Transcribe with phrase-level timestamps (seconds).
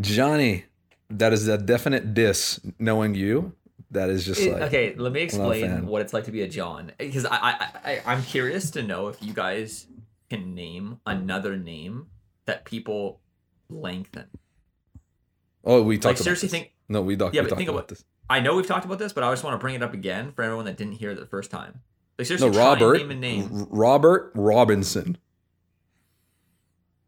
[0.00, 0.64] Johnny,
[1.10, 2.60] that is a definite diss.
[2.78, 3.54] Knowing you,
[3.90, 6.48] that is just It- like okay, let me explain what it's like to be a
[6.48, 9.86] John because I, I, I I'm curious to know if you guys
[10.30, 12.06] can name another name
[12.46, 13.20] that people
[13.68, 14.26] lengthen.
[15.64, 16.52] Oh, we talked Like about seriously, this.
[16.52, 18.04] think No, we, doc- Yeah, we but talked think about this.
[18.30, 20.32] I know we've talked about this, but I just want to bring it up again
[20.32, 21.80] for everyone that didn't hear it the first time.
[22.18, 22.98] Like seriously, No, Robert.
[22.98, 23.66] name a name.
[23.70, 25.18] Robert Robinson.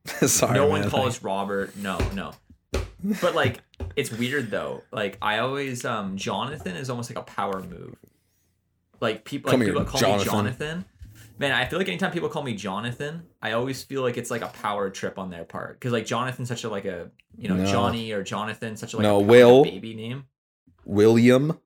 [0.27, 0.81] Sorry, no man.
[0.83, 1.77] one calls Robert.
[1.77, 2.33] No, no.
[3.21, 3.61] But like,
[3.97, 4.83] it's weird though.
[4.93, 7.97] Like I always, um, Jonathan is almost like a power move.
[9.01, 10.25] Like people, like here, people that call Jonathan.
[10.27, 10.85] me Jonathan.
[11.39, 14.43] Man, I feel like anytime people call me Jonathan, I always feel like it's like
[14.43, 15.79] a power trip on their part.
[15.79, 17.67] Because like Jonathan's such a like a you know No.
[17.67, 19.63] Johnny or Jonathan, such a like No, a Will.
[19.63, 20.25] baby name.
[20.85, 21.59] William.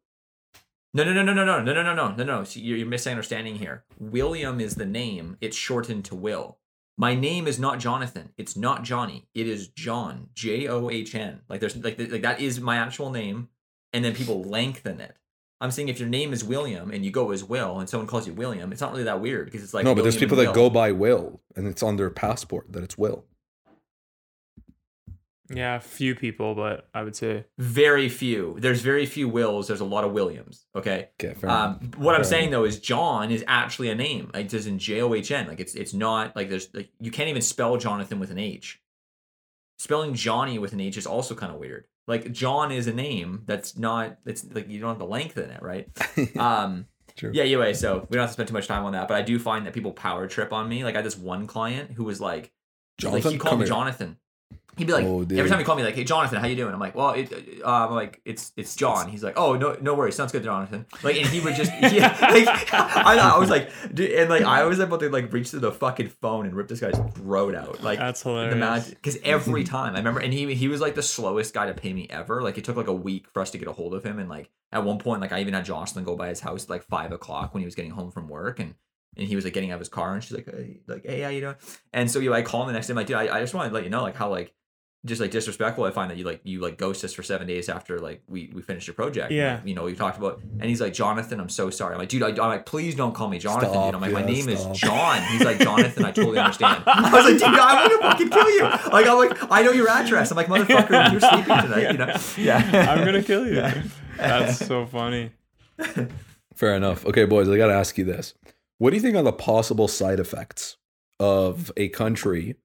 [0.95, 2.45] No, no, no, no, no, no, no, no, no, no, no, no.
[2.45, 3.85] So you're, you're misunderstanding here.
[3.99, 5.39] William is the name.
[5.41, 6.59] It's shortened to Will.
[6.99, 8.31] My name is not Jonathan.
[8.37, 9.27] It's not Johnny.
[9.35, 10.29] It is John.
[10.35, 11.41] J O H N.
[11.49, 13.49] Like there's like like that is my actual name,
[13.93, 15.17] and then people lengthen it.
[15.61, 18.27] I'm saying if your name is William and you go as Will, and someone calls
[18.27, 20.49] you William, it's not really that weird because it's like no, but there's people that
[20.49, 20.55] Will.
[20.55, 23.25] go by Will, and it's on their passport that it's Will.
[25.55, 28.57] Yeah, few people, but I would say very few.
[28.59, 29.69] There's very few Wills.
[29.69, 30.67] There's a lot of Williams.
[30.75, 31.11] Okay.
[31.21, 31.51] Okay, fair.
[31.51, 32.61] Um, what I'm saying enough.
[32.61, 34.31] though is John is actually a name.
[34.33, 35.47] Like it's in J O H N.
[35.47, 38.81] Like it's it's not like there's like you can't even spell Jonathan with an H.
[39.79, 41.87] Spelling Johnny with an H is also kind of weird.
[42.07, 44.19] Like John is a name that's not.
[44.27, 45.89] It's like you don't have the length in it, right?
[46.39, 47.31] Um, True.
[47.35, 47.43] yeah.
[47.43, 49.07] Anyway, so we don't have to spend too much time on that.
[49.09, 50.83] But I do find that people power trip on me.
[50.85, 52.53] Like I had this one client who was like,
[52.99, 53.69] Jonathan, like he called come me here.
[53.75, 54.17] Jonathan.
[54.79, 56.73] He'd be like, Oh, every time he called me, like, "Hey, Jonathan, how you doing?"
[56.73, 57.31] I'm like, "Well, it,
[57.63, 60.87] uh, I'm like, it's it's John." He's like, "Oh, no, no worries, sounds good, Jonathan."
[61.03, 64.65] Like, and he would just, yeah, like, I, I was like, dude, and like, I
[64.65, 67.83] was able to like reach through the fucking phone and rip this guy's throat out,
[67.83, 68.89] like, that's the hilarious.
[68.89, 71.93] because every time I remember, and he he was like the slowest guy to pay
[71.93, 72.41] me ever.
[72.43, 74.31] Like, it took like a week for us to get a hold of him, and
[74.31, 76.83] like at one point, like I even had Jocelyn go by his house at like
[76.85, 78.75] five o'clock when he was getting home from work, and
[79.17, 81.21] and he was like getting out of his car, and she's like, hey, like, hey,
[81.21, 81.57] how you doing?
[81.93, 83.55] And so you, I call him the next day, I'm like, dude, I, I just
[83.55, 84.55] wanted to let you know, like, how like
[85.05, 87.69] just like disrespectful I find that you like you like ghost us for seven days
[87.69, 89.33] after like we we finished your project.
[89.33, 89.55] Yeah.
[89.57, 91.95] Like, you know, we talked about, and he's like, Jonathan, I'm so sorry.
[91.95, 93.71] I'm like, dude, I, I'm like, please don't call me Jonathan.
[93.71, 93.95] Stop, dude.
[93.97, 94.73] I'm like, my name stop.
[94.73, 95.23] is John.
[95.25, 96.85] He's like, Jonathan, I totally understand.
[96.87, 98.63] I was like, dude, I want to fucking kill you.
[98.63, 100.31] Like, I'm like, I know your address.
[100.31, 101.91] I'm like, motherfucker, you're sleeping tonight.
[101.91, 102.17] You know?
[102.39, 102.89] Yeah.
[102.91, 103.63] I'm gonna kill you.
[104.17, 105.33] That's so funny.
[106.55, 107.05] Fair enough.
[107.07, 108.35] Okay, boys, I got to ask you this.
[108.83, 110.77] What do you think are the possible side effects
[111.21, 112.57] of a country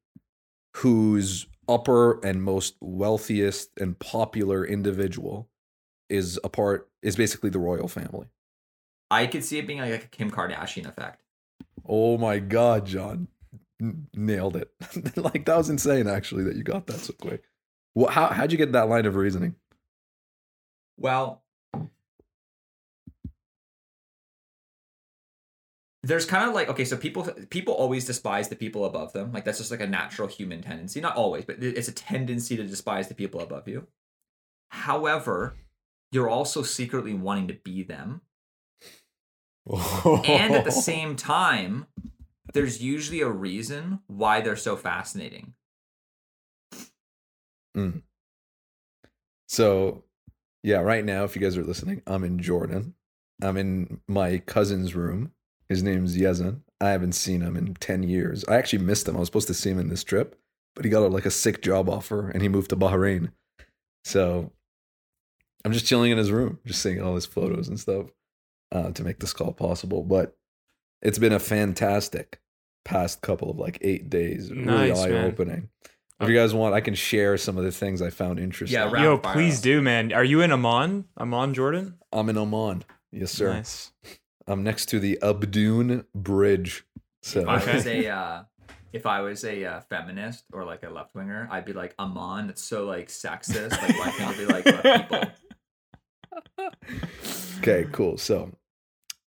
[0.78, 5.48] whose upper and most wealthiest and popular individual
[6.10, 8.30] is a part is basically the royal family?
[9.12, 11.22] I could see it being like a Kim Kardashian effect.
[11.88, 13.28] Oh my god, John.
[13.80, 14.72] N- nailed it.
[15.18, 17.44] like that was insane actually that you got that so quick.
[17.94, 19.54] What how how'd you get that line of reasoning?
[20.98, 21.44] Well,
[26.08, 29.34] there's kind of like okay, so people people always despise the people above them.
[29.34, 31.02] Like that's just like a natural human tendency.
[31.02, 33.88] Not always, but it's a tendency to despise the people above you.
[34.70, 35.56] However,
[36.12, 38.22] you're also secretly wanting to be them.
[39.70, 41.88] And at the same time,
[42.54, 45.56] there's usually a reason why they're so fascinating.
[47.76, 48.00] Mm-hmm.
[49.50, 50.04] So,
[50.64, 52.96] yeah, right now, if you guys are listening, I'm in Jordan.
[53.42, 55.32] I'm in my cousin's room.
[55.70, 56.62] His name's Yezan.
[56.80, 58.46] I haven't seen him in 10 years.
[58.46, 59.16] I actually missed him.
[59.16, 60.40] I was supposed to see him in this trip,
[60.76, 63.32] but he got a, like a sick job offer and he moved to Bahrain.
[64.04, 64.52] So,
[65.66, 68.06] I'm just chilling in his room, just seeing all his photos and stuff
[68.72, 70.04] uh, to make this call possible.
[70.04, 70.38] But
[71.02, 72.40] it's been a fantastic
[72.86, 74.50] past couple of like eight days.
[74.50, 75.70] Really Nice, eye opening.
[76.20, 78.80] If you guys want, I can share some of the things I found interesting.
[78.80, 79.62] Yeah, rapid Yo, please us.
[79.62, 80.14] do, man.
[80.14, 81.06] Are you in Amman?
[81.20, 81.96] Amman, Jordan?
[82.12, 82.86] I'm in Amman.
[83.12, 83.54] Yes, sir.
[83.54, 83.92] Nice.
[84.48, 86.86] I'm next to the Abdoon Bridge.
[87.22, 88.44] So If I was a uh,
[88.94, 92.50] if I was a uh, feminist or like a left winger, I'd be like Amon.
[92.50, 93.72] It's so like sexist.
[93.72, 95.24] Like why can't it be like people?
[97.60, 98.18] okay, cool.
[98.18, 98.52] So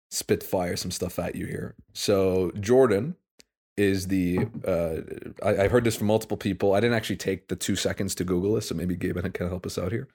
[0.09, 1.75] spitfire some stuff at you here.
[1.93, 3.15] So Jordan
[3.75, 5.01] is the uh,
[5.45, 6.73] I, I've heard this from multiple people.
[6.73, 9.65] I didn't actually take the two seconds to Google this, so maybe Gabe can help
[9.65, 10.07] us out here.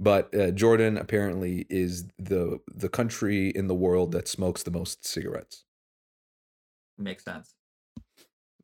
[0.00, 5.06] But uh, Jordan apparently is the the country in the world that smokes the most
[5.06, 5.64] cigarettes.
[6.98, 7.54] Makes sense.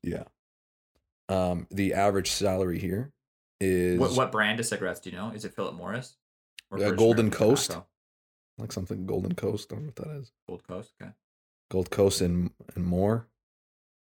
[0.03, 0.25] Yeah.
[1.29, 3.12] Um, the average salary here
[3.61, 5.31] is What what brand of cigarettes do you know?
[5.31, 6.17] Is it Philip Morris?
[6.73, 7.71] Uh, Golden Coast.
[7.71, 7.87] Tobacco?
[8.61, 9.73] like something Golden Coast.
[9.73, 10.33] I don't know what that is.
[10.47, 10.93] Gold Coast.
[11.00, 11.12] Okay.
[11.71, 13.26] Gold Coast and and more.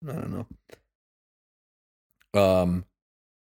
[0.07, 0.48] I don't
[2.33, 2.42] know.
[2.42, 2.86] Um,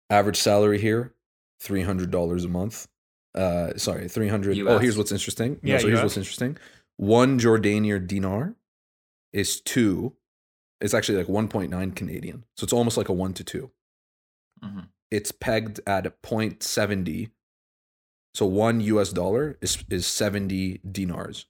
[0.09, 1.15] average salary here
[1.61, 2.87] three hundred dollars a month.
[3.35, 4.59] Uh, sorry, three hundred.
[4.61, 5.61] Oh, here's what's interesting.
[5.62, 6.05] No, Yeah, so here's US.
[6.05, 6.56] what's interesting.
[6.97, 8.55] One Jordanian dinar
[9.32, 10.15] is two.
[10.81, 12.44] It's actually like one point nine Canadian.
[12.56, 13.71] So it's almost like a one to two.
[14.65, 14.88] Mhm.
[15.11, 17.31] It's pegged at 0.70.
[18.35, 21.47] So one US dollar is is seventy dinars.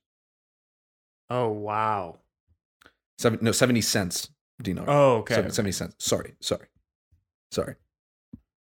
[1.28, 2.18] Oh wow.
[3.18, 4.30] Seven, no, seventy cents
[4.62, 4.84] dinar.
[4.88, 5.34] Oh okay.
[5.34, 5.94] Seven- 70 cents.
[5.98, 6.66] Sorry, sorry,
[7.52, 7.76] sorry.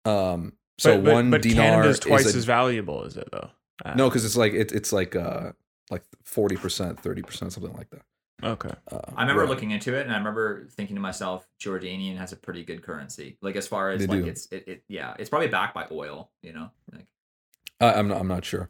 [0.05, 3.29] Um, so but, but, one but dinar is twice is a, as valuable, is it
[3.31, 3.49] though?
[3.83, 5.51] Uh, no, because it's like it, it's like uh
[5.89, 8.01] like forty percent, thirty percent, something like that.
[8.43, 8.71] Okay.
[8.91, 9.49] Uh, I remember right.
[9.49, 13.37] looking into it, and I remember thinking to myself, Jordanian has a pretty good currency.
[13.41, 14.29] Like as far as They like do.
[14.29, 16.29] it's it, it yeah, it's probably backed by oil.
[16.41, 17.07] You know, like
[17.79, 18.19] I, I'm not.
[18.19, 18.69] I'm not sure,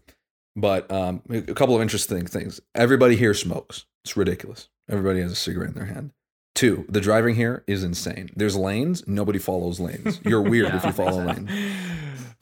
[0.56, 2.60] but um, a couple of interesting things.
[2.76, 3.86] Everybody here smokes.
[4.04, 4.70] It's ridiculous.
[4.90, 6.12] Everybody has a cigarette in their hand.
[6.56, 8.30] Two, the driving here is insane.
[8.36, 9.08] There's lanes.
[9.08, 10.20] Nobody follows lanes.
[10.24, 11.50] You're weird if you follow lanes.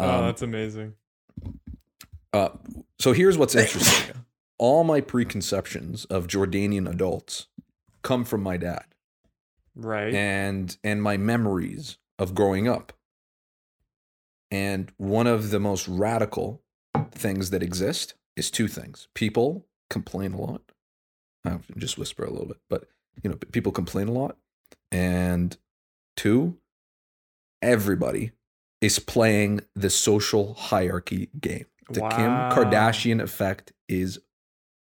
[0.01, 0.93] oh, Um, that's amazing.
[2.33, 2.49] Uh,
[2.99, 4.15] so here's what's interesting.
[4.57, 7.47] All my preconceptions of Jordanian adults
[8.03, 8.85] come from my dad
[9.75, 10.13] Right.
[10.13, 12.93] and and my memories of growing up.
[14.49, 16.61] And one of the most radical
[17.11, 19.07] things that exist is two things.
[19.13, 20.61] People complain a lot.
[21.45, 22.87] I'll just whisper a little bit, but
[23.23, 24.37] you know, people complain a lot.
[24.91, 25.57] And
[26.15, 26.57] two,
[27.61, 28.31] everybody
[28.81, 31.65] is playing the social hierarchy game.
[31.89, 32.09] The Wow.
[32.09, 34.19] Kim Kardashian effect is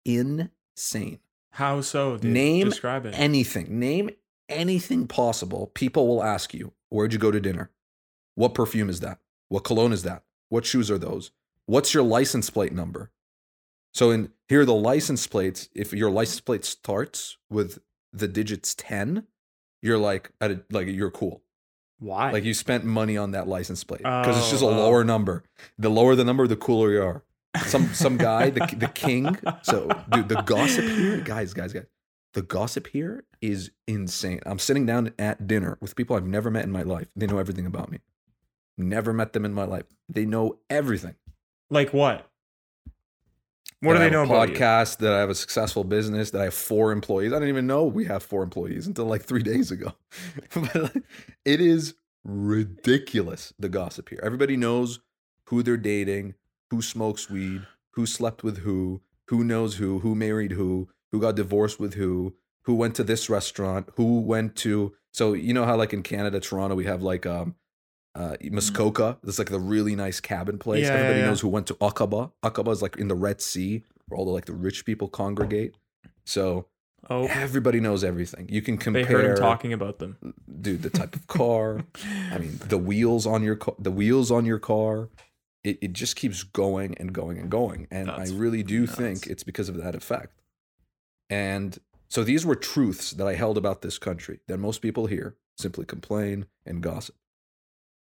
[0.05, 1.19] insane.
[1.51, 2.17] How so?
[2.17, 2.33] Dude?
[2.33, 3.15] Name Describe it.
[3.17, 4.11] Anything, name
[4.49, 5.71] anything possible.
[5.75, 7.71] People will ask you, Where'd you go to dinner?
[8.35, 9.19] What perfume is that?
[9.49, 10.25] What cologne is that?
[10.51, 11.31] What shoes are those?
[11.65, 13.11] What's your license plate number?
[13.95, 15.69] So, in here the license plates.
[15.75, 17.79] If your license plate starts with
[18.13, 19.27] the digits 10,
[19.81, 21.42] you're like, at a, like you're cool.
[22.03, 22.33] Why?
[22.33, 24.77] Like you spent money on that license plate because it's just a Oh, oh.
[24.77, 25.45] lower number.
[25.79, 27.23] The lower the number, the cooler you are.
[27.67, 29.37] Some some guy, the the king.
[29.63, 31.87] So dude, the gossip here, guys, guys, guys.
[32.35, 34.41] The gossip here is insane.
[34.47, 37.07] I'm sitting down at dinner with people I've never met in my life.
[37.15, 37.99] They know everything about me.
[38.79, 39.85] Never met them in my life.
[40.09, 41.15] They know everything.
[41.71, 42.27] like what?
[43.83, 44.55] What do they know about you?
[44.55, 44.99] podcast?
[44.99, 46.31] That I have a successful business.
[46.31, 47.33] That I have four employees.
[47.33, 49.93] I didn't even know we have four employees until like three days ago.
[50.55, 50.97] but
[51.45, 51.95] it is
[52.25, 54.21] ridiculous the gossip here.
[54.23, 55.01] Everybody knows
[55.47, 56.35] who they're dating,
[56.71, 61.35] who smokes weed, who slept with who, who knows who, who married who, who got
[61.35, 64.95] divorced with who, who went to this restaurant, who went to.
[65.11, 67.57] So you know how like in Canada, Toronto, we have like um
[68.15, 69.19] uh Muskoka.
[69.23, 70.85] That's like the really nice cabin place.
[70.85, 71.27] Yeah, yeah, Everybody yeah.
[71.27, 72.33] knows who went to Aqaba.
[72.43, 75.75] Aqaba is like in the Red Sea where all the like the rich people congregate.
[76.25, 76.67] So
[77.11, 78.49] Oh, everybody knows everything.
[78.49, 79.03] You can compare.
[79.05, 80.35] they heard him talking about them.
[80.61, 81.85] dude, the type of car.
[82.31, 85.09] I mean, the wheels on your car, the wheels on your car.
[85.65, 87.87] It, it just keeps going and going and going.
[87.91, 88.95] And That's I really do nuts.
[88.97, 90.43] think it's because of that effect.
[91.31, 95.37] And so these were truths that I held about this country that most people here
[95.57, 97.15] simply complain and gossip.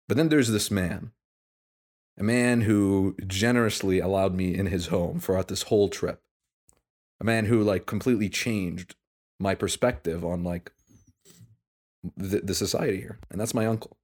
[0.07, 1.11] But then there's this man,
[2.17, 6.21] a man who generously allowed me in his home throughout this whole trip.
[7.19, 8.95] A man who like completely changed
[9.39, 10.71] my perspective on like
[12.17, 13.97] the, the society here, and that's my uncle,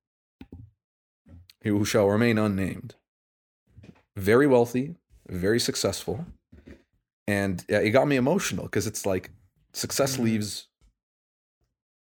[1.64, 2.96] who shall remain unnamed.
[4.16, 4.96] Very wealthy,
[5.28, 6.26] very successful,
[7.28, 9.32] and yeah, it got me emotional because it's like
[9.74, 10.24] success Mhm.
[10.24, 10.68] leaves.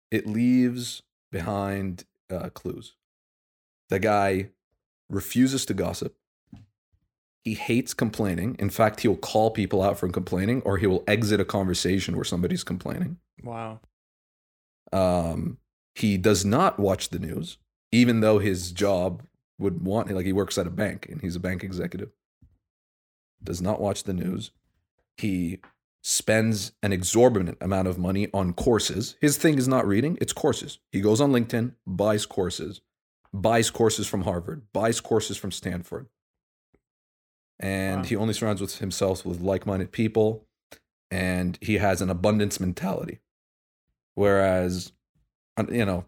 [0.10, 2.96] It leaves behind uh, clues.
[3.90, 4.50] The guy
[5.10, 6.16] refuses to gossip.
[7.44, 8.56] He hates complaining.
[8.60, 12.26] In fact, he'll call people out from complaining, or he will exit a conversation where
[12.26, 13.18] somebody's complaining.
[13.44, 13.80] Wow.
[14.92, 15.58] Um,
[15.96, 17.58] he does not watch the news,
[17.92, 19.24] even though his job
[19.58, 22.10] would want like he works at a bank and he's a bank executive.
[23.44, 24.52] Does not watch the news.
[25.18, 25.60] He
[26.02, 29.16] spends an exorbitant amount of money on courses.
[29.20, 30.80] His thing is not reading, it's courses.
[30.92, 32.82] He goes on LinkedIn, buys courses,
[33.34, 36.08] buys courses from Harvard, buys courses from Stanford.
[37.60, 38.06] And Wow.
[38.06, 40.48] he only surrounds with himself with like-minded people
[41.12, 43.20] and he has an abundance mentality.
[44.16, 44.92] Whereas,
[45.70, 46.06] you know,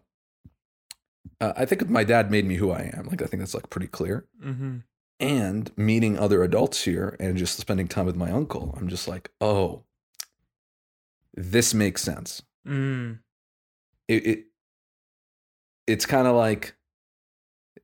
[1.40, 3.06] uh, I think my dad made me who I am.
[3.06, 4.26] Like, I think that's like pretty clear.
[4.42, 4.78] Mm-hmm.
[5.20, 9.30] And meeting other adults here and just spending time with my uncle, I'm just like,
[9.40, 9.84] oh,
[11.34, 12.42] this makes sense.
[12.66, 13.20] Mm.
[14.08, 14.44] It, it
[15.86, 16.74] it's kind of like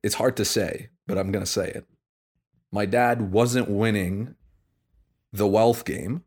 [0.03, 1.85] it's hard to say, but I'm gonna say it.
[2.71, 4.35] My dad wasn't winning
[5.31, 6.23] the wealth game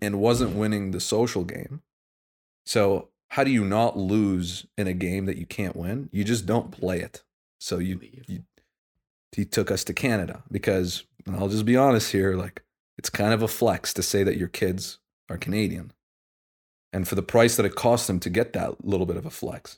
[0.00, 1.82] and wasn't winning the social game.
[2.66, 6.08] So how do you not lose in a game that you can't win?
[6.12, 7.22] You just don't play it.
[7.58, 8.44] So you, you
[9.32, 12.62] he took us to Canada because I'll just be honest here, like
[12.96, 15.92] it's kind of a flex to say that your kids are Canadian.
[16.92, 19.30] And for the price that it cost them to get that little bit of a
[19.30, 19.74] flex,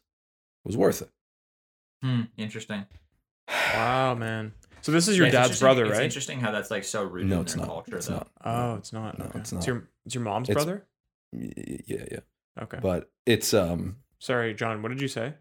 [0.65, 1.11] it was worth it.
[2.03, 2.85] Hmm, interesting.
[3.49, 4.53] Wow, man.
[4.83, 6.05] So this is your Yeah, dad's interesting- brother, It's right?
[6.05, 7.69] interesting how that's like so rooted No, in it's their not.
[7.69, 8.15] culture, It's though.
[8.15, 8.31] not.
[8.45, 9.19] Oh, it's not.
[9.19, 9.39] No, okay.
[9.41, 9.59] it's not.
[9.59, 10.87] It's your it's your mom's It's- brother.
[11.33, 12.21] Yeah, yeah.
[12.63, 12.79] Okay.
[12.81, 14.83] But it's um Sorry, John.
[14.83, 15.35] What did you say?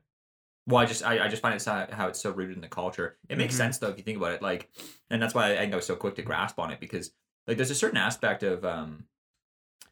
[0.67, 2.67] Well, I just I, I just find it so, how it's so rooted in the
[2.67, 3.17] culture.
[3.29, 3.57] It makes Mhm.
[3.57, 4.41] sense though if you think about it.
[4.41, 4.69] Like,
[5.11, 7.11] and that's why I think I was so quick to grasp on it because
[7.47, 9.05] like there's a certain aspect of um,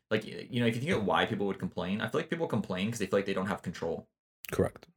[0.10, 2.48] like you know if you think of why people would complain, I feel like people
[2.48, 4.08] complain because they feel like they don't have control.
[4.51, 4.88] correct.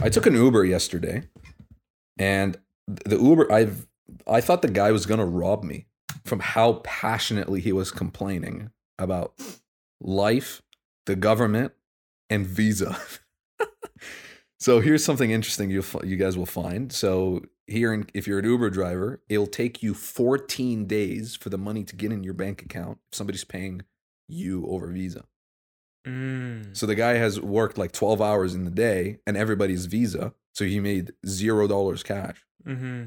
[0.00, 1.28] I took an Uber yesterday
[2.18, 3.86] and the Uber I've
[4.26, 5.86] I thought the guy was to rob me
[6.24, 9.34] from how passionately he was complaining about
[10.00, 10.62] life,
[11.06, 11.72] the government,
[12.30, 12.98] and visa.
[14.60, 16.92] so here's something interesting you you guys will find.
[16.92, 21.58] So here, in, if you're an Uber driver, it'll take you 14 days for the
[21.58, 23.82] money to get in your bank account if somebody's paying
[24.28, 25.24] you over visa.
[26.06, 26.76] Mm.
[26.76, 30.34] So the guy has worked like 12 hours in the day and everybody's visa.
[30.54, 32.44] So he made zero dollars cash.
[32.66, 33.04] Mm-hmm.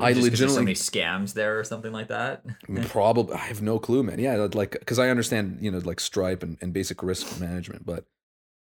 [0.00, 2.44] I Just 'cause there's so legitimately- many scams there or something like that.
[2.88, 4.18] Probably, I have no clue, man.
[4.18, 8.06] Yeah, like because I understand, you know, like Stripe and, and basic risk management, but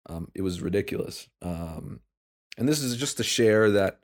[0.08, 1.28] um, it was ridiculous.
[1.42, 2.00] Um,
[2.56, 3.98] and this is just to share that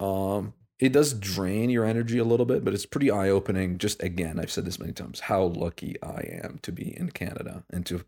[0.00, 3.78] um, it does drain your energy a little bit, but it's pretty eye opening.
[3.78, 7.62] Just again, I've said this many times, how lucky I am to be in Canada
[7.70, 8.04] and to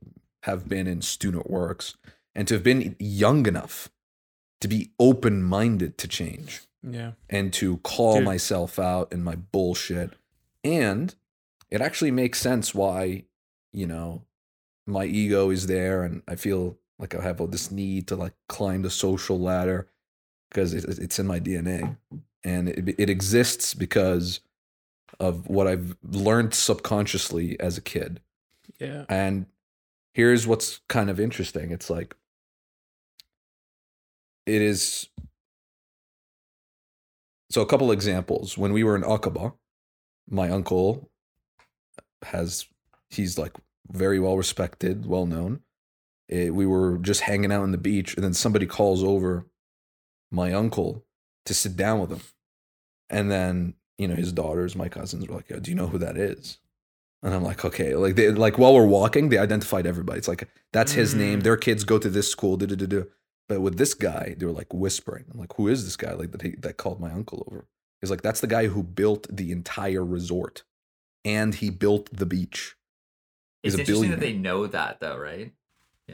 [0.47, 1.97] have been in student works
[2.35, 3.89] and to have been young enough
[4.61, 7.13] to be open minded to change Yeah.
[7.29, 8.25] and to call Dude.
[8.25, 10.15] myself out in my bullshit.
[10.65, 11.15] And
[11.71, 13.25] it actually makes sense why,
[13.73, 14.23] you know,
[14.87, 18.83] my ego is there and I feel like I have this need to like climb
[18.83, 19.89] the social ladder
[20.49, 21.97] because it's in my DNA.
[22.45, 24.41] And it, it exists because
[25.19, 28.21] of what I've learned subconsciously as a kid.
[28.79, 29.05] Yeah.
[29.09, 29.47] And
[30.17, 31.71] here's what's kind of interesting.
[31.71, 32.17] It's like
[34.47, 35.11] it is
[37.51, 38.57] so a couple examples.
[38.57, 39.53] When we were in Aqaba,
[40.27, 41.11] my uncle
[42.23, 42.67] has
[43.11, 43.53] he's like
[43.93, 45.61] very well respected, well known.
[46.31, 49.47] Eh, we were just hanging out on the beach, and then somebody calls over
[50.31, 51.05] my uncle
[51.45, 52.23] to sit down with him.
[53.11, 55.99] And then, you know, his daughters, my cousins, were like, "Yo, "Do you know who
[55.99, 56.57] that is?"
[57.23, 60.19] And I'm like, "Okay." Like they like while we're walking, they identified everybody.
[60.19, 61.41] It's like that's his name.
[61.41, 61.43] Mm.
[61.43, 62.57] Their kids go to this school.
[62.57, 63.03] Da, da, da, da.
[63.49, 65.25] But with this guy, they were like whispering.
[65.33, 67.67] I'm like, "Who is this guy?" Like that he, that called my uncle over.
[68.01, 70.65] He's like, "That's the guy who built the entire resort,
[71.25, 72.77] and he built the beach."
[73.63, 75.53] He's It's interesting that they know that though, right?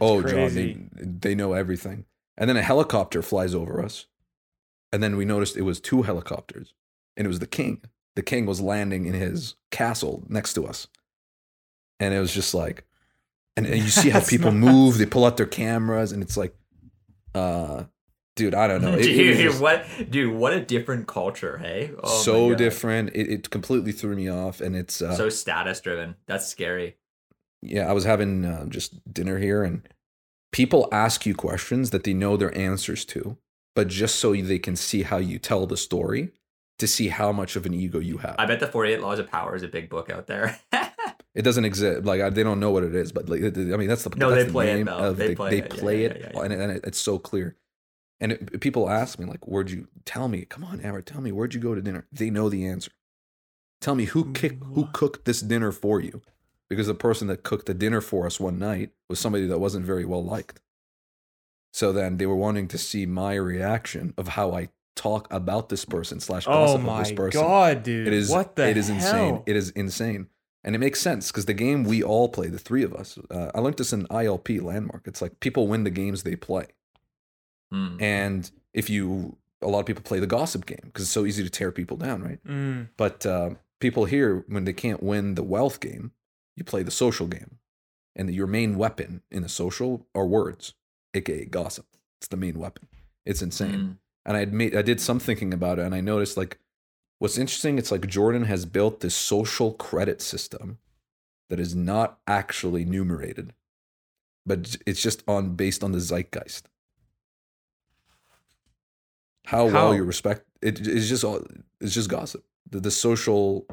[0.01, 0.75] oh, crazy.
[0.75, 2.07] John, they, they know everything.
[2.37, 4.07] And then a helicopter flies over us.
[4.93, 6.75] And then we noticed it was two helicopters.
[7.17, 7.83] And it was the king.
[8.15, 10.87] The king was landing in his castle next to us.
[11.99, 12.85] And it was just like
[13.57, 16.55] and, and you see how people move, they pull out their cameras, and it's like
[17.35, 17.85] uh
[18.37, 18.95] dude, I don't know.
[18.95, 21.93] It, it dude, just what, dude, what a different culture, hey?
[22.03, 23.11] Oh so different.
[23.15, 24.61] It, it completely threw me off.
[24.61, 26.17] And it's uh so status driven.
[26.27, 26.97] That's scary.
[27.63, 29.89] yeah, I was having uh, just dinner here, and
[30.51, 33.39] people ask you questions that they know their answers to,
[33.75, 36.33] but just so they can see how you tell the story,
[36.83, 38.35] to see how much of an ego you have.
[38.39, 40.59] I bet the 48 Laws of Power is a big book out there.
[41.35, 42.05] it doesn't exist.
[42.05, 44.11] Like I, they don't know what it is, but like it- I mean, that's the
[44.17, 44.97] No, that's they the play it, though.
[44.99, 45.73] of They the- play they it.
[45.75, 46.41] Yeah, play yeah, it, yeah, yeah.
[46.43, 47.57] and, and it- it's so clear.
[48.21, 50.45] And it, people ask me like, "Where'd you tell me?
[50.45, 52.93] Come on, Amer, tell me where'd you go to dinner?" They know the answer.
[53.81, 56.23] Tell me who kick, who cooked this dinner for you,
[56.71, 59.85] because the person that cooked the dinner for us one night was somebody that wasn't
[59.87, 60.61] very well liked.
[61.73, 65.85] So then they were wanting to see my reaction of how I talk about this
[65.85, 67.41] person slash Oh gossip of this person.
[67.41, 68.07] god, dude!
[68.07, 69.11] It is what the it is insane.
[69.35, 69.43] hell?
[69.47, 70.29] It is insane.
[70.65, 73.51] And it makes sense because the game we all play, the three of us, uh,
[73.53, 75.09] I learned this in ILP Landmark.
[75.09, 76.67] It's like people win the games they play.
[77.73, 77.97] Hmm.
[78.01, 81.43] And if you, a lot of people play the gossip game because it's so easy
[81.43, 82.39] to tear people down, right?
[82.47, 86.13] Mm, But uh, people here, when they can't win the wealth game,
[86.57, 87.59] you play the social game.
[88.15, 90.75] And your main weapon in the social are words,
[91.15, 91.87] aka gossip.
[92.21, 92.87] It's the main weapon.
[93.25, 93.91] It's insane Hmm.
[94.25, 96.59] And I made I did some thinking about it, and I noticed like
[97.19, 97.79] what's interesting.
[97.79, 100.79] It's like Jordan has built this social credit system
[101.51, 103.53] that is not actually numerated,
[104.47, 106.63] but it's just on based on the zeitgeist.
[109.47, 109.75] How, How?
[109.87, 111.45] well you respect it is just all
[111.81, 112.45] it's just gossip.
[112.71, 113.67] The, the social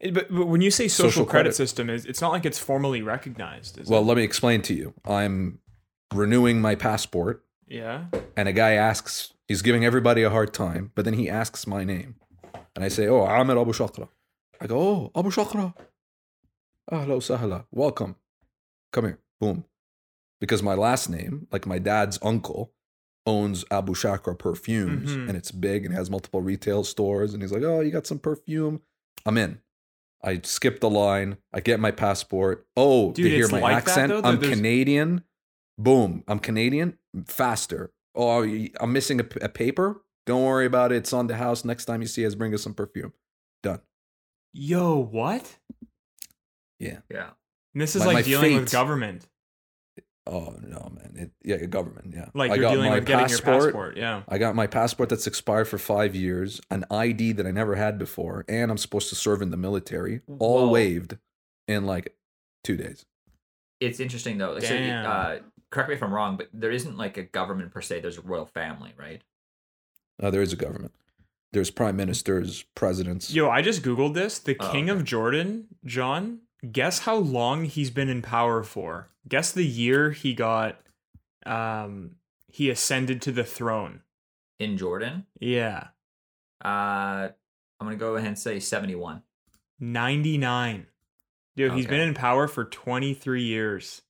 [0.00, 1.56] It- but, but when you say social, Social credit, credit.
[1.56, 3.78] system, is it's not like it's formally recognized.
[3.78, 4.04] Is well, it?
[4.06, 4.94] let me explain to you.
[5.04, 5.58] I'm
[6.12, 8.04] renewing my passport yeah.
[8.36, 11.84] and a guy asks He's giving everybody a hard time, but then he asks my
[11.84, 12.16] name.
[12.74, 14.08] And I say, Oh, Amer Abu Shakra.
[14.60, 15.72] I go, Oh, Abu Shakra.
[16.90, 17.64] Ahla sahla.
[17.70, 18.16] Welcome.
[18.92, 19.18] Come here.
[19.40, 19.64] Boom.
[20.40, 22.72] Because my last name, like my dad's uncle,
[23.26, 25.28] owns Abu Shakra perfumes Mhm.
[25.28, 27.32] and it's big and has multiple retail stores.
[27.34, 28.82] And he's like, Oh, you got some perfume?
[29.24, 29.60] I'm in.
[30.22, 31.36] I skip the line.
[31.52, 32.66] I get my passport.
[32.76, 34.08] Oh, Dude, they hear my like that, accent.
[34.12, 35.22] though, I'm Canadian.
[35.78, 36.24] Boom.
[36.26, 36.98] I'm Canadian.
[37.26, 37.92] Faster.
[38.14, 38.42] Oh,
[38.80, 40.02] I'm missing a paper.
[40.26, 40.96] Don't worry about it.
[40.96, 41.64] It's on the house.
[41.64, 43.12] Next time you see us, bring us some perfume.
[43.62, 43.80] Done.
[44.52, 45.58] Yo, what?
[46.80, 46.98] Yeah.
[47.10, 47.30] Yeah.
[47.74, 49.26] And this is My- like my dealing with government.
[50.28, 51.12] Oh no, man.
[51.14, 52.12] It, yeah, government.
[52.12, 52.30] Yeah.
[52.34, 53.96] Like I you're got dealing my with getting your passport.
[53.96, 54.22] Yeah.
[54.28, 57.96] I got my passport that's expired for five years, an ID that I never had
[57.96, 60.22] before, and I'm supposed to serve in the military.
[60.40, 60.72] All Whoa.
[60.72, 61.16] waived
[61.68, 62.16] in like
[62.64, 63.06] two days.
[63.78, 64.54] It's interesting though.
[64.54, 65.06] Like, so, Damn.
[65.06, 65.36] uh,
[65.70, 68.00] correct me if I'm wrong, but there isn't like a government per se.
[68.00, 69.22] There's a royal family, right?
[70.22, 70.94] Uh, there is a government.
[71.52, 73.32] There's prime ministers, presidents.
[73.32, 74.38] Yo, I just googled this.
[74.38, 74.98] The Oh, king okay.
[74.98, 76.40] of Jordan, John.
[76.72, 79.10] Guess how long he's been in power for?
[79.28, 80.80] Guess the year he got
[81.44, 82.16] um
[82.48, 84.00] he ascended to the throne.
[84.58, 85.88] In Jordan, Yeah.
[86.64, 87.28] uh,
[87.78, 89.22] I'm gonna go ahead and say 71.
[89.78, 90.86] 99.
[91.56, 94.02] Dude, he's been in power for 23 years.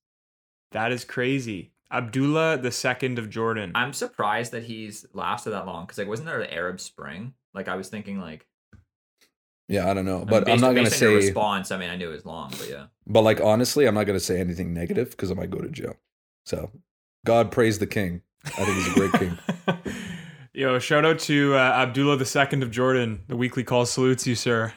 [0.72, 1.72] That is crazy.
[1.90, 3.72] Abdullah the second of Jordan.
[3.74, 7.34] I'm surprised that he's lasted that long because like wasn't there the Arab Spring?
[7.54, 8.46] Like I was thinking like,
[9.68, 11.14] Yeah, I don't know, I mean, but I'm based- not gonna based on say.
[11.14, 11.70] response.
[11.70, 12.86] I mean, I knew it was long, but yeah.
[13.06, 15.94] But like honestly, I'm not gonna say anything negative because I might go to jail.
[16.44, 16.70] So,
[17.24, 18.22] God praise the king.
[18.44, 19.38] I think he's a great king.
[20.54, 23.22] Yo, shout out to uh, Abdullah the second of Jordan.
[23.28, 24.72] The weekly call salutes you, sir.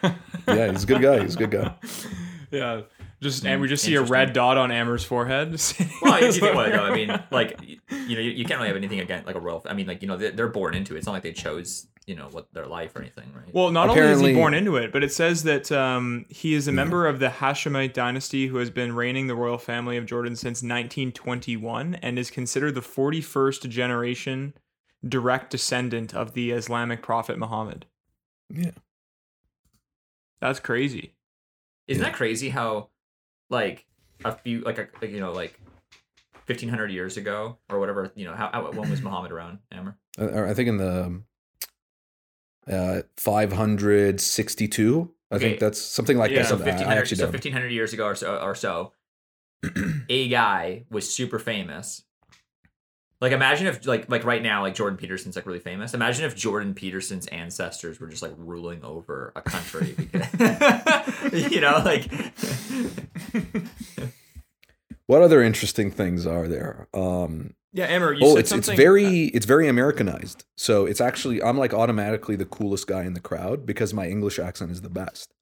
[0.48, 1.22] Yeah, he's a good guy.
[1.22, 1.74] He's a good guy.
[2.52, 2.82] yeah.
[3.22, 5.50] Just and we just see a red dot on Amer's forehead.
[6.02, 8.60] Well, if you think about it, though, I mean, like you know, you, you can't
[8.60, 9.62] really have anything against like a royal.
[9.66, 11.00] I mean, like you know, they're, they're born into it.
[11.00, 13.54] It's not like they chose you know what their life or anything, right?
[13.54, 16.68] Well, not only is he born into it, but it says that um, he is
[16.68, 20.36] a member of the Hashemite dynasty who has been reigning the royal family of Jordan
[20.36, 24.54] since 1921 and is considered the 41st generation
[25.08, 27.86] direct descendant of the Islamic prophet Muhammad.
[28.50, 28.72] Yeah.
[30.42, 31.14] That's crazy.
[31.88, 32.50] Isn't that crazy?
[32.50, 32.90] How
[33.50, 33.86] like
[34.26, 35.60] a few like a you know like.
[36.46, 39.96] 1500 years ago or whatever you know how, how when was muhammad around Amer?
[40.18, 41.22] I think in the
[42.68, 45.12] uh, 562.
[45.32, 45.44] I Okay.
[45.50, 46.48] think that's something like Yeah, that.
[46.48, 48.94] so I- I 1500 so 1500 years ago or so or so
[50.10, 52.04] a guy was super famous
[53.22, 56.36] like imagine if like like right now like jordan peterson's like really famous imagine if
[56.36, 62.10] jordan peterson's ancestors were just like ruling over a country because, you know like
[65.06, 66.88] What other interesting things are there?
[66.94, 68.74] Um, Yeah, Amer, you oh, said it's something.
[68.74, 70.46] it's very it's very Americanized.
[70.56, 74.38] So it's actually I'm like automatically the coolest guy in the crowd because my English
[74.38, 75.34] accent is the best.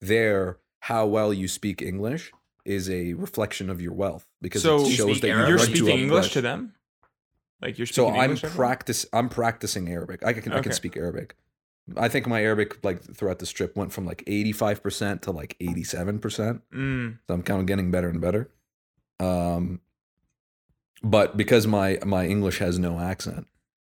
[0.00, 2.30] There, how well you speak English
[2.64, 5.48] is a reflection of your wealth because So- it shows speak that you Arab?
[5.48, 6.74] You're speaking a English bunch- to them?
[7.62, 10.24] Like you're So speaking I'm English practice I'm practicing Arabic.
[10.24, 11.34] I can I can speak Arabic.
[11.96, 16.60] I think my Arabic like throughout the strip went from like 85% to like 87%.
[16.74, 17.18] Mm.
[17.26, 18.50] So I'm kind of getting better and better.
[19.20, 19.80] Um
[21.02, 23.46] but because my my English has no accent.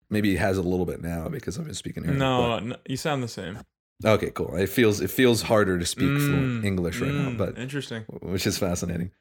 [0.10, 2.20] Maybe it has a little bit now because I've been speaking Arabic.
[2.20, 3.60] No, no, you sound the same.
[4.06, 4.56] okay, cool.
[4.56, 8.04] It feels it feels harder to speak fluent Mm, English right now, mm, but interesting.
[8.22, 9.12] which is fascinating.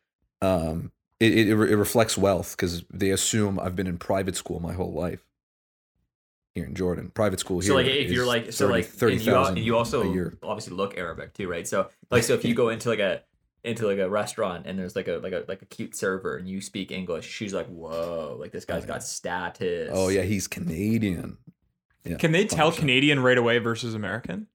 [0.43, 4.73] Um, it, it, it reflects wealth because they assume I've been in private school my
[4.73, 5.25] whole life
[6.55, 7.11] here in Jordan.
[7.11, 7.69] Private school here.
[7.69, 10.13] so like if you're like so 30 like and you, 30,000 and you also a
[10.13, 10.39] year.
[10.43, 13.23] obviously look arabic too right so like so if you go into like a
[13.65, 16.49] into like a restaurant and there's like a like a like a cute server and
[16.49, 18.93] you speak english she's like whoa like this guy's oh, yeah.
[18.93, 21.39] got status Oh yeah, he's Canadian.
[22.05, 22.77] Yeah, Can they tell 100%.
[22.77, 24.47] Canadian right away versus American?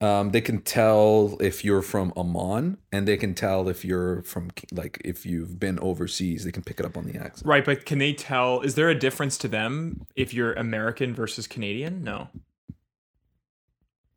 [0.00, 4.50] Um, they can tell if you're from Amman, and they can tell if you're from
[4.70, 6.44] like if you've been overseas.
[6.44, 7.46] They can pick it up on the accent.
[7.48, 8.60] Right, but can they tell?
[8.60, 12.04] Is there a difference to them if you're American versus Canadian?
[12.04, 12.28] No.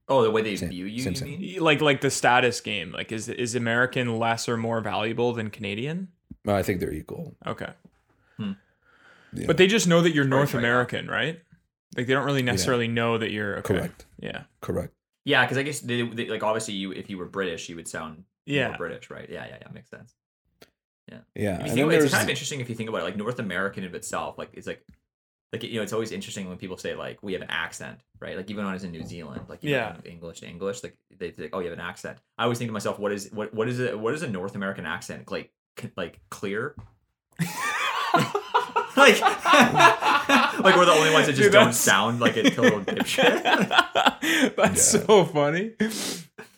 [0.08, 1.40] oh the way they Same- view you same, you same.
[1.40, 2.92] mean Like like the status game.
[2.92, 6.10] Like is is American less or more valuable than Canadian?
[6.48, 7.36] I think they're equal.
[7.48, 7.72] Okay.
[9.34, 9.48] Yeah.
[9.48, 10.60] But they just know that you're North right.
[10.60, 11.40] American, right?
[11.96, 13.76] Like they don't really necessarily know that you're okay.
[13.76, 14.44] correct, Yeah.
[14.60, 14.94] correct.
[15.26, 17.88] Yeah because i guess they, they, like obviously you if you were british you would
[17.88, 18.70] sound Yeah.
[18.70, 19.30] more british right?
[19.30, 20.16] Yeah yeah yeah makes sense.
[21.36, 23.18] Yeah, If you think about it's kind of interesting if you think about it like
[23.18, 24.82] north american of itself like it's like
[25.52, 28.38] like you know it's always interesting when people say like we have an accent right?
[28.38, 30.12] Like even when i was in new zealand like you know, Yeah.
[30.12, 32.18] english to english like they say oh you have an accent.
[32.38, 34.56] I always think to myself what is what what is it what is a north
[34.56, 35.52] american accent like
[35.98, 36.76] like clear
[38.98, 39.22] like,
[40.60, 43.44] like we're the only ones that just Dude, don't sound like a total dipshit.
[44.56, 45.00] That's Yeah.
[45.02, 45.72] so funny.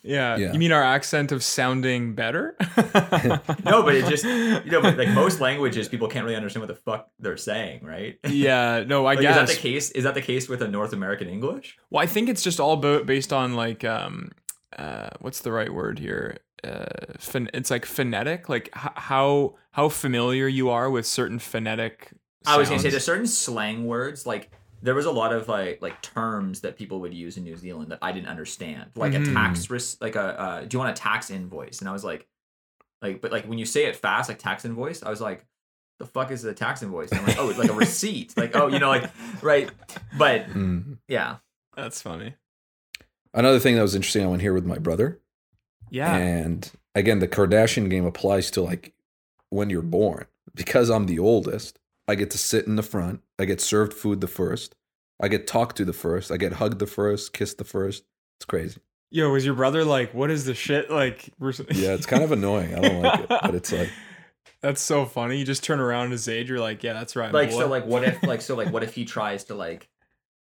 [0.02, 0.36] Yeah.
[0.36, 0.52] Yeah.
[0.52, 2.56] You mean our accent of sounding better?
[3.64, 6.68] no, but it just you know, but like most languages, people can't really understand what
[6.74, 8.18] the fuck they're saying, right?
[8.28, 8.84] yeah.
[8.86, 9.36] No, I Like, guess.
[9.48, 9.90] is that the case?
[9.92, 11.76] Is that the case with a North American English?
[11.90, 14.30] Well, I think it's just all about based on like um
[14.78, 16.36] uh what's the right word here?
[16.62, 16.84] Uh
[17.18, 22.12] pho- it's like phonetic, like h- how how familiar you are with certain phonetic
[22.46, 24.50] I was gonna say there's certain slang words like
[24.82, 27.90] there was a lot of like like terms that people would use in New Zealand
[27.90, 28.90] that I didn't understand.
[28.96, 29.30] Like Mhm.
[29.30, 31.80] a tax risk, like a uh, do you want a tax invoice?
[31.80, 32.26] And I was like,
[33.00, 35.46] like, but like when you say it fast, like tax invoice, I was like,
[35.98, 37.10] the fuck is a tax invoice?
[37.12, 38.36] And I'm like, oh, it's like a receipt.
[38.36, 39.10] Like, oh, you know, like
[39.42, 39.70] right.
[40.18, 40.98] But Mm.
[41.08, 41.36] yeah,
[41.76, 42.34] That's funny.
[43.32, 45.18] Another thing that was interesting, I went here with my brother,
[45.90, 46.14] Yeah.
[46.14, 48.92] and again, the Kardashian game applies to like
[49.50, 50.26] when you're born.
[50.54, 53.20] Because I'm the oldest, I get to sit in the front.
[53.38, 54.74] I get served food the first.
[55.22, 56.30] I get talked to the first.
[56.30, 58.04] I get hugged the first, kissed the first.
[58.38, 58.80] It's crazy.
[59.10, 60.90] Yo, was your brother like, what is the shit?
[60.90, 61.30] Like.
[61.40, 62.74] Yeah, it's kind of annoying.
[62.74, 63.90] I don't like it, but it's like
[64.60, 65.36] That's so funny.
[65.38, 67.32] You just turn around his age, you're like, yeah, that's right.
[67.32, 67.58] like boy.
[67.58, 69.88] so, like what if like so like what if he tries to like,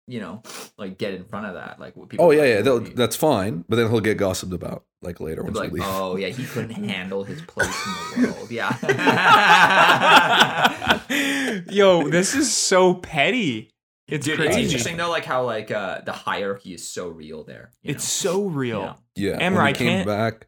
[0.07, 0.43] you know,
[0.79, 1.79] like get in front of that?
[1.81, 3.65] Like what people Oh yeah, like, yeah, what they'll- would you- that's fine.
[3.69, 6.01] But then he'll get gossiped about like later They'd once be we like, leave.
[6.03, 8.51] oh yeah, he couldn't handle his place in the world.
[8.51, 8.77] Yeah.
[11.71, 13.71] Yo, this is so petty.
[14.09, 14.51] It's Dude, crazy.
[14.61, 17.71] it's interesting though, like how like uh the hierarchy is so real there.
[17.83, 18.31] you It's know?
[18.33, 18.81] so real.
[19.15, 19.33] Yeah.
[19.33, 20.47] yeah, Amer, I came can't- back.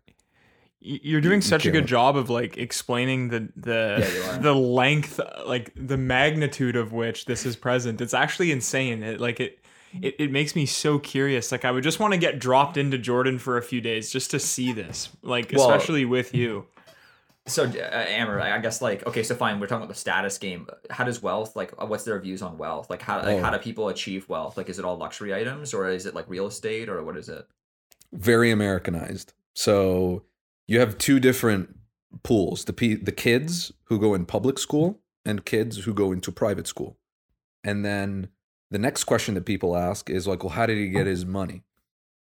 [0.81, 5.19] You're doing you such a good job of like explaining the the Yeah, the length,
[5.45, 8.01] like the magnitude of which this is present.
[8.01, 9.03] It's actually insane.
[9.03, 9.59] It like it.
[10.03, 11.51] It, it makes me so curious.
[11.53, 14.31] Like I would just want to get dropped into Jordan for a few days just
[14.33, 15.09] to see this.
[15.23, 16.67] Like Well- especially with you.
[17.47, 19.59] So, uh, Amer, I guess like okay, so fine.
[19.59, 20.67] We're talking about the status game.
[20.91, 21.73] How does wealth like?
[21.81, 22.91] uh, What's their views on wealth?
[22.91, 23.41] Like how like Oh.
[23.41, 24.59] how do people achieve wealth?
[24.59, 27.29] Like is it all luxury items or is it like real estate or what is
[27.31, 27.47] it?
[28.13, 29.33] very Americanized.
[29.55, 30.25] So
[30.67, 31.75] you have two different
[32.23, 36.31] pools: the pe- the kids who go in public school and kids who go into
[36.31, 36.99] private school.
[37.65, 38.29] And then
[38.71, 41.63] the next question that people ask is like, well, how did he get his money?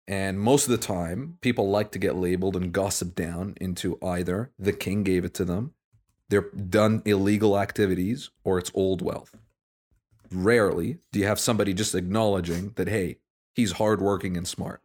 [0.08, 4.50] And most of the time, people like to get labeled and gossiped down into either
[4.58, 5.72] the king gave it to them,
[6.28, 9.36] they're done illegal activities, or it's old wealth.
[10.32, 13.18] Rarely do you have somebody just acknowledging that, hey,
[13.54, 14.80] he's hardworking and smart.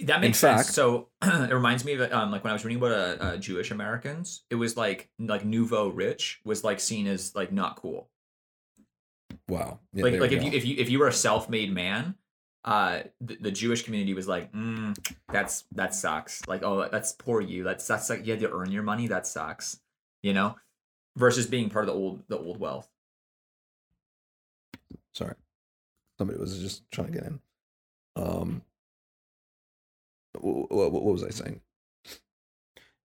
[0.00, 0.62] That makes In sense.
[0.66, 3.36] fact- so it reminds me of um, like when I was reading about uh, uh,
[3.36, 4.44] Jewish Americans.
[4.50, 8.08] It was like like nouveau rich was like seen as like not cool.
[9.50, 9.80] Wow.
[9.92, 12.14] Yeah, like like you if you if you if you were a self made man,
[12.64, 14.96] uh, the, the Jewish community was like, mm,
[15.32, 16.46] that's that sucks.
[16.46, 17.64] Like oh that's poor you.
[17.64, 19.08] That's that's like you had to earn your money.
[19.08, 19.80] That sucks.
[20.22, 20.56] You know,
[21.16, 22.88] versus being part of the old the old wealth.
[25.12, 25.34] Sorry.
[26.18, 27.40] Somebody was just trying to get in.
[28.14, 28.62] Um,
[30.38, 31.60] what, what, what was I saying?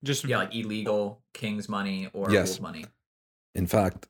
[0.03, 2.51] Just Yeah, like illegal king's money or Yes.
[2.51, 2.85] old money.
[3.55, 4.07] In fact,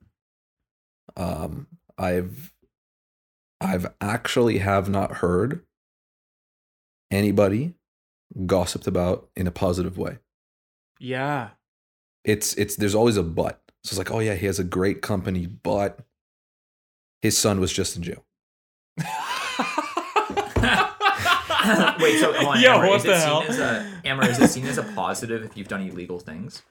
[1.15, 2.53] um, I've
[3.61, 5.61] I've actually have not heard
[7.11, 7.73] anybody
[8.45, 10.17] gossiped about in a positive way.
[10.99, 11.49] yeah.
[12.23, 13.61] It's it's there's always a but.
[13.83, 15.99] So it's like, oh yeah, he has a great company, but
[17.21, 18.25] his son was just in jail.
[21.99, 23.41] Wait, so hold on, Yo, Amer, what is the it hell?
[23.41, 26.63] Seen as a, Amer, is it seen as a positive if you've done illegal things?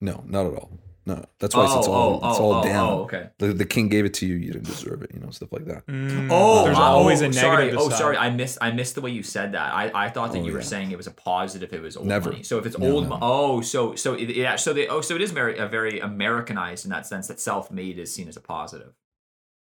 [0.00, 0.70] No, not at all.
[1.08, 2.88] No, that's why it's, it's all it's all down.
[2.90, 3.30] Oh, okay.
[3.38, 5.64] The, the king gave it to you, you didn't deserve it, you know, stuff like
[5.66, 5.86] that.
[5.86, 7.40] Mm, Oh, there's oh, always a negative.
[7.42, 7.72] sorry.
[7.74, 7.98] Oh, side.
[7.98, 8.16] sorry.
[8.16, 8.58] I missed.
[8.60, 9.72] I missed the way you said that.
[9.72, 10.64] I, I thought that Oh, you were yeah.
[10.64, 11.72] saying it was a positive.
[11.72, 12.30] It was old Never.
[12.32, 12.42] money.
[12.42, 13.08] So if it's No, old.
[13.08, 13.18] no.
[13.22, 14.56] Oh, so so it, yeah.
[14.56, 14.88] So they.
[14.88, 18.26] Oh, so it is very a very Americanized in that sense that self-made is seen
[18.26, 18.92] as a positive.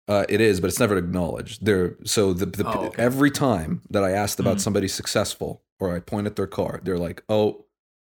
[0.07, 1.65] Uh, it is, but it's never acknowledged.
[1.65, 3.03] There, so the, the Oh, okay.
[3.03, 4.61] every time that I asked about Mhm.
[4.61, 7.65] somebody successful, or I point at their car, they're like, "Oh,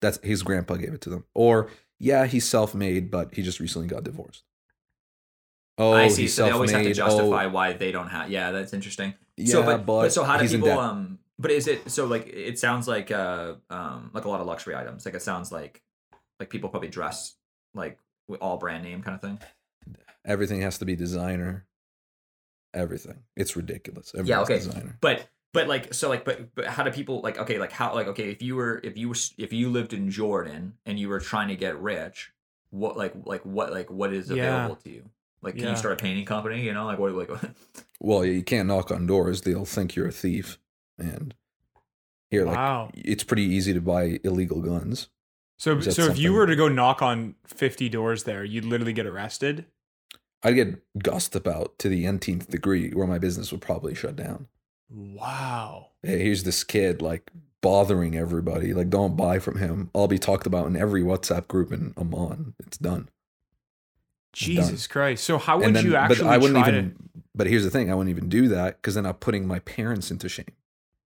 [0.00, 1.68] that's his grandpa gave it to them," or
[2.00, 4.42] "Yeah, he's self-made, but he just recently got divorced."
[5.78, 6.22] Oh, I see.
[6.22, 8.30] he's So they always have to justify Oh, why they don't have.
[8.30, 9.14] Yeah, that's interesting.
[9.36, 10.68] yeah, so, but, but, so how do people?
[10.78, 14.46] Um, but is it so like it sounds like uh um like a lot of
[14.46, 15.06] luxury items.
[15.06, 15.80] Like it sounds like
[16.38, 17.34] like people probably dress
[17.74, 17.98] like
[18.40, 19.38] all brand name kind of thing.
[20.24, 21.66] Everything has to be designer.
[22.74, 23.22] Everything.
[23.36, 24.12] It's ridiculous.
[24.14, 24.58] Everything's Yeah, okay.
[24.58, 24.98] Designer.
[25.00, 28.06] But but like so like but but how do people like okay like how like
[28.06, 31.20] okay if you were if you were if you lived in Jordan and you were
[31.20, 32.32] trying to get rich
[32.70, 34.36] what like like what like what is Yeah.
[34.44, 35.10] available to you
[35.42, 35.70] like can Yeah.
[35.70, 37.30] you start a painting company you know like what like
[38.02, 40.58] Well, you can't knock on doors; they'll think you're a thief.
[40.98, 41.34] And
[42.30, 42.90] here, like, wow.
[42.94, 45.10] it's pretty easy to buy illegal guns.
[45.58, 48.64] So Is that so if you were to go knock on 50 doors there, you'd
[48.64, 49.66] literally get arrested.
[50.42, 54.48] I'd get gossiped about to the nth degree where my business would probably shut down.
[54.90, 55.88] Wow.
[56.02, 58.74] Hey, here's this kid like bothering everybody.
[58.74, 59.90] Like, don't buy from him.
[59.94, 62.10] I'll be talked about in every WhatsApp group in Amman.
[62.10, 62.54] It's on.
[62.58, 63.08] It's done.
[64.32, 65.24] Jesus Christ.
[65.24, 66.96] So how would then, you actually but I wouldn't even.
[67.34, 70.10] But here's the thing: I wouldn't even do that because then I'm putting my parents
[70.10, 70.52] into shame.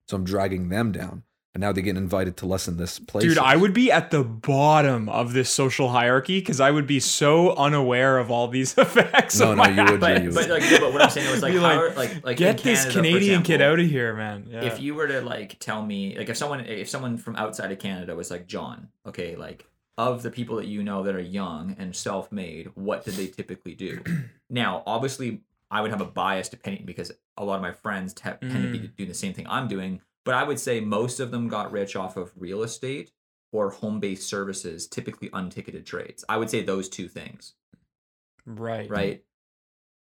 [0.08, 1.24] So I'm dragging them down,
[1.56, 3.24] and now they get invited to lesson this place.
[3.24, 7.00] Dude, I would be at the bottom of this social hierarchy because I would be
[7.00, 9.40] so unaware of all these effects.
[9.40, 11.10] No, of no, my you would be, But, you but like, no, but what I'm
[11.10, 13.62] saying was like, how like, are- like, like Get in this Canada, for Canadian kid
[13.62, 14.46] out of here, man.
[14.50, 14.64] Yeah.
[14.66, 17.80] if you were to like tell me like if someone if someone from outside of
[17.80, 19.66] canada was like john okay like
[19.98, 23.76] of the people that you know that are young and self-made what did they typically
[23.76, 24.00] do
[24.50, 28.30] now obviously i would have a biased opinion because a lot of my friends te-
[28.42, 28.96] tend to be Mm.
[28.96, 31.96] doing the same thing i'm doing but i would say most of them got rich
[31.96, 33.12] off of real estate
[33.52, 37.54] or home-based services typically unticketed trades i would say those two things
[38.46, 38.90] right.
[38.90, 39.24] right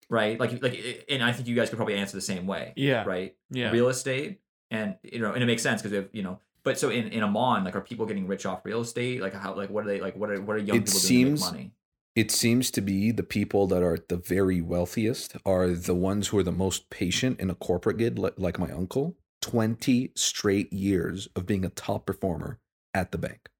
[0.09, 3.05] right like like and i think you guys could probably answer the same way Yeah.
[3.05, 3.71] right Yeah.
[3.71, 6.79] real estate and you know and it makes sense because we have you know but
[6.79, 9.71] so in in Amman like are people getting rich off real estate like how like
[9.71, 11.53] what are they like what are what are young It people seems- doing to make
[11.55, 11.73] money
[12.15, 16.37] it seems to be the people that are the very wealthiest are the ones who
[16.37, 19.17] are the most patient in a corporate gig, like, like my uncle.
[19.43, 22.59] Twenty straight years of being a top performer
[22.95, 23.51] at the bank.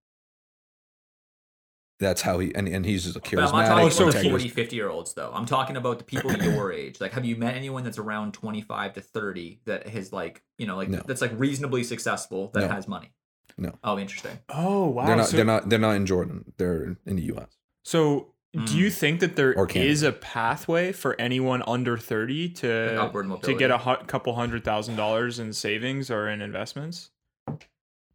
[2.01, 3.79] That's how he and, and he's just a but I'm not talking.
[3.87, 7.01] About so the 40 50 year olds though I'm talking about the people your age
[7.01, 10.77] like have you met anyone that's around 25 to 30 that has like you know
[10.77, 11.01] like No.
[11.07, 12.69] that's like reasonably successful that No.
[12.69, 13.13] has money
[13.57, 13.79] No.
[13.85, 15.07] oh interesting Oh wow.
[15.07, 15.27] they're not.
[15.27, 15.69] so, they're not.
[15.69, 16.53] They're not in Jordan.
[16.57, 17.57] They're in the U.S.
[17.85, 18.32] so
[18.67, 23.55] do you think that there Or is a pathway for anyone under 30 to to
[23.55, 27.11] get a hu- couple hundred thousand dollars in savings or in investments?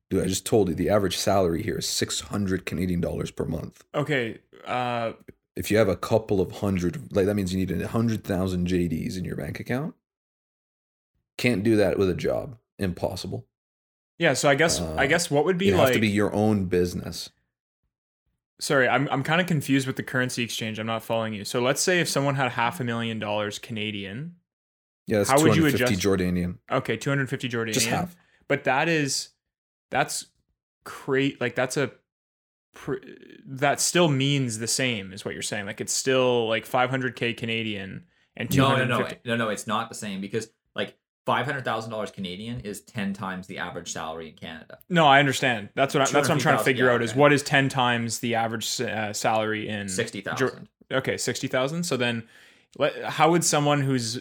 [0.09, 3.45] Dude, I just told you the average salary here is six hundred Canadian dollars per
[3.45, 3.83] month.
[3.95, 4.37] Okay.
[4.65, 5.13] Uh
[5.55, 8.67] If you have a couple of hundred, like that means you need a hundred thousand
[8.67, 9.95] JDs in your bank account.
[11.37, 12.57] Can't do that with a job.
[12.79, 13.45] Impossible.
[14.19, 16.07] yeah, so I guess I Uh, guess what would be You like have to be
[16.07, 17.29] your own business.
[18.59, 20.79] Sorry, I'm I'm kind of confused with the currency exchange.
[20.79, 21.45] I'm not following you.
[21.45, 24.35] So let's say if someone had half a million dollars Canadian,
[25.05, 26.57] Yeah, that's How would you adjust- Jordanian.
[26.71, 27.73] okay, 250 Jordanian.
[27.73, 28.15] Just half.
[28.47, 29.29] But that is
[29.91, 30.25] that's
[30.83, 31.91] create like that's a
[32.73, 32.95] pr-
[33.45, 35.65] that still means the same is what you're saying.
[35.65, 39.95] Like it's still like 500k Canadian and no no no no no it's not the
[39.95, 40.95] same because like
[41.27, 45.69] $500,000 Canadian is 10 times the average salary in Canada No, I understand.
[45.75, 47.19] That's what I, that's what I'm trying to figure yeah, out is okay.
[47.19, 51.83] what is 10 times the average uh, salary in 60,000 Okay, sixty thousand.
[51.83, 52.23] So then,
[53.05, 54.19] how would someone who's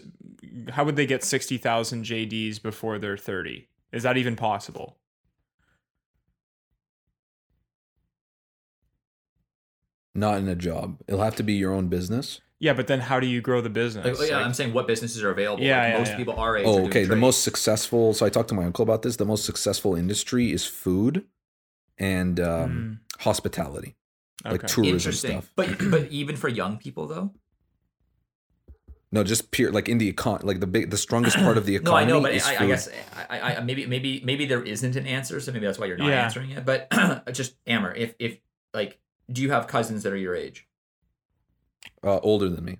[0.69, 3.67] how would they get sixty thousand JDs before they're thirty?
[3.91, 4.97] Is that even possible?
[10.13, 10.99] Not in a job.
[11.07, 12.41] It'll have to be your own business.
[12.59, 14.19] Yeah, but then how do you grow the business?
[14.19, 15.63] Like, yeah, Like- I'm saying what businesses are available.
[15.63, 16.17] Yeah, Like, yeah, most yeah.
[16.17, 16.65] people our age.
[16.65, 17.03] are Oh, doing okay.
[17.05, 18.13] The most successful.
[18.15, 19.17] So I talked to my uncle about this.
[19.17, 21.25] The most successful industry is food
[21.99, 23.95] and um, hospitality,
[24.45, 24.67] Mm, like okay.
[24.73, 25.31] tourism interesting.
[25.31, 25.51] stuff.
[25.55, 27.31] But but even for young people though.
[29.11, 31.75] No, just pure like in the econ, like the big, the strongest part of the
[31.77, 31.91] economy.
[31.91, 32.89] No, I economy know, but I, I guess
[33.29, 35.97] I, I, I maybe maybe maybe there isn't an answer, so maybe that's why you're
[35.97, 36.23] not Yeah.
[36.25, 36.65] answering it.
[36.65, 36.89] But
[37.31, 38.37] just Amer, if if
[38.73, 38.99] like,
[39.31, 40.66] do you have cousins that are your age?
[42.03, 42.77] Uh, older than me.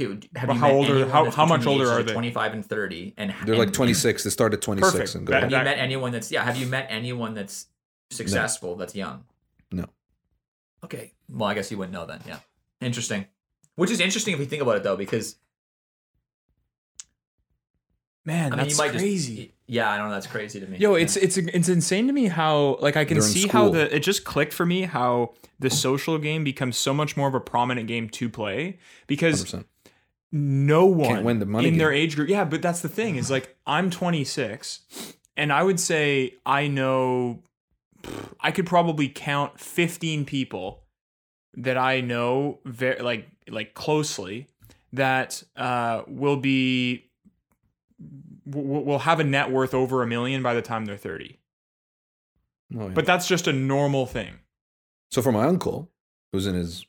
[0.00, 2.12] Okay, have you how met old how- how much older are they?
[2.12, 4.24] 25 and 30, and They're like 26.
[4.24, 5.14] They start at 26 Perfect.
[5.14, 5.32] and go.
[5.32, 5.58] That- Have up.
[5.60, 6.42] you met anyone that's yeah?
[6.44, 7.66] Have you met anyone that's
[8.10, 9.24] successful that's young?
[9.70, 9.84] No.
[10.82, 11.12] Okay.
[11.28, 12.20] Well, I guess you wouldn't know then.
[12.26, 12.38] Yeah.
[12.80, 13.26] Interesting.
[13.76, 15.36] Which is interesting if you think about it though, because
[18.26, 19.36] Man, I mean, that's might crazy.
[19.36, 20.14] just yeah, I don't know.
[20.14, 20.78] That's crazy to me.
[20.78, 21.02] Yo, Yeah.
[21.02, 23.94] it's it's it's insane to me how like I can They're in see how the
[23.94, 27.40] it just clicked for me how the social game becomes so much more of a
[27.40, 29.64] prominent game to play because 100%.
[30.32, 32.28] no one win the money in their age group.
[32.28, 34.80] Yeah, but that's the thing is like I'm 26,
[35.36, 37.42] and I would say I know
[38.40, 40.82] I could probably count 15 people
[41.56, 44.48] that I know very like like closely
[44.92, 47.10] that uh, will be
[48.46, 51.38] will will have a net worth over a million by the time they're 30.
[52.76, 52.88] Oh, yeah.
[52.88, 54.38] But that's just a normal thing,
[55.10, 55.90] so for my uncle,
[56.32, 56.84] who's in his,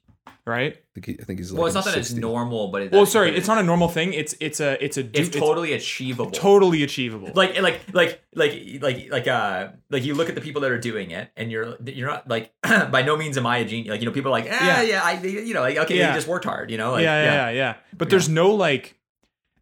[0.46, 0.74] right?
[0.74, 2.82] I think, he, I think he's like well, it's in not that it's normal, but
[2.84, 4.14] it, Well, sorry, it's not a normal thing.
[4.14, 6.32] It's it's a it's a It's do- totally achievable.
[6.32, 7.30] totally achievable.
[7.36, 10.80] like like like like like like uh like you look at the people that are
[10.80, 14.00] doing it and you're you're not like by no means am I a genius like
[14.02, 14.82] you know people are like ah, Yeah.
[14.82, 16.08] yeah I you know like okay Yeah.
[16.10, 17.76] you just worked hard you know like yeah, yeah, yeah, yeah.
[17.96, 18.96] But there's no like,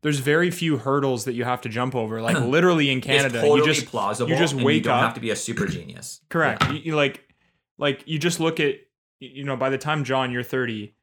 [0.04, 2.22] there's very few hurdles that you have to jump over.
[2.22, 5.02] Like literally in Canada, it's totally you just plausible you just wake you don't up-
[5.04, 6.70] have to be a super genius correct.
[6.70, 7.28] You, you like,
[7.78, 8.76] like you just look at,
[9.20, 10.94] you know, by the time John you're 30,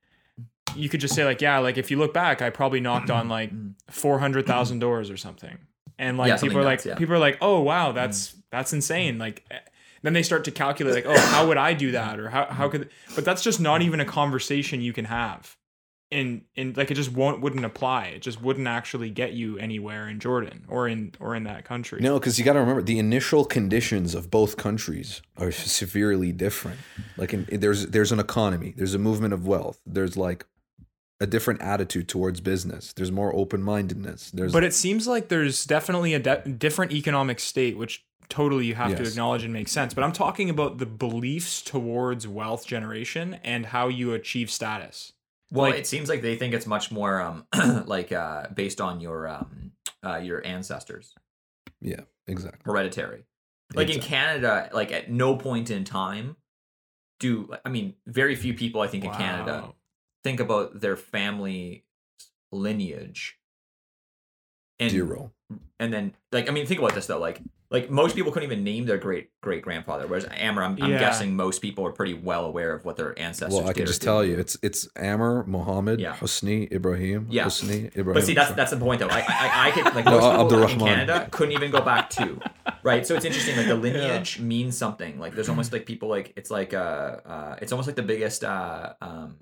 [0.76, 3.28] you could just say like, yeah, like if you look back, I probably knocked on
[3.28, 4.18] like mm.
[4.18, 5.58] hundred thousand doors or something,
[5.98, 6.94] and like Yeah, people are like, yeah.
[6.94, 7.94] people are like, oh wow, mm.
[7.94, 9.18] that's that's insane.
[9.18, 9.58] Like, eh,
[10.02, 12.68] then they start to calculate like, oh, how would I do that, or how how
[12.68, 12.72] mm.
[12.72, 12.90] could?
[13.14, 15.56] But that's just not even a conversation you can have.
[16.10, 18.06] In, in like it just won't wouldn't apply.
[18.06, 22.00] It just wouldn't actually get you anywhere in Jordan or in or in that country.
[22.00, 26.80] No, because you got to remember the initial conditions of both countries are severely different.
[27.16, 30.46] Like, in, there's there's an economy, there's a movement of wealth, there's like
[31.20, 32.92] a different attitude towards business.
[32.92, 34.30] There's more open mindedness.
[34.30, 38.74] There's But it seems like there's definitely a de- different economic state, which totally you
[38.74, 39.92] have to acknowledge and make sense.
[39.92, 45.12] But I'm talking about the beliefs towards wealth generation and how you achieve status.
[45.50, 47.46] Well, Like- it seems like they think it's much more um
[47.86, 49.72] like uh based on your um
[50.04, 51.14] uh your ancestors,
[51.80, 52.60] yeah, exactly.
[52.64, 53.24] hereditary.
[53.74, 56.36] Like in Canada, like at no point in time
[57.20, 59.72] do I mean very few people I think in Canada
[60.24, 61.84] think about their family
[62.50, 63.36] lineage.
[64.80, 65.32] And Zero.
[65.78, 68.64] and then like I mean think about this though like like most people couldn't even
[68.64, 70.98] name their great great grandfather whereas Amer I'm, I'm Yeah.
[70.98, 73.86] guessing most people are pretty well aware of what their ancestors Well, I can or
[73.86, 76.14] just tell you, it's it's Amr, Mohammed, Yeah.
[76.16, 77.44] Husni, Ibrahim, Yeah.
[77.46, 78.14] Husni, Ibrahim.
[78.14, 79.08] But see, that's that's the point, though.
[79.08, 82.40] I I, I could like No, most people in Canada couldn't even go back to,
[82.82, 83.06] right?
[83.06, 83.56] So it's interesting.
[83.56, 85.18] Like the lineage means something.
[85.18, 86.76] Like there's almost like people like it's like uh
[87.24, 89.36] uh it's almost like the biggest uh um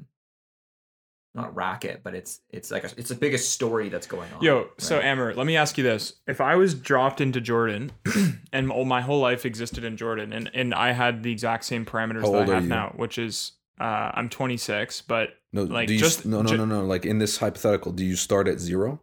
[1.34, 4.42] not racket, but it's it's like a, it's the biggest story that's going on.
[4.42, 5.04] Yo, so right?
[5.04, 7.92] Amer, let me ask you this: If I was dropped into Jordan,
[8.52, 11.84] and all- my whole life existed in Jordan, and and I had the exact same
[11.84, 12.68] parameters How that I have you?
[12.68, 16.64] now, which is uh, I'm 26, but no, like, do you, just- no, no, no,
[16.64, 16.84] no.
[16.84, 19.00] Like in this hypothetical, do you start at zero?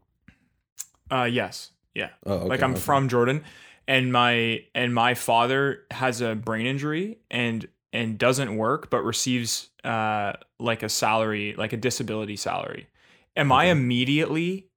[1.11, 2.09] uh, yes, yeah.
[2.25, 2.79] Oh, okay, like I'm okay.
[2.79, 3.43] from Jordan,
[3.87, 9.69] and my and my father has a brain injury and and doesn't work, but receives
[9.83, 12.87] uh like a salary, like a disability salary.
[13.37, 14.67] Am I immediately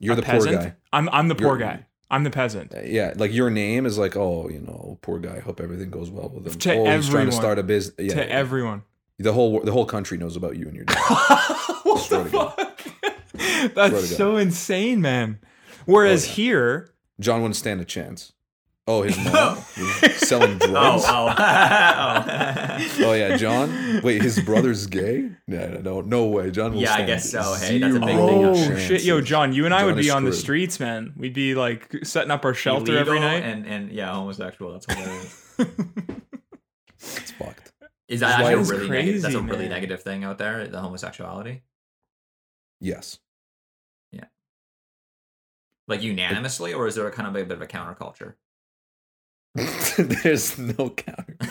[0.00, 0.54] You're the peasant?
[0.56, 0.74] poor guy.
[0.92, 1.84] I'm I'm the poor You're- guy.
[2.10, 2.74] I'm the peasant.
[2.74, 5.40] Uh, Yeah, like your name is like, oh, you know, poor guy.
[5.40, 6.54] Hope everything goes well with him.
[6.58, 7.26] To oh, he's trying everyone.
[7.26, 7.94] to start a business.
[7.98, 8.32] Yeah, to yeah.
[8.32, 8.82] everyone.
[9.18, 10.96] the whole the whole country knows about you and your dad.
[11.82, 13.74] what the fuck?
[13.74, 15.38] That's so insane, man.
[15.84, 16.34] Whereas Oh, yeah.
[16.34, 16.90] here,
[17.20, 18.32] John wouldn't stand a chance.
[18.90, 19.58] Oh, his mom
[20.16, 21.04] selling drugs.
[21.06, 22.78] oh oh.
[23.04, 24.00] Oh yeah, John.
[24.02, 25.30] Wait, his brother's gay?
[25.46, 26.50] No, no, no, no way.
[26.50, 27.42] John will Yeah, I guess so.
[27.54, 28.44] Hey, that's a big zero thing.
[28.46, 29.20] oh Zero shit, yo.
[29.20, 31.12] John, you and I would be is on the streets, man.
[31.18, 33.42] We'd be like setting up our shelter every night.
[33.42, 34.72] and and yeah, homosexual.
[34.72, 35.54] That's hilarious.
[37.00, 37.72] It's fucked.
[38.08, 39.22] Is That's that actually it's a really negative?
[39.22, 39.68] That's a really man.
[39.68, 40.66] negative thing out there.
[40.66, 41.60] The homosexuality,
[42.80, 43.18] Yes.
[44.12, 44.24] Yeah.
[45.88, 48.34] Like unanimously, or is there a kind of a bit of a counterculture?
[50.22, 51.36] There's no counter.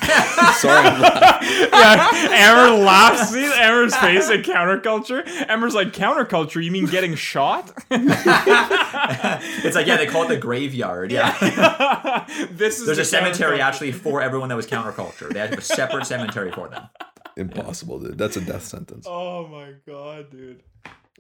[0.60, 1.70] Sorry, I'm laughing.
[1.72, 3.30] yeah, Amer laughs.
[3.32, 5.26] See Amer's face at counterculture.
[5.50, 6.64] Amer's like, counterculture?
[6.64, 7.72] You mean getting shot?
[7.92, 11.12] it's like yeah, they call it the graveyard.
[11.12, 12.26] Yeah.
[12.52, 15.30] this is There's the a cemetery actually for everyone that was counterculture.
[15.32, 16.88] They had a separate cemetery for them.
[17.36, 18.18] Impossible, dude.
[18.18, 19.06] That's a death sentence.
[19.08, 20.64] Oh my god, dude!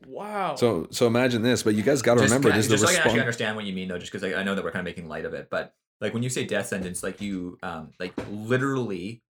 [0.08, 0.56] Wow.
[0.56, 2.78] So so imagine this, but you guys got to remember can I- this is the
[2.78, 4.56] just so I can actually understand what you mean though, just because I, I know
[4.56, 7.04] that we're kind of making light of it, but like when you say death sentence,
[7.04, 9.24] like you um like literally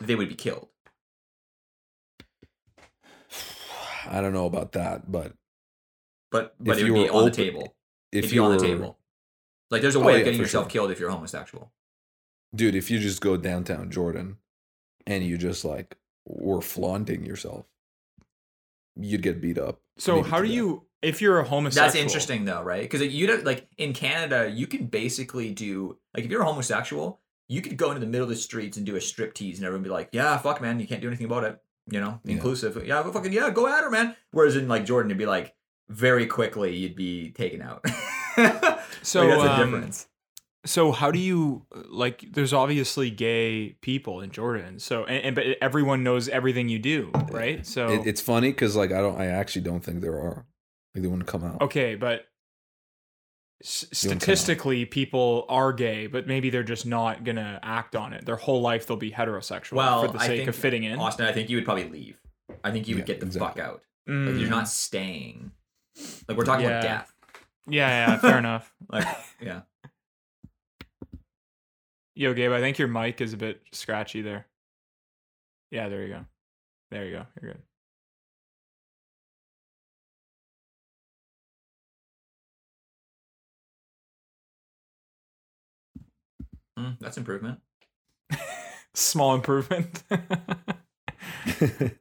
[0.00, 0.68] they would be killed.
[4.06, 5.34] I don't know about that, but
[6.30, 7.74] But but it you would be were on the table.
[8.12, 8.98] if, If, you you're on the table.
[9.70, 10.70] Like there's a Oh, way yeah, of getting for yourself sure.
[10.70, 11.72] killed if you're homosexual.
[12.54, 14.38] dude, if you just go downtown Jordan
[15.06, 17.66] and you just like were flaunting yourself,
[18.96, 19.80] you'd get beat up.
[19.98, 20.54] So how do death.
[20.54, 21.86] you, if you're a homosexual?
[21.86, 22.82] That's interesting though, right?
[22.82, 27.20] Because you don't like in Canada, you can basically do like if you're a homosexual,
[27.48, 29.66] you could go into the middle of the streets and do a strip tease, and
[29.66, 32.32] everyone be like, "Yeah, fuck, man, you can't do anything about it." You know, Yeah.
[32.34, 32.84] inclusive.
[32.84, 34.16] Yeah, well, fucking yeah, go at her, man.
[34.32, 35.54] Whereas in like Jordan, it'd be like
[35.88, 37.84] very quickly you'd be taken out.
[39.02, 40.08] So, Like, that's a um, difference.
[40.66, 42.24] So how do you like?
[42.32, 44.80] There's obviously gay people in Jordan.
[44.80, 47.64] So and, and but everyone knows everything you do, right?
[47.64, 50.44] So It, it's funny because like I don't, I actually don't think there are.
[50.96, 51.60] Like they wouldn't come out.
[51.60, 52.26] okay, but
[53.62, 54.38] s- You wouldn't come out.
[54.38, 58.24] statistically, people are gay, but maybe they're just not gonna act on it.
[58.24, 60.98] Their whole life they'll be heterosexual Well, for the I sake think of fitting in.
[60.98, 62.18] Austin, I think you would probably leave.
[62.64, 63.60] I think you would Yeah, get the exactly.
[63.62, 63.82] fuck out.
[64.08, 65.52] Mm, Like you're not staying.
[66.28, 67.12] Like we're talking about death.
[67.68, 68.72] Yeah, yeah, fair enough.
[68.90, 69.06] Like
[69.40, 69.62] yeah.
[72.14, 74.46] Yo, Gabe, I think your mic is a bit scratchy there.
[75.70, 76.24] Yeah, there you go.
[76.90, 77.26] There you go.
[77.42, 77.62] You're good.
[86.78, 87.60] Mm, that's improvement.
[88.94, 90.02] Small improvement.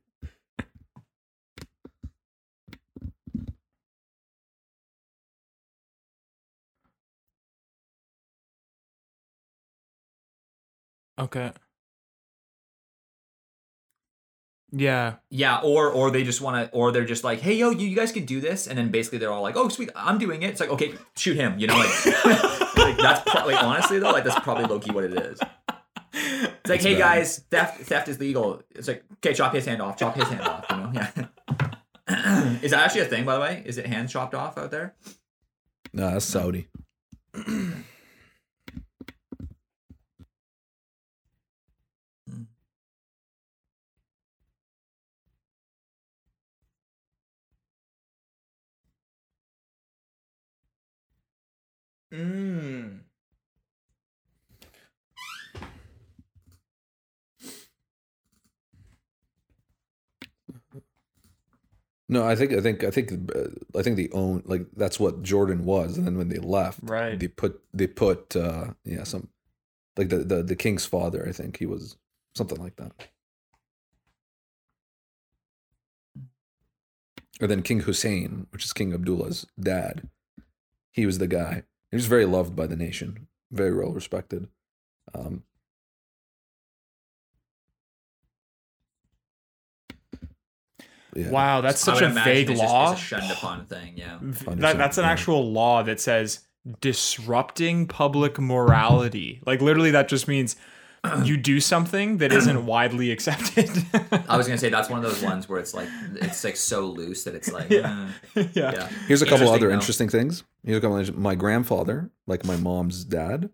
[11.19, 11.51] okay.
[14.78, 15.15] Yeah.
[15.30, 17.95] Yeah, or or they just want to, or they're just like, hey, yo, you, you
[17.95, 20.49] guys can do this, and then basically they're all like, oh, sweet, I'm doing it.
[20.49, 22.26] It's like, okay, shoot him, you know, like,
[22.78, 25.39] like that's probably honestly though, like that's probably low key what it is.
[26.13, 26.99] It's like, hey bad.
[26.99, 28.61] guys, theft theft is legal.
[28.71, 32.57] It's like, okay, chop his hand off, chop his hand off, you know, yeah.
[32.61, 33.63] is that actually a thing, by the way?
[33.65, 34.93] Is it hands chopped off out there?
[35.93, 36.67] No, that's Saudi.
[52.16, 53.01] Mm.
[62.07, 65.24] No, I think I think I think uh, I think the own like that's what
[65.24, 67.20] Jordan was, and then when they left, Right.
[67.20, 69.30] They put they put uh yeah some
[69.97, 71.26] like the the the king's father.
[71.28, 71.97] I think he was
[72.36, 72.93] something like that.
[77.41, 80.09] Or then King Hussein, which is King Abdullah's dad,
[80.93, 81.63] he was the guy.
[81.95, 84.49] He was very loved by the nation, very well respected.
[85.13, 85.43] Um,
[91.15, 91.29] yeah.
[91.29, 92.91] Wow, that's such a vague it's just- law.
[92.91, 94.17] It's a shunned upon thing, yeah.
[94.21, 95.11] That, that's an yeah.
[95.11, 96.41] actual law that says
[96.81, 99.41] disrupting public morality.
[99.45, 100.57] Like literally, that just means
[101.24, 103.70] you do something that isn't widely accepted.
[104.28, 106.82] I was gonna say that's one of those ones where it's like it's like so
[106.88, 108.10] loose that it's like Yeah.
[108.36, 108.72] eh, yeah.
[108.74, 108.88] yeah.
[109.08, 109.74] Here's a couple Interesting, other though.
[109.74, 110.43] interesting things.
[110.64, 110.97] Here's a couple.
[110.97, 113.49] Of, my grandfather, like my mom's dad,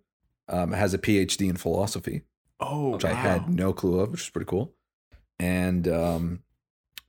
[0.49, 2.21] um, has a PhD in philosophy,
[2.59, 4.73] Oh, which I had no clue of, which is pretty cool.
[5.39, 6.43] And um,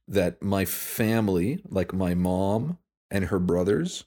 [0.08, 2.78] that my family, like my mom
[3.10, 4.04] and her brothers,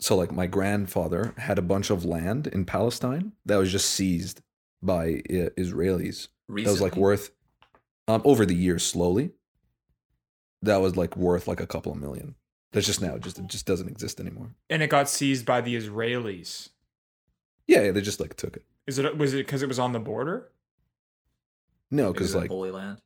[0.00, 4.40] so like my grandfather had a bunch of land in Palestine that was just seized
[4.82, 6.28] by uh, Israelis.
[6.48, 6.64] Recently.
[6.64, 7.30] That was like worth,
[8.06, 9.32] um, over the years, slowly.
[10.62, 12.34] That was like worth like a couple of million.
[12.72, 14.50] That's just now, it just it just doesn't exist anymore.
[14.68, 16.68] and it got seized by the Israelis.
[17.66, 18.64] Yeah, yeah, they just like took it.
[18.86, 20.50] Is it was it because it was on the border?
[21.90, 23.00] No, because like Holy Land.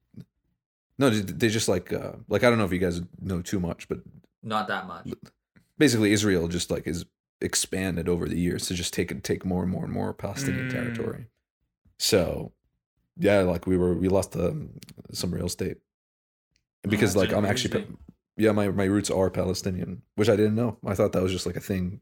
[0.99, 3.61] no, they they just like uh, like I don't know if you guys know too
[3.61, 3.99] much, but
[4.43, 5.09] Not that much.
[5.79, 7.05] basically Israel just like is
[7.41, 10.69] expanded over the years to just take and take more and more and more Palestinian
[10.69, 10.73] Mm.
[10.73, 11.27] territory.
[12.03, 12.51] So
[13.17, 14.71] yeah, like we were we lost um,
[15.13, 15.77] some real estate
[16.83, 17.87] because that's like I'm actually
[18.37, 20.79] yeah my my roots are Palestinian, which I didn't know.
[20.85, 22.01] I thought that was just like a thing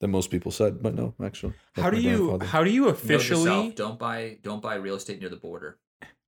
[0.00, 1.54] that most people said, but no, actually.
[1.74, 5.28] How do you how do you officially self, don't buy don't buy real estate near
[5.28, 5.78] the border.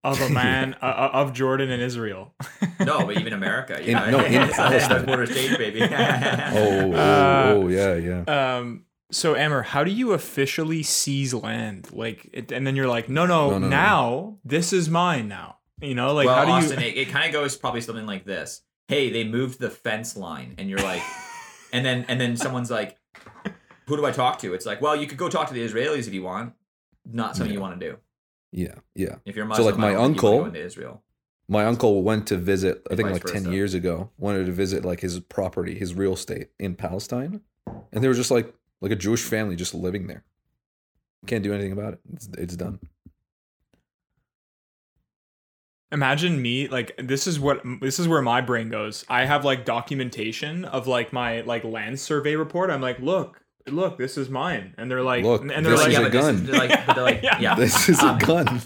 [0.03, 2.35] of a man uh, of Jordan and Israel?
[2.81, 3.79] No, but even America.
[3.81, 4.11] You In- know?
[4.19, 5.05] no, in It's- Palestine.
[5.07, 5.83] border state, baby.
[5.83, 8.23] Oh, oh, Uh, oh, yeah, yeah.
[8.57, 8.84] Um.
[9.11, 11.91] So, Amer, how do you officially seize land?
[11.93, 13.69] Like, it, and then you're like, no, no, No, no, no.
[13.69, 15.29] now this is mine.
[15.29, 16.87] Now, you know, like, well, how do Austin, you?
[16.87, 18.63] it, it kind of goes probably something like this.
[18.89, 21.03] Hey, they moved the fence line, and you're like,
[21.73, 22.97] and then and then someone's like,
[23.87, 24.55] who do I talk to?
[24.55, 26.55] It's like, well, you could go talk to the Israelis if you want.
[27.05, 27.97] Not something you want to do.
[28.53, 29.17] Yeah, yeah.
[29.27, 31.03] If you're So, like, my I don't think you wanna uncle- Israel.
[31.47, 33.53] My uncle went to visit, I think like 10 versa.
[33.55, 37.43] years ago, wanted to visit like his property, his real estate in Palestine.
[37.93, 40.23] And they were just like like a Jewish family just living there.
[41.27, 42.01] Can't do anything about it.
[42.13, 42.79] It's, it's done.
[45.93, 49.05] Imagine me like this is what this is where my brain goes.
[49.09, 52.71] I have like documentation of like my like land survey report.
[52.71, 55.89] I'm like, look, look, this is mine, and they're like, Look, and they're this like,
[55.91, 56.35] is yeah, a but this gun.
[56.35, 57.39] is like, they're like, Yeah.
[57.41, 57.55] yeah.
[57.55, 58.45] This is a Um, gun.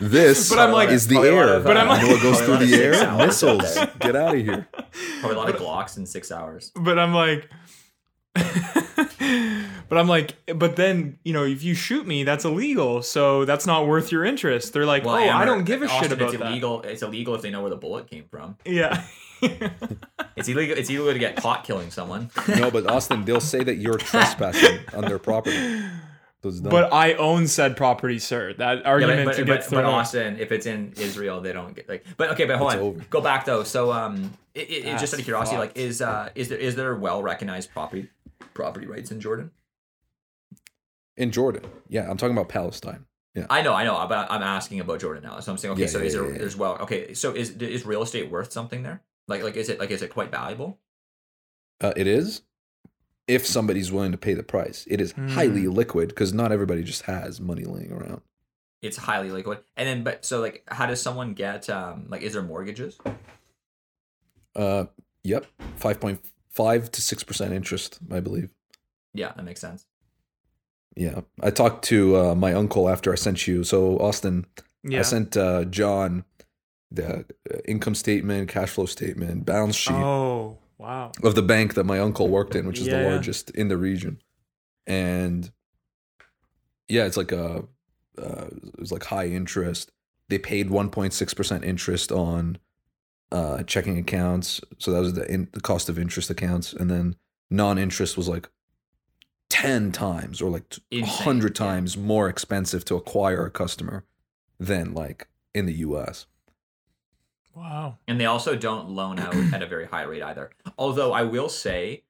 [0.00, 1.54] this But I'm like- is the Probably a lot air.
[1.56, 3.16] of, But I'm you know what goes through the air?
[3.16, 3.74] Missiles.
[3.98, 4.68] Get out of here.
[5.20, 6.70] Probably a lot of Glocks in six hours.
[6.76, 7.50] but I'm like,
[8.34, 13.02] but I'm like, but then you know, if you shoot me, that's illegal.
[13.02, 14.72] So that's not worth your interest.
[14.72, 16.50] They're like, Well, oh, I don't give a Austin, shit about it's that.
[16.50, 16.82] illegal.
[16.82, 18.56] It's illegal if they know where the bullet came from.
[18.64, 19.04] Yeah.
[20.36, 20.76] It's illegal.
[20.78, 22.30] It's illegal to get caught killing someone.
[22.48, 25.56] No, but Austin, they'll say that you're trespassing on their property.
[26.42, 26.70] So it's done.
[26.70, 28.54] but I own said property, sir.
[28.54, 29.84] That Yeah, argument but, to but, get but, but.
[29.84, 32.06] Austin, if it's in Israel, they don't get like.
[32.16, 32.86] But okay, but hold It's on.
[32.86, 33.00] over.
[33.10, 33.64] Go back though.
[33.64, 35.76] So um, it, it, it- just out of curiosity, fucked.
[35.76, 38.08] like, is uh, is there is there a well recognized property
[38.54, 39.50] property rights in Jordan?
[41.16, 41.62] in Jordan.
[41.88, 43.04] Yeah, I'm talking about Palestine.
[43.34, 43.46] Yeah.
[43.50, 45.38] I know, I know, but I'm asking about Jordan now.
[45.40, 47.84] So I'm saying, okay, Yeah, so yeah, is there there's well, okay, so is is
[47.84, 49.02] real estate worth something there?
[49.28, 50.78] Like like is it like is it quite valuable?
[51.80, 52.42] Uh, it is
[53.28, 54.86] if somebody's willing to pay the price.
[54.88, 55.28] It is Hmm.
[55.28, 58.22] highly liquid because not everybody just has money laying around.
[58.80, 59.58] It's highly liquid.
[59.76, 62.98] And then, but so like, how does someone get um like is there mortgages?
[64.56, 64.86] Uh,
[65.22, 65.46] yep,
[65.76, 66.20] five point
[66.50, 68.50] five to six percent interest, I believe.
[69.14, 69.86] Yeah, that makes sense.
[70.96, 73.64] Yeah, I talked to uh, my uncle after I sent you.
[73.64, 74.46] So Austin,
[74.82, 75.00] Yeah.
[75.00, 76.24] I sent uh, John
[76.90, 77.20] the
[77.52, 81.12] uh, income statement, cash flow statement, balance sheet oh wow.
[81.22, 83.76] of the bank that my uncle worked in, which is Yeah, the largest in the
[83.76, 84.20] region.
[84.86, 85.50] And
[86.88, 87.64] yeah, it's like a
[88.18, 89.92] uh, it was like high interest.
[90.28, 92.58] They paid 1.6 percent interest on
[93.32, 97.16] uh, checking accounts, so that was the in, the cost of interest accounts, and then
[97.50, 98.48] non-interest was like
[99.48, 101.66] ten times or like a Insane, hundred yeah.
[101.66, 104.04] times more expensive to acquire a customer
[104.58, 106.26] than like in the U.S.
[107.54, 107.98] Wow.
[108.06, 110.50] and they also don't loan out at a very high rate either.
[110.78, 112.04] Although I will say,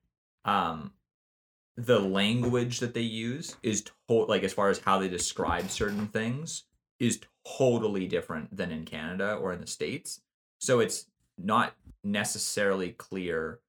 [0.44, 0.92] um,
[1.76, 3.92] the language that they use is to-
[4.26, 6.64] like as far as how they describe certain things
[6.98, 7.20] is
[7.58, 10.20] totally different than in Canada or in the states.
[10.58, 11.06] So it's
[11.42, 11.74] not
[12.04, 13.60] necessarily clear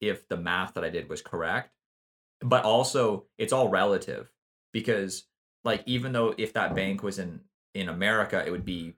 [0.00, 1.70] if the math that I did was correct,
[2.40, 4.30] but also it's all relative
[4.72, 5.24] because
[5.64, 7.40] like even though if that bank was in
[7.74, 8.94] in America, it would be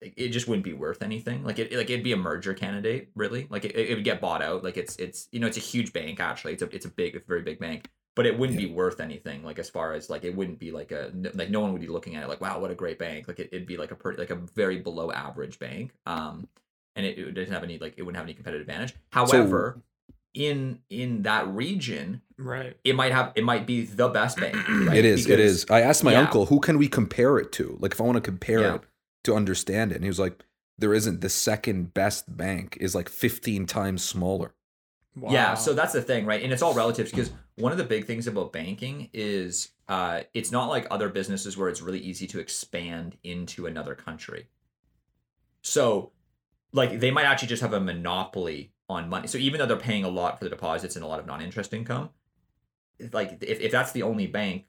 [0.00, 1.44] it- just wouldn't be worth anything.
[1.44, 3.46] Like it, like it'd be a merger candidate, really.
[3.50, 4.62] Like it, it would get bought out.
[4.64, 6.20] Like it's, it's, you know, it's a huge bank.
[6.20, 7.90] Actually, it's a, it's a big, it's a very big bank.
[8.16, 9.42] But it wouldn't be worth anything.
[9.42, 11.88] Like as far as like, it wouldn't be like a, like no one would be
[11.88, 13.26] looking at it like, wow, what a great bank.
[13.26, 15.92] Like it, it'd be like a, pretty, like a very below average bank.
[16.06, 16.46] Um,
[16.94, 18.94] and it, it doesn't have any like, it wouldn't have any competitive advantage.
[19.10, 19.80] However,
[20.32, 22.76] in in that region, Right.
[22.84, 24.56] it might have, it might be the best bank.
[24.68, 24.96] Right?
[24.98, 25.24] It is.
[25.26, 25.66] Because- is.
[25.70, 26.20] I asked my yeah.
[26.20, 27.76] uncle, who can we compare it to?
[27.80, 28.74] Like, if I want to compare Yeah.
[28.76, 28.82] it
[29.24, 30.44] to understand it, and he was like,
[30.78, 31.20] "There isn't.
[31.20, 34.52] The second best bank is like 15 times smaller."
[35.16, 35.32] Wow.
[35.32, 36.42] Yeah, so that's the thing, right?
[36.42, 40.50] And it's all relative because one of the big things about banking is uh, it's
[40.50, 44.48] not like other businesses where it's really easy to expand into another country.
[45.62, 46.12] So,
[46.72, 49.28] like, they might actually just have a monopoly on money.
[49.28, 51.40] So, even though they're paying a lot for the deposits and a lot of non
[51.40, 52.10] interest income,
[53.12, 54.66] like, if, if that's the only bank,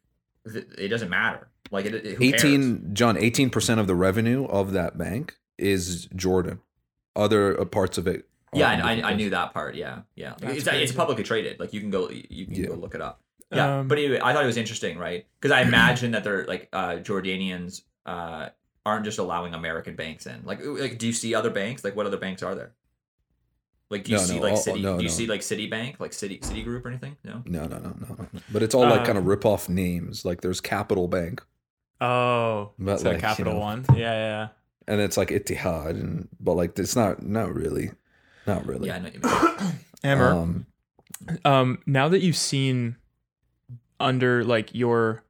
[0.52, 1.50] th- it doesn't matter.
[1.72, 2.44] Like, it, it, who cares?
[2.44, 6.60] 18, John, 18 percent of the revenue of that bank is Jordan.
[7.16, 8.28] Other uh, parts of it.
[8.54, 9.76] Are Yeah, I, I, I knew that part.
[9.76, 10.34] Yeah, yeah.
[10.42, 11.60] Like, it's, it's publicly traded.
[11.60, 12.68] Like you can go, you can Yeah.
[12.68, 13.22] go look it up.
[13.52, 15.26] Yeah, Um, but anyway, I thought it was interesting, right?
[15.40, 18.50] Because I imagine that they're like uh, Jordanians uh,
[18.86, 20.42] aren't just allowing American banks in.
[20.46, 21.84] Like, like, do you see other banks?
[21.84, 22.74] Like, what other banks are there?
[23.92, 24.82] Like, do you No, see no, like all- City?
[24.82, 25.14] no, do you no.
[25.16, 27.18] see like Citibank, like City Citigroup or anything?
[27.24, 27.44] No.
[27.46, 28.28] No, no, no, no, no.
[28.52, 30.26] But it's all like Uh, kind of rip off names.
[30.26, 31.44] Like there's Capital Bank,
[32.02, 33.60] Oh, But, it's a like, you Capital know.
[33.60, 33.86] One.
[33.94, 34.48] Yeah, yeah.
[34.88, 37.92] and it's like Etihad, and but like it's not, not really,
[38.48, 38.88] not really.
[38.88, 39.10] Yeah, I know.
[39.22, 39.74] what you mean.
[40.04, 40.66] Amer, Um,
[41.44, 42.98] um, now that you've seen
[44.00, 45.24] under like your,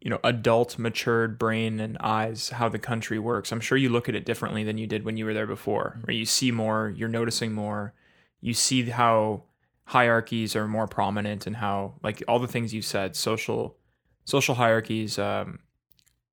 [0.00, 4.08] you know, adult matured brain and eyes how the country works, I'm sure you look
[4.08, 5.98] at it differently than you did when you were there before.
[6.04, 7.92] Where you see more, you're noticing more,
[8.40, 9.44] you see how
[9.86, 13.76] hierarchies are more prominent and how like all the things you said, social
[14.24, 15.58] social hierarchies um,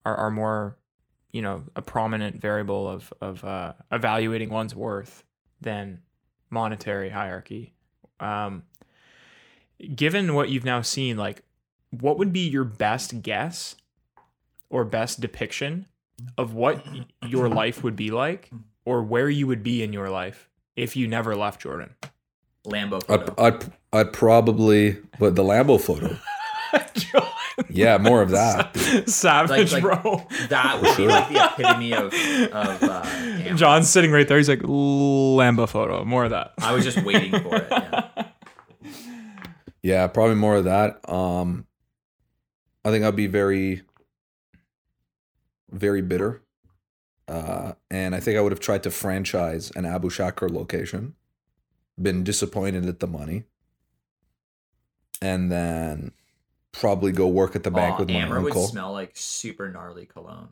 [0.06, 0.78] are are more,
[1.32, 5.24] you know, a prominent variable of of uh, evaluating one's worth
[5.60, 6.00] than
[6.52, 7.74] monetary hierarchy.
[8.20, 8.64] Um,
[9.95, 11.43] given what you've now seen, like,
[11.89, 13.76] what would be your best guess
[14.70, 15.88] or best depiction
[16.38, 16.86] of what
[17.26, 18.52] your life would be like,
[18.86, 21.95] or where you would be in your life if you never left Jordan?
[22.66, 23.39] Lambo I'd.
[23.39, 26.16] I'd, I'd probably, but the Lambo photo.
[27.70, 28.76] Yeah, more of that.
[29.07, 30.28] Savage, Like- like- bro.
[30.49, 32.14] that would be like the epitome of
[32.53, 32.84] of.
[32.84, 34.38] Uh, John's sitting right there.
[34.38, 36.03] He's like, Lambo photo.
[36.05, 36.53] More of that.
[36.59, 37.68] I was just waiting for it.
[37.70, 38.28] Yeah.
[39.84, 40.99] Yeah, probably more of that.
[41.09, 41.66] Um,
[42.86, 43.82] I think I'd be very,
[45.72, 46.43] very bitter.
[47.28, 51.16] Uh, and I think I would have tried to franchise an Abu Shakr location,
[51.99, 53.45] been disappointed at the money,
[55.20, 56.12] and then
[56.72, 60.06] probably go work at the bank Aw, with my Amer would smell like super gnarly
[60.06, 60.50] cologne.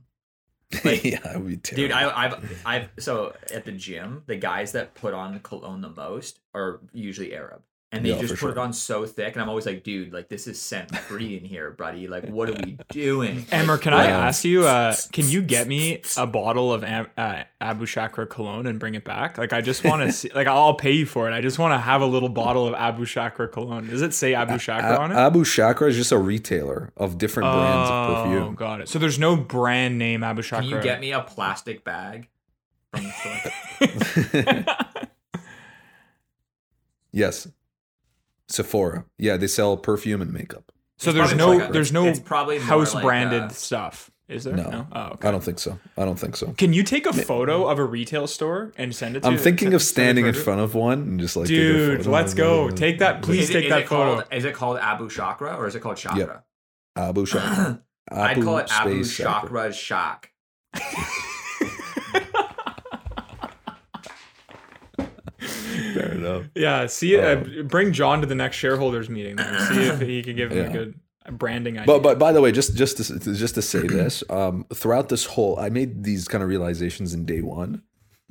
[0.83, 1.75] yeah, it would be.
[1.75, 5.89] Dude, I, I've, I've, so at the gym, the guys that put on cologne the
[5.89, 7.63] most are usually Arab.
[7.91, 9.33] And they Yeah, just for put it on so thick.
[9.33, 12.07] And I'm always like, dude, like, this is scent free in here, buddy.
[12.07, 13.47] Like, what are we doing?
[13.51, 14.27] Amer Like, can I Yeah.
[14.27, 14.67] ask you?
[14.67, 18.93] Uh, can you get me a bottle of Am- uh, Abu Shakra cologne and bring
[18.93, 19.39] it back?
[19.39, 20.29] Like, I just want to see.
[20.35, 21.33] Like, I'll pay you for it.
[21.33, 23.87] I just want to have a little bottle of Abu Shakra cologne.
[23.87, 25.15] Does it say Abu Shakra A- on it?
[25.15, 28.43] Abu Shakra is just a retailer of different brands of perfume.
[28.49, 28.89] Oh, got it.
[28.89, 30.67] So there's no brand name Abu Shakra.
[30.67, 32.27] Can you get me a plastic bag
[32.93, 34.85] from the store?
[37.11, 37.47] yes,
[38.49, 39.05] Sephora.
[39.17, 40.71] Yeah, they sell perfume and makeup.
[40.97, 44.11] so It's there's no like a- there's no it's probably house like, branded uh, stuff.
[44.27, 44.55] Is there?
[44.55, 44.85] No.
[44.91, 45.27] Oh, okay.
[45.27, 45.79] I don't think so.
[45.97, 46.51] I don't think so.
[46.53, 49.35] Can you take a photo of a retail store and send it to me?
[49.35, 52.67] I'm thinking of standing in front of one and just like Dude, let's go.
[52.67, 52.77] it.
[52.77, 53.23] Take that.
[53.23, 54.13] Please Is it- take is that photo.
[54.21, 56.43] Called, is it called Abu Chakra or is it called Chakra?
[56.95, 57.81] Abu Shaka.
[58.11, 59.73] I'd call it Abu Space Chakra.
[59.73, 60.29] Shock.
[65.93, 66.45] Fair enough.
[66.55, 69.35] Yeah, see, uh, Um, bring John to the next shareholders meeting.
[69.35, 69.59] Then.
[69.73, 70.63] See if he could give him Yeah.
[70.69, 70.99] a good
[71.31, 71.85] branding idea.
[71.87, 75.25] But but by the way, just just to, just to say this, um, throughout this
[75.25, 77.83] whole, I made these kind of realizations in day one,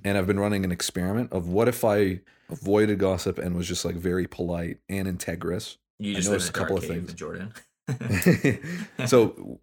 [0.05, 3.85] and I've been running an experiment of what if I avoided gossip and was just
[3.85, 5.77] like very polite and integrous.
[5.99, 7.11] You I just live noticed in a couple of things.
[7.11, 7.53] in Jordan.
[9.07, 9.61] so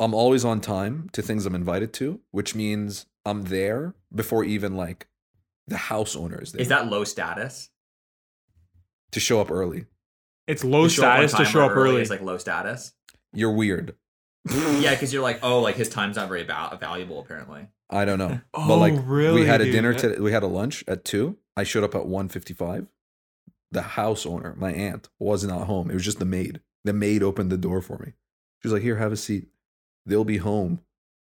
[0.00, 4.76] I'm always on time to things I'm invited to, which means I'm there before even
[4.76, 5.06] like
[5.68, 7.70] the house owner is there Is that low status?
[9.12, 9.86] to show up early.
[10.46, 12.00] it's low To show up on status to show up early.
[12.00, 12.92] It's like low status.
[13.32, 13.94] You're weird.
[14.50, 17.68] yeah, because you're like, oh, like his time's not very val- valuable apparently.
[17.90, 18.40] I don't know.
[18.54, 19.72] Oh, but like oh, really, we had a dude?
[19.74, 21.36] dinner That- to we had a lunch at 2.
[21.56, 22.86] I showed up at 1:55.
[23.70, 25.90] The house owner, my aunt, was not home.
[25.90, 26.60] It was just the maid.
[26.84, 28.12] The maid opened the door for me.
[28.62, 29.48] She was like, "Here, have a seat.
[30.06, 30.80] They'll be home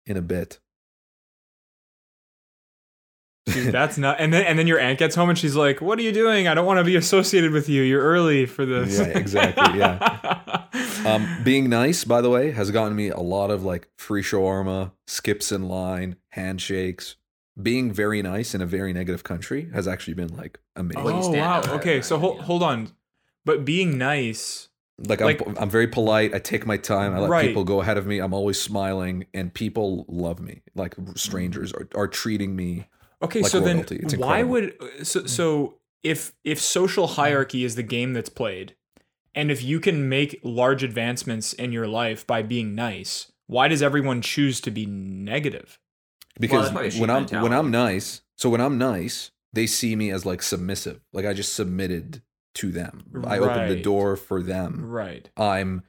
[0.05, 0.59] in a bit."
[3.45, 4.17] Dude, that's not.
[4.19, 6.47] And then and then your aunt gets home and she's like, "What are you doing?
[6.47, 7.81] I don't want to be associated with you.
[7.81, 9.79] You're early for this." Yeah, exactly,
[11.05, 14.91] Um, being nice, by the way, has gotten me a lot of like free shawarma,
[15.07, 17.17] skips in line, handshakes.
[17.61, 21.03] Being very nice in a very negative country has actually been like amazing.
[21.03, 21.61] Well, oh wow.
[21.75, 22.91] Okay, so hold hold on.
[23.45, 24.69] But being nice.
[24.97, 26.33] like I'm, I'm very polite.
[26.33, 27.13] I take my time.
[27.13, 27.47] I let Right.
[27.47, 28.19] people go ahead of me.
[28.19, 30.61] I'm always smiling, and people love me.
[30.73, 32.87] Like strangers are, are treating me.
[33.23, 33.97] Okay, Like so royalty.
[33.97, 35.29] then It's why would so mm.
[35.29, 37.15] so if if social mm.
[37.15, 38.75] hierarchy is the game that's played,
[39.33, 43.81] and if you can make large advancements in your life by being nice, why does
[43.81, 45.79] everyone choose to be negative?
[46.39, 47.53] Because probably a sheep when I'm when.
[47.53, 51.01] I'm nice, so when I'm nice, they see me as like submissive.
[51.13, 52.21] Like I just submitted
[52.55, 53.23] to them.
[53.25, 54.85] I opened the door for them.
[54.85, 55.29] Right.
[55.37, 55.83] I'm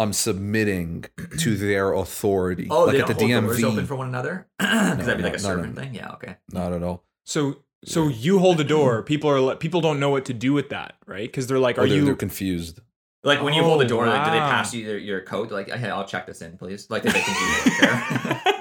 [0.00, 1.04] I'm submitting
[1.38, 2.68] to their authority.
[2.70, 4.48] Oh, like they at the don't hold doors open for one another?
[4.58, 5.82] Because that'd be no, like a no, no, servant no.
[5.82, 5.94] thing.
[5.94, 6.36] Yeah, okay.
[6.52, 7.04] Not at all.
[7.24, 9.02] So so you hold a door.
[9.02, 11.28] People are people don't know what to do with that, right?
[11.28, 12.04] Because they're like, Or are they're, you?
[12.06, 12.80] they're confused.
[13.22, 15.50] Like when you hold the Oh, door, like, do they pass you your, your code?
[15.50, 16.88] Like, hey, I'll check this in, please.
[16.88, 18.36] Like, they think you.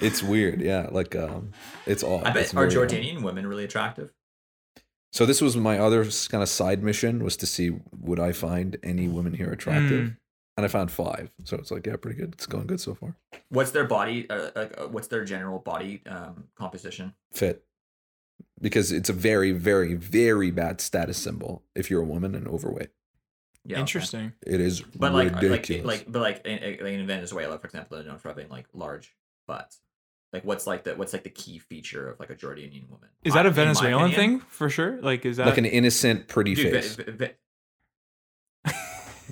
[0.00, 0.60] It's weird.
[0.60, 1.52] Yeah, like um,
[1.86, 2.20] it's all.
[2.26, 2.90] I bet it's are very odd.
[2.90, 4.12] Jordanian women really attractive?
[5.12, 8.76] So this was my other kind of side mission was to see would I find
[8.82, 10.16] any women here attractive, Mm.
[10.56, 11.30] and I found five.
[11.44, 12.32] So it's like yeah, pretty good.
[12.32, 13.16] It's going good so far.
[13.50, 14.28] What's their body?
[14.30, 17.12] Uh, like, uh, what's their general body um, composition?
[17.32, 17.62] Fit,
[18.60, 22.88] because it's a very, very, very bad status symbol if you're a woman and overweight.
[23.64, 23.80] Yeah, okay.
[23.82, 24.32] Interesting.
[24.46, 25.84] It is But like, like, ridiculous.
[25.86, 29.14] like, but like in, in in Venezuela, for example, they're known for having like large
[29.46, 29.80] butts.
[30.32, 33.08] Like, what's like the what's like the key feature of like a Jordanian woman?
[33.22, 35.00] Is that a Venezuelan opinion- thing for sure?
[35.02, 36.96] Like, is that like an innocent, pretty Dude, face.
[36.96, 37.30] Ve- Ve-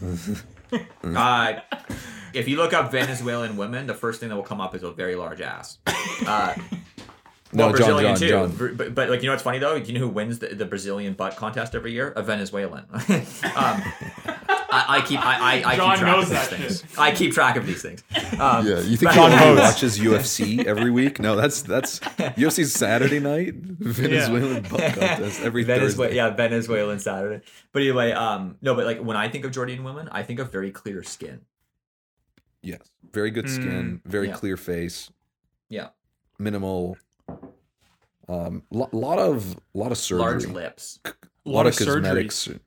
[1.17, 1.61] uh,
[2.35, 4.91] if you look up Venezuelan women, the first thing that will come up is a
[4.91, 5.79] very large ass.
[6.27, 6.55] Uh,
[7.53, 8.29] no, well, John, Brazilian John, too.
[8.29, 8.77] John.
[8.77, 9.79] But, but like you know what's funny though?
[9.79, 12.13] Do you know who wins the, the Brazilian butt contest every year?
[12.15, 12.85] A Venezuelan.
[13.57, 13.83] um,
[14.73, 16.81] I, I keep I, I, I John keep track knows of these that things.
[16.81, 16.99] shit.
[16.99, 18.03] I keep track of these things.
[18.39, 21.19] Um, Yeah, you think John he watches UFC every week?
[21.21, 26.17] No, that's that's UFC's Saturday night Venezuelan butt contest every Venezuela, Thursday.
[26.17, 27.45] yeah, Venezuelan Saturday.
[27.73, 30.53] But anyway, um, no, but like when I think of Jordanian women, I think of
[30.53, 31.41] very clear skin.
[32.63, 32.81] Yes,
[33.13, 34.35] very good skin, very Yeah.
[34.35, 35.11] clear face,
[35.69, 35.89] Yeah,
[36.39, 36.97] minimal.
[38.29, 41.01] Um, lo- lot of a lot of surgery, large lips.
[41.05, 41.11] a
[41.45, 41.95] lot, of, surgery?
[42.03, 42.59] cosmetic, sur- lo-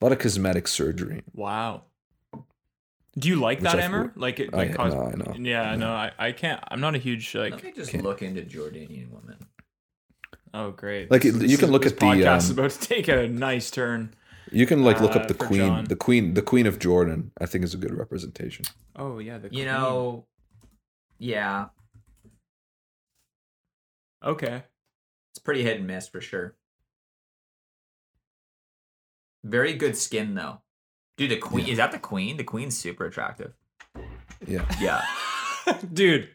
[0.00, 1.22] lot of cosmetic surgery.
[1.34, 1.82] Wow.
[3.18, 4.12] Do you like Which that, I- Amer?
[4.14, 4.50] Like it?
[4.52, 5.34] I- Like cos- no, I know.
[5.38, 6.62] Yeah, no, I, I can't.
[6.68, 7.64] I'm not a huge Let like.
[7.64, 9.36] me just can't- look into Jordanian women.
[10.54, 11.10] Oh, great.
[11.10, 12.80] Like, This- it- this you can look this at the, podcast is um, about to
[12.80, 14.14] take a nice turn.
[14.52, 15.84] You can like look Uh, up the queen, John.
[15.84, 17.32] the queen, the queen of Jordan.
[17.40, 18.64] I think is a good representation.
[18.96, 19.66] Oh yeah, the You queen.
[19.66, 20.26] know,
[21.18, 21.66] yeah,
[24.24, 24.62] Okay.
[25.32, 26.54] it's pretty hit and miss for sure.
[29.44, 30.60] Very good skin though.
[31.16, 31.72] Dude, the queen Yeah.
[31.72, 32.36] is that the queen?
[32.36, 33.52] The queen's super attractive.
[34.46, 35.04] Yeah, Yeah.
[35.92, 36.28] Dude,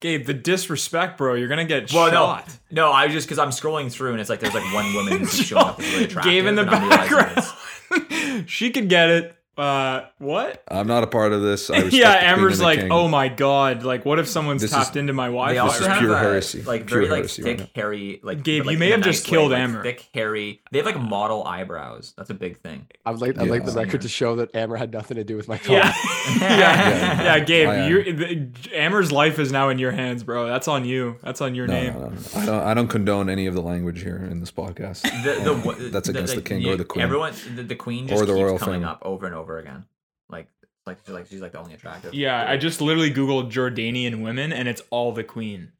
[0.00, 1.34] Gabe, the disrespect, bro.
[1.34, 2.48] You're gonna get Well, shot.
[2.70, 2.92] no, no.
[2.92, 5.34] I was just because I'm scrolling through and it's like there's like one woman who's
[5.34, 6.30] showing up as really attractive.
[6.32, 7.32] Gabe in the and background.
[7.38, 9.34] it's- she could get it.
[9.58, 10.62] Uh, what?
[10.68, 11.68] I'm not a part of this.
[11.68, 12.92] I yeah, Amer's like, king.
[12.92, 15.58] oh my god, like what if someone's This is- tapped into my They Wi-Fi?
[15.58, 16.62] also is have pure heresy.
[16.62, 18.96] like Pure very like heresy right thick, hairy, like Gabe, like, you may in a
[18.96, 19.82] have just nice killed way, like, Amer.
[19.82, 20.62] Thick, hairy.
[20.70, 22.14] They have like model eyebrows.
[22.16, 22.86] That's a big thing.
[23.04, 25.48] I'd like I'd like the record to show that Amer had nothing to do with
[25.48, 25.92] my yeah.
[25.92, 26.40] comment.
[26.40, 27.22] yeah, Yeah.
[27.24, 30.46] yeah, Gabe, uh, you the, Amer's life is now in your hands, bro.
[30.46, 31.16] That's on you.
[31.22, 31.94] That's on your No, name.
[31.94, 32.16] no, no, no.
[32.36, 32.62] I don't.
[32.68, 35.02] I don't condone any of the language here in this podcast.
[35.24, 37.02] The, the, what- That's against the king or the queen.
[37.02, 39.86] Everyone, the, the queen just Or the keeps royal coming up over and over again.
[40.28, 40.48] Like,
[40.86, 42.12] like she's like she's like the only attractive.
[42.12, 45.72] Yeah, I just literally googled Jordanian women, and it's all the queen.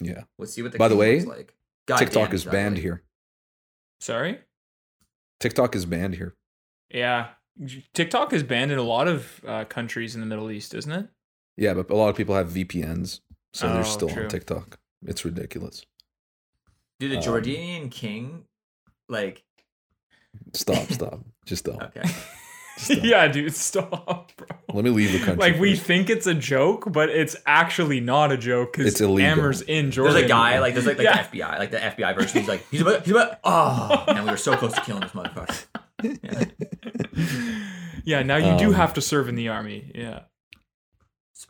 [0.00, 0.24] Yeah.
[0.38, 0.78] Let's see what the.
[0.78, 1.54] By the way, like.
[1.86, 3.02] God TikTok damn, is that banned here.
[4.00, 4.38] Sorry.
[5.40, 6.34] TikTok is banned here.
[6.90, 7.28] Yeah,
[7.94, 11.08] TikTok is banned in a lot of uh, countries in the Middle East, isn't it?
[11.56, 13.20] Yeah, but a lot of people have VPNs,
[13.52, 14.24] so Oh, they're still true.
[14.24, 14.78] on TikTok.
[15.04, 15.84] It's ridiculous.
[17.00, 18.44] Dude, the Um, Jordanian king,
[19.08, 19.42] like,
[20.54, 21.20] Stop, stop.
[21.46, 21.82] Just stop.
[21.96, 22.08] okay.
[22.76, 22.98] Stop.
[23.02, 24.46] yeah, dude, stop, bro.
[24.72, 25.36] Let me leave the country.
[25.52, 25.86] Like we first.
[25.86, 29.32] think it's a joke, but it's actually not a joke because It's illegal.
[29.32, 30.14] Amer's in Jordan.
[30.14, 31.22] There's a guy like there's like, like Yeah.
[31.22, 32.40] the FBI, like the FBI version.
[32.40, 35.12] He's like he's about he's about oh, and we were so close to killing this
[35.12, 35.64] motherfucker.
[36.22, 36.44] yeah,
[38.04, 39.92] yeah now you do Um, have to serve in the army.
[39.94, 40.20] Yeah.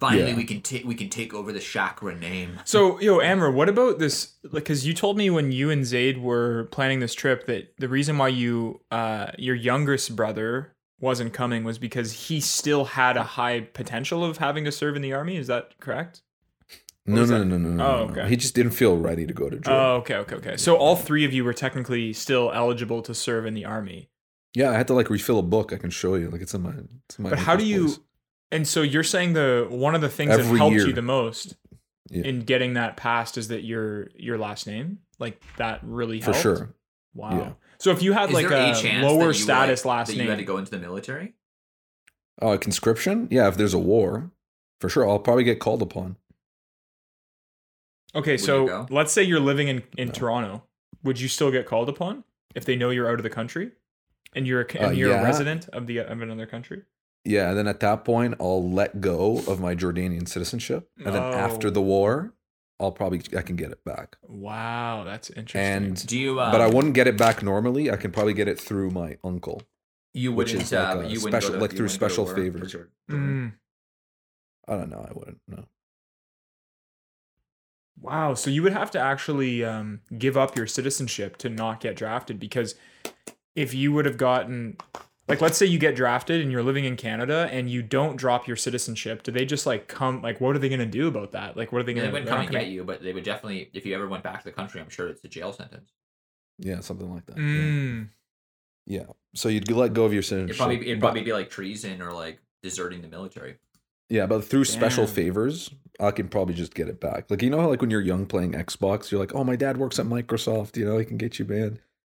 [0.00, 0.36] Finally, Yeah.
[0.36, 2.60] we can take we can take over the chakra name.
[2.64, 4.34] So, yo, Amer, what about this?
[4.42, 7.88] Like, because you told me when you and Zaid were planning this trip that the
[7.88, 13.22] reason why you, uh, your youngest brother wasn't coming was because he still had a
[13.22, 15.36] high potential of having to serve in the army.
[15.36, 16.22] Is that correct?
[17.04, 17.44] no, no, that?
[17.44, 18.20] no, no, no, Oh, no, no.
[18.20, 18.28] okay.
[18.28, 19.72] He just didn't feel ready to go to Jordan.
[19.72, 20.56] Oh, okay, okay, okay.
[20.56, 24.08] So all three of you were technically still eligible to serve in the army.
[24.54, 25.72] yeah, I had to like refill a book.
[25.72, 26.30] I can show you.
[26.30, 26.72] Like it's in my.
[27.08, 27.84] It's in my But how do uncle's you?
[27.86, 27.98] place.
[28.52, 30.86] And so you're saying the one of the things that helped year.
[30.86, 31.56] you the most
[32.10, 32.24] Yeah.
[32.24, 36.42] in getting that passed is that your your last name, like that, really For helped.
[36.42, 36.74] sure.
[37.14, 37.38] Wow.
[37.38, 37.52] Yeah.
[37.78, 40.30] So if you had Is like a, a lower status like, last that name, you
[40.30, 41.34] had to go into the military?
[42.40, 43.26] Oh, conscription?
[43.30, 44.30] Yeah, if there's a war,
[44.80, 46.16] for sure, I'll probably get called upon.
[48.14, 50.12] okay, you so let's say you're living in in No.
[50.14, 50.64] Toronto,
[51.02, 52.24] would you still get called upon
[52.54, 53.72] if they know you're out of the country
[54.34, 55.20] and you're a, Uh, and you're yeah.
[55.20, 56.82] a resident of the of another country?
[57.24, 61.22] Yeah, and then at that point, I'll let go of my Jordanian citizenship, and then
[61.22, 61.70] after Oh.
[61.70, 62.34] the war,
[62.80, 64.16] I'll probably I can get it back.
[64.22, 65.60] Wow, that's interesting.
[65.60, 66.40] And Do you?
[66.40, 67.90] Uh, but I wouldn't get it back normally.
[67.92, 69.62] I can probably get it through my uncle.
[70.14, 70.64] You which wouldn't.
[70.64, 72.76] is like uh, a you special- to, like you through wouldn't go to special favors.
[73.10, 73.52] Mm.
[74.68, 75.06] I don't know.
[75.08, 75.40] I wouldn't.
[75.48, 75.64] know.
[78.00, 78.34] Wow.
[78.34, 82.40] So you would have to actually um, give up your citizenship to not get drafted
[82.40, 82.74] because
[83.54, 84.76] if you would have gotten,
[85.28, 88.46] like, let's say you get drafted and you're living in Canada and you don't drop
[88.46, 90.20] your citizenship, do they just like come?
[90.22, 91.56] Like, what are they going to do about that?
[91.56, 92.18] Like, what are they They going to?
[92.20, 92.24] Do?
[92.24, 93.70] They wouldn't come and get you, but they would definitely.
[93.72, 95.90] If you ever went back to the country, I'm sure it's a jail sentence.
[96.58, 97.36] Yeah, something like that.
[97.38, 97.42] Yeah.
[97.44, 98.08] Mm.
[98.86, 99.04] Yeah.
[99.34, 100.56] So you'd let go of your It'd citizenship.
[100.58, 103.56] probably it'd but- probably be like treason or like deserting the military.
[104.08, 107.30] Yeah, but through special favors, I can probably just get it back.
[107.30, 109.78] Like you know how like when you're young playing Xbox, you're like, oh my dad
[109.78, 111.78] works at Microsoft, you know, he can get you banned.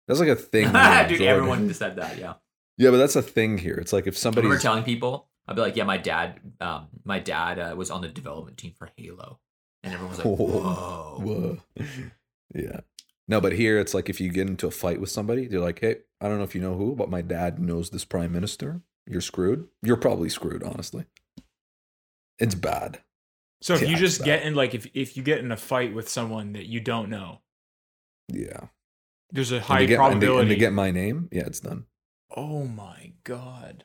[0.09, 0.67] That's like a thing.
[0.73, 0.73] Dude,
[1.19, 1.27] Jordan.
[1.27, 2.17] everyone said that.
[2.17, 2.35] Yeah.
[2.79, 3.75] Yeah, but that's a thing here.
[3.75, 6.89] It's like if I somebody's remember telling people, I'd be like, "Yeah, my dad, um,
[7.05, 9.39] my dad uh, was on the development team for Halo,"
[9.83, 11.19] and everyone was like, Whoa.
[11.19, 11.87] "Whoa." Whoa.
[12.55, 12.81] Yeah.
[13.29, 15.79] No, but here it's like if you get into a fight with somebody, they're like,
[15.81, 18.83] hey, I don't know if you know who, but my dad knows this prime minister.
[19.07, 19.69] You're screwed.
[19.83, 21.07] You're probably screwed, honestly.
[22.39, 23.01] It's bad.
[23.63, 25.95] So if Yeah, you just get in, like, if if you get in a fight
[25.95, 27.41] with someone that you don't know,
[28.31, 28.67] Yeah.
[29.31, 30.43] there's a high they get, and they- probability.
[30.43, 31.29] and they get my name.
[31.33, 31.87] Yeah, it's done.
[32.37, 33.85] Oh my god.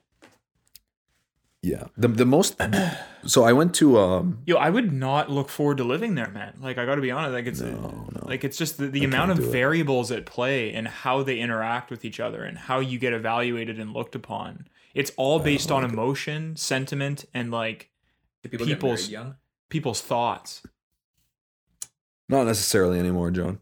[1.63, 1.85] Yeah.
[1.97, 2.55] The the most
[3.25, 6.53] so I went to um Yo, I would not look forward to living there, man.
[6.61, 8.21] Like I got to be honest, like it's No, no.
[8.25, 9.51] like it's just the, the I amount of can't it.
[9.51, 13.79] variables at play and how they interact with each other and how you get evaluated
[13.79, 14.67] and looked upon.
[14.93, 15.93] It's all based on like it.
[15.93, 17.89] emotion, sentiment, and like
[18.43, 19.35] Do people People's- young?
[19.69, 20.61] people's thoughts.
[22.29, 23.59] not necessarily anymore, John.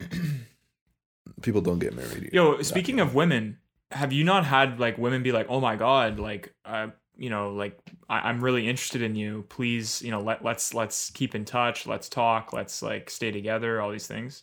[1.42, 2.30] People don't get married.
[2.32, 3.58] Yo, speaking of women,
[3.90, 7.52] have you not had like women be like, "Oh my god, like, uh, you know,
[7.52, 7.78] like
[8.08, 9.44] I- I'm really interested in you.
[9.48, 11.86] Please, you know, let let's let's keep in touch.
[11.86, 12.52] Let's talk.
[12.52, 13.80] Let's like stay together.
[13.80, 14.42] All these things."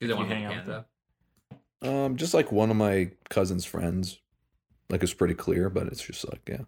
[0.00, 0.86] Do they want to hang out with Canada?
[2.04, 4.18] Um, just like one of my cousin's friends,
[4.90, 6.64] like it's pretty clear, but it's just like yeah,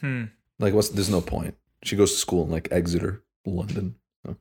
[0.00, 0.24] Hmm.
[0.58, 1.54] like what's there's no point.
[1.84, 3.94] She goes to school in like Exeter, London.
[4.24, 4.36] So.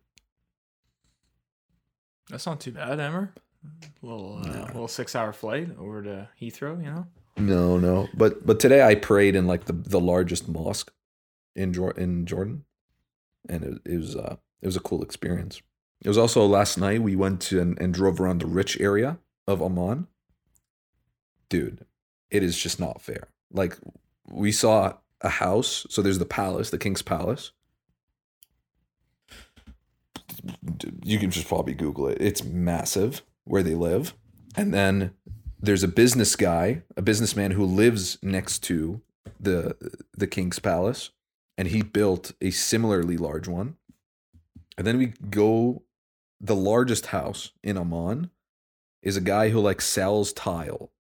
[2.30, 3.34] That's not too bad, Amer.
[4.02, 4.64] A little, uh, No.
[4.66, 6.78] little six-hour flight over to Heathrow.
[6.84, 7.08] You know.
[7.38, 10.92] No, no, but but today I prayed in like the the largest mosque
[11.56, 12.64] in Jor- in Jordan,
[13.50, 15.62] and it, it was uh it was a cool experience.
[16.04, 19.18] It was also last night we went to and, and drove around the rich area
[19.48, 20.08] of Amman.
[21.50, 21.86] Dude,
[22.30, 23.30] it is just not fair.
[23.52, 23.78] Like
[24.30, 25.86] we saw a house.
[25.90, 27.52] So there's the palace, the king's palace.
[31.04, 32.18] You can just probably Google it.
[32.20, 34.14] It's massive where they live.
[34.56, 35.12] And then
[35.60, 39.02] there's a business guy, a businessman who lives next to
[39.40, 39.76] the
[40.16, 41.12] the king's palace,
[41.58, 43.78] and he built a similarly large one.
[44.78, 45.84] And then we go
[46.42, 48.30] the largest house in Amman
[49.02, 50.92] is a guy who like sells tile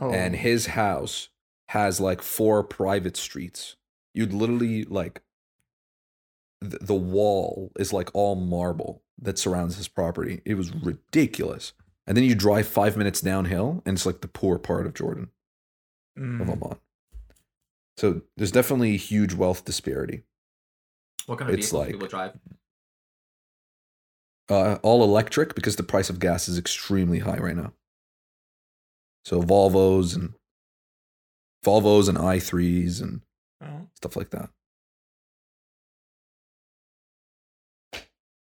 [0.00, 0.10] Oh.
[0.10, 1.28] and his house
[1.68, 3.76] has like four private streets.
[4.14, 5.20] You'd literally like
[6.60, 10.42] the, the wall is like all marble that surrounds his property.
[10.44, 11.72] It was ridiculous.
[12.06, 15.30] And then you drive five minutes downhill, and it's like the poor part of Jordan
[16.16, 16.50] of Mm.
[16.52, 16.78] Amman.
[17.96, 20.24] So there's definitely a huge wealth disparity.
[21.26, 22.38] What kind of It's vehicles like- people drive?
[24.48, 27.72] Uh, all electric because the price of gas is extremely high right now.
[29.24, 30.34] So Volvos and
[31.64, 33.22] Volvos and i3s and
[33.60, 33.88] Oh.
[33.94, 34.50] stuff like that.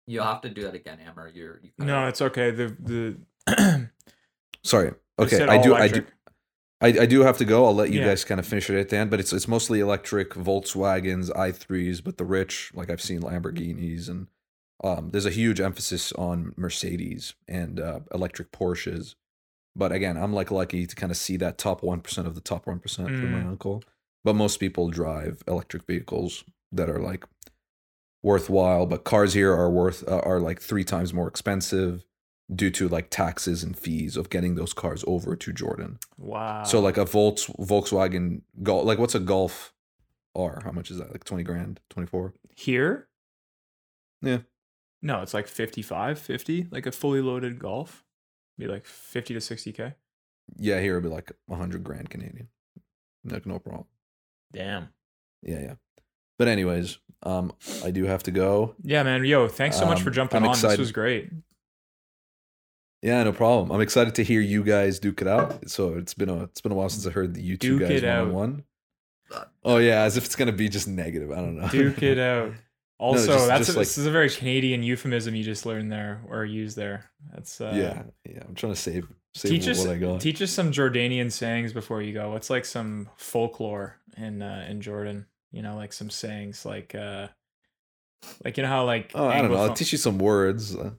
[0.07, 1.29] You'll have to do that again, Amer.
[1.35, 2.51] You're you kinda- No, it's okay.
[2.51, 2.77] The
[3.47, 3.91] the
[4.65, 4.93] Sorry.
[5.19, 5.75] Okay, I all do.
[5.75, 5.95] I do.
[5.95, 6.07] electric.
[6.81, 7.65] I, I do have to go.
[7.65, 8.07] I'll let you Yeah.
[8.09, 12.05] guys kind of finish it at the end, but it's it's mostly electric Volkswagens, i3s,
[12.05, 14.29] but the rich, like I've seen Lamborghinis, and
[14.85, 19.15] um, there's a huge emphasis on Mercedes and uh, electric Porsches.
[19.75, 22.41] But again, I'm like lucky to kind of see that top one percent of the
[22.43, 23.47] top one percent from my Mm.
[23.49, 23.83] uncle.
[24.25, 27.25] But most people drive electric vehicles that are like
[28.27, 28.87] worthwhile.
[28.87, 32.05] But cars here are worth uh, are like three times more expensive
[32.53, 35.99] due to like taxes and fees of getting those cars over to Jordan.
[36.19, 36.65] Wow.
[36.65, 39.73] So like a Volks Volkswagen Golf, like what's a Golf
[40.35, 40.61] R?
[40.65, 41.13] How much is that?
[41.13, 42.35] Like twenty grand, twenty four.
[42.57, 43.09] here?
[44.21, 44.39] Yeah.
[45.03, 48.03] No, it's like 55, 50, like a fully loaded golf.
[48.59, 49.95] Be like 50 to 60k.
[50.59, 52.49] Yeah, here it'd be like a hundred grand Canadian.
[53.23, 53.85] Like no problem.
[54.53, 54.89] Damn.
[55.43, 55.75] Yeah, yeah.
[56.39, 57.53] But anyways, um,
[57.85, 58.75] I do have to go.
[58.83, 59.25] Yeah, man.
[59.25, 60.51] Yo, thanks so much for Um, jumping I'm on.
[60.51, 60.73] excited.
[60.75, 61.31] This was great.
[63.03, 63.71] Yeah, no problem.
[63.71, 65.69] I'm excited to hear you guys duke it out.
[65.69, 67.89] So it's been a it's been a while since I heard the you two Duke
[67.89, 68.65] guys one on one.
[69.65, 71.31] Oh yeah, as if it's gonna be just negative.
[71.31, 71.69] I don't know.
[71.69, 72.53] Duke it out.
[72.99, 75.93] Also, just- that's just a, like- this is a very Canadian euphemism you just learned
[75.93, 77.11] there or used there.
[77.33, 78.43] That's uh, yeah, yeah.
[78.49, 80.21] I'm trying to save save Teach us, what I got.
[80.23, 82.31] teach us some Jordanian sayings before you go.
[82.31, 85.27] What's like some folklore in uh, in Jordan?
[85.57, 87.29] You know, like some sayings, like uh,
[88.45, 89.57] like you know how like oh, I don't know.
[89.57, 90.77] I'll teach you some words.
[90.77, 90.91] Uh,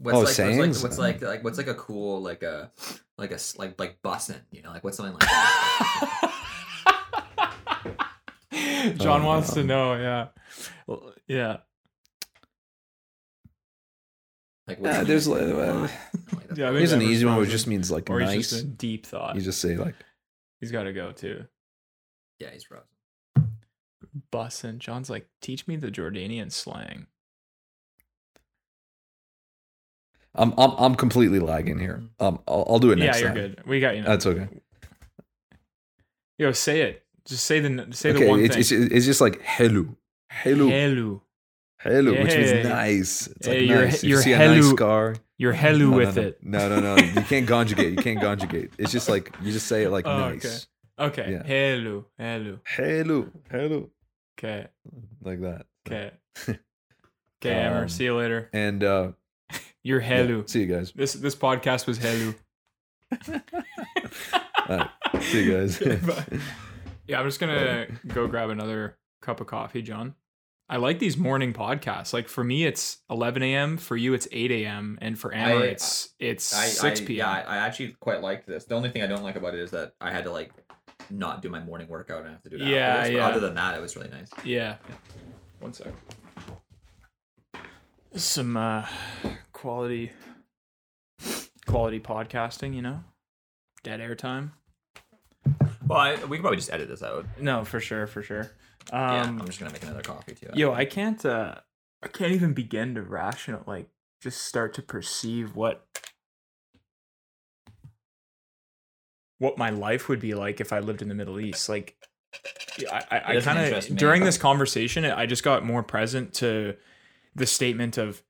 [0.00, 0.82] What's Oh, like, sayings?
[0.82, 2.70] What's like, what's like like what's like a cool like a
[3.16, 6.34] like a s- like like bussin', you know, like what's something like that?
[8.98, 9.94] John Oh, wants to know.
[9.94, 10.28] Yeah,
[10.86, 11.56] Well, yeah.
[14.66, 15.90] Like Yeah, there's like, uh, like?
[16.54, 18.50] Yeah, here's an easy one, which just means like Or nice.
[18.50, 19.34] just in deep thought.
[19.36, 19.94] You just say like
[20.60, 21.44] he's got to go too.
[22.38, 22.86] yeah, he's frozen.
[24.32, 24.78] Bussin'.
[24.78, 27.06] John's like, teach me the Jordanian slang.
[30.34, 32.02] I'm I'm I'm completely lagging here.
[32.20, 33.16] Um, I'll, I'll do it next.
[33.20, 33.54] Yeah, you're time.
[33.54, 33.66] good.
[33.66, 34.02] We got you.
[34.02, 34.08] Now.
[34.08, 34.48] That's okay.
[36.38, 37.04] Yo, say it.
[37.26, 38.82] Just say the say the okay, one it's, thing.
[38.82, 39.96] it's it's just like hello,
[40.30, 41.22] hello, Hello.
[41.78, 42.52] hello, which Hey.
[42.54, 43.26] means nice.
[43.26, 43.94] It's like you're- nice.
[43.96, 46.28] If you you're see a nice hello car, You're hello no, with no, no.
[46.28, 46.38] it.
[46.42, 46.96] No, no, no.
[47.02, 47.90] You can't conjugate.
[47.90, 48.70] You can't conjugate.
[48.78, 50.68] It's just like you just say it like Oh, nice.
[50.98, 51.32] Okay.
[51.32, 51.42] Yeah.
[51.44, 52.06] Hello.
[52.16, 52.58] Hello.
[52.64, 53.90] Hello, hello,
[54.38, 54.66] Okay.
[55.22, 55.66] like that.
[55.86, 56.12] Okay.
[57.40, 57.82] Okay, Amer.
[57.82, 58.50] Um, See you later.
[58.52, 59.12] And uh,
[59.84, 60.42] You're yeah, hello.
[60.46, 60.90] see you guys.
[60.90, 62.34] This this podcast was hello.
[64.68, 64.90] All right,
[65.22, 65.78] see you guys.
[65.78, 66.38] Bye.
[67.06, 70.16] yeah, I'm just gonna go grab another cup of coffee, John.
[70.68, 72.12] I like these morning podcasts.
[72.12, 73.76] Like for me, it's 11 a.m.
[73.78, 74.98] For you, it's 8 a.m.
[75.00, 77.16] And for Amer, I- it's it's I, 6 I, p.m.
[77.18, 78.64] Yeah, I, I actually quite liked this.
[78.64, 80.50] The only thing I don't like about it is that I had to like
[81.10, 83.08] not do my morning workout and I have to do it Yeah, afterwards.
[83.08, 83.26] But yeah.
[83.28, 84.30] Other than that, it was really nice.
[84.44, 84.76] Yeah.
[85.60, 85.88] One sec.
[88.14, 88.86] Some uh
[89.52, 90.12] quality
[91.66, 93.04] quality podcasting, you know?
[93.82, 94.52] Dead air time.
[95.86, 97.24] Well, I, we can probably just edit this out.
[97.40, 98.50] No, for sure, for sure.
[98.92, 100.48] yeah, Um I'm just gonna make another coffee too.
[100.54, 101.56] yo, I can't uh
[102.02, 103.88] I can't even begin to rational like
[104.22, 105.84] just start to perceive what
[109.38, 111.68] what my life would be like if I lived in the Middle East.
[111.68, 111.96] Like
[112.90, 116.76] I, I, I kind of during this conversation, I just got more present to
[117.34, 118.22] the statement of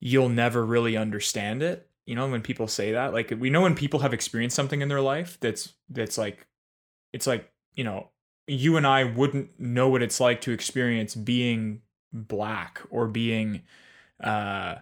[0.00, 1.88] you'll never really understand it.
[2.06, 4.88] You know, when people say that, like we know when people have experienced something in
[4.88, 6.46] their life that's that's like
[7.12, 8.10] it's like, you know,
[8.46, 11.80] you and I wouldn't know what it's like to experience being
[12.12, 13.62] black or being
[14.22, 14.76] uh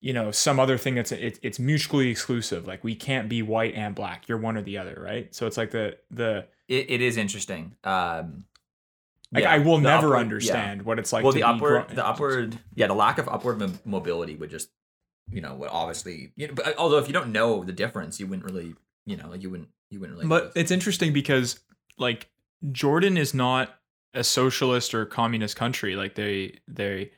[0.00, 3.74] you know some other thing that's it, it's mutually exclusive like we can't be white
[3.74, 7.00] and black you're one or the other right so it's like the the It, it
[7.00, 7.74] is interesting.
[7.84, 8.44] Um,
[9.32, 10.20] like yeah, i will never upward- yeah.
[10.20, 13.18] understand what it's like well, to the be upward, gro- the upward, yeah, the lack
[13.18, 14.70] of upward mo- mobility would just,
[15.30, 18.26] you know, would obviously, you know, but although if you don't know the difference, you
[18.26, 18.74] wouldn't really,
[19.04, 20.28] you know, like you wouldn't, you wouldn't really.
[20.28, 21.60] but it's interesting because
[21.98, 22.28] like
[22.72, 23.78] jordan is not
[24.14, 27.10] a socialist or communist country like they they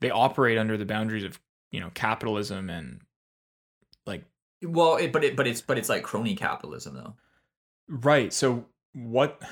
[0.00, 1.38] they operate under the boundaries of
[1.70, 3.00] you know capitalism and
[4.06, 4.24] like
[4.62, 7.14] well, it, but it, but it's, but it's like crony capitalism though.
[7.88, 9.42] right so what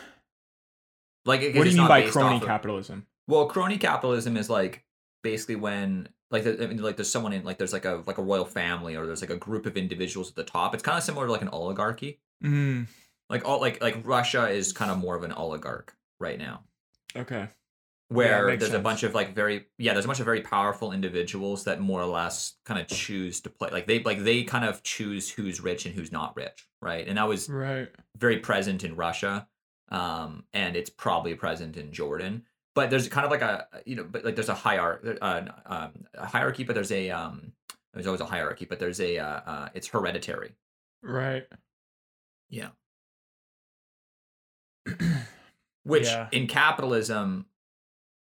[1.27, 4.85] Like, what do you mean by crony off of- capitalism Well, crony capitalism is like
[5.23, 8.23] basically when like I mean, like there's someone in like there's like a like a
[8.23, 10.75] royal family or there's like a group of individuals at the top.
[10.75, 12.21] It's kind of similar to like an oligarchy.
[12.43, 12.87] mm,
[13.31, 16.65] Like all like like Russia is kind of more of an oligarch right now.
[17.17, 17.49] okay
[18.15, 20.93] where makes there's a bunch of like very yeah there's a bunch of very powerful
[20.93, 24.65] individuals that more or less kind of choose to play like they like they kind
[24.65, 27.09] of choose who's rich and who's not rich right?
[27.09, 27.89] And that was right.
[28.17, 29.47] very present in russia
[29.91, 32.45] um and it's probably present in jordan.
[32.75, 35.93] But there's kind of like a you know but like there's a hierarchy uh, um,
[36.15, 37.53] a hierarchy but there's a um
[37.93, 40.53] there's always a hierarchy but there's a uh, uh it's hereditary.
[41.03, 41.47] Right.
[42.51, 42.71] Yeah.
[45.85, 46.29] Which Yeah.
[46.33, 47.47] in capitalism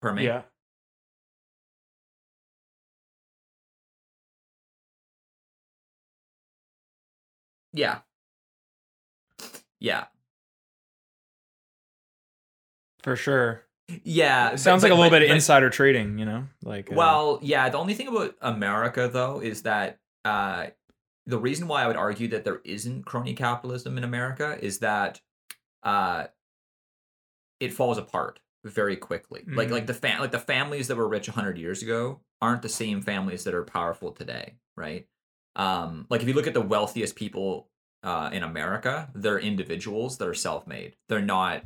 [0.01, 0.43] per me yeah
[7.73, 7.99] Yeah.
[9.79, 10.05] Yeah.
[13.03, 13.63] for sure
[14.03, 14.51] Yeah.
[14.51, 16.91] it sounds but- like a little but- bit of but- insider trading you know like
[16.91, 17.69] uh, Well, yeah.
[17.69, 20.67] The only thing about America, though, is that uh,
[21.25, 25.21] the reason why I would argue that there isn't crony capitalism in America is that
[25.83, 26.27] uh,
[27.61, 28.39] it falls apart
[28.69, 29.43] very quickly.
[29.47, 29.71] Like, Mhm.
[29.71, 33.01] like the fam- like the families that were rich hundred years ago aren't the same
[33.01, 35.07] families that are powerful today, right?
[35.55, 37.69] Um, like if you look at the wealthiest people
[38.03, 40.95] uh, in America, they're individuals that are self-made.
[41.09, 41.63] They're not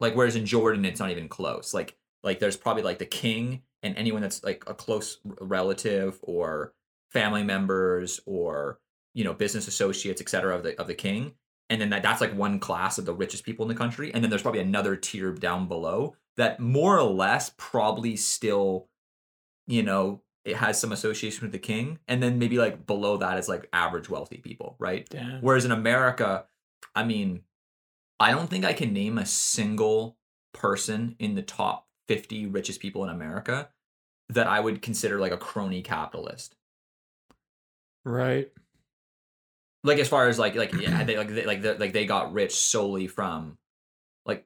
[0.00, 1.74] like whereas in Jordan, it's not even close.
[1.74, 6.72] Like like there's probably like the king and anyone that's like a close relative or
[7.10, 8.78] family members or
[9.14, 11.32] you know business associates etc of the of the king
[11.68, 14.22] and then that, that's like one class of the richest people in the country and
[14.22, 18.88] then there's probably another tier down below that more or less probably still
[19.66, 23.38] you know it has some association with the king and then maybe like below that
[23.38, 25.40] is like average wealthy people right damn.
[25.40, 26.46] Whereas in America,
[26.94, 27.42] I mean,
[28.18, 30.16] I don't think I can name a single
[30.52, 33.70] person in the top 50 richest people in America
[34.28, 36.56] that I would consider like a crony capitalist.
[38.04, 38.50] right
[39.84, 42.32] Like as far as like like yeah, they like they, like they, like they got
[42.32, 43.58] rich solely from
[44.26, 44.44] like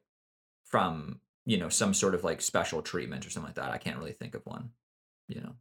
[0.64, 3.70] from you know some sort of like special treatment or something like that.
[3.70, 4.70] I can't really think of one.
[5.28, 5.52] You know.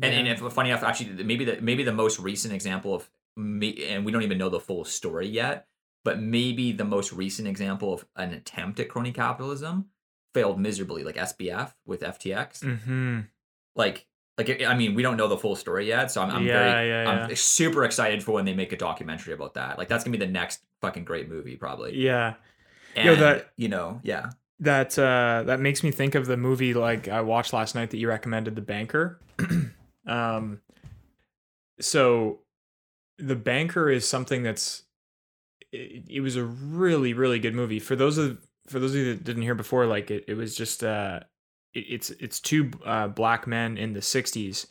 [0.00, 3.84] And, and if, funny enough, actually, maybe the maybe the most recent example of me,
[3.88, 5.66] and we don't even know the full story yet,
[6.04, 9.86] but maybe the most recent example of an attempt at crony capitalism
[10.34, 12.60] failed miserably, like SBF with FTX.
[12.62, 13.26] Mhm.
[13.74, 14.06] Like,
[14.36, 16.88] like I mean, we don't know the full story yet, so I'm, I'm Yeah, very,
[16.88, 17.34] yeah, I'm yeah.
[17.34, 19.78] super excited for when they make a documentary about that.
[19.78, 21.96] Like, that's gonna be the next fucking great movie, probably.
[21.96, 22.34] yeah
[22.96, 24.30] And, Yo, that- you know, yeah.
[24.60, 27.98] that uh that makes me think of the movie like I watched last night that
[27.98, 29.20] you recommended, The Banker.
[30.06, 30.60] um
[31.80, 32.40] so
[33.18, 34.82] The Banker is something that's
[35.72, 37.78] it, it was a really really good movie.
[37.78, 40.56] For those of for those of you that didn't hear before like it, it was
[40.56, 41.20] just uh
[41.74, 44.66] it, it's it's two uh, black men in the 60s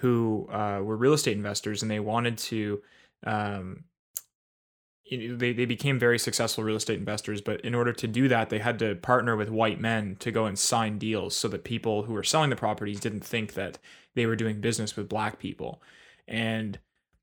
[0.00, 2.80] who uh, were real estate investors and they wanted to
[3.26, 3.84] um
[5.10, 8.58] they, they became very successful real estate investors but in order to do that they
[8.58, 12.12] had to partner with white men to go and sign deals so that people who
[12.12, 13.78] were selling the properties didn't think that
[14.14, 15.80] they were doing business with black people
[16.26, 16.78] and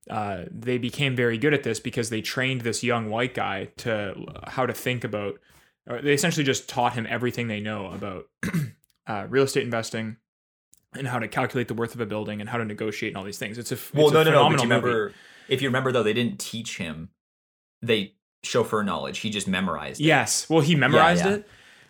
[0.09, 4.13] uh, they became very good at this because they trained this young white guy to
[4.47, 5.39] how to think about
[5.89, 8.25] or they essentially just taught him everything they know about
[9.07, 10.17] uh, real estate investing
[10.95, 13.23] and how to calculate the worth of a building and how to negotiate and all
[13.23, 14.49] these things it's a Well, no, a no, no.
[14.49, 15.13] But phenomenal you movie.
[15.49, 17.09] if you remember though, they didn't teach him.
[17.83, 18.13] They
[18.43, 19.19] chauffeur knowledge.
[19.19, 20.01] He just memorized.
[20.01, 20.05] it.
[20.05, 20.49] Yes.
[20.49, 21.33] Well, he memorized yeah.
[21.33, 21.47] it,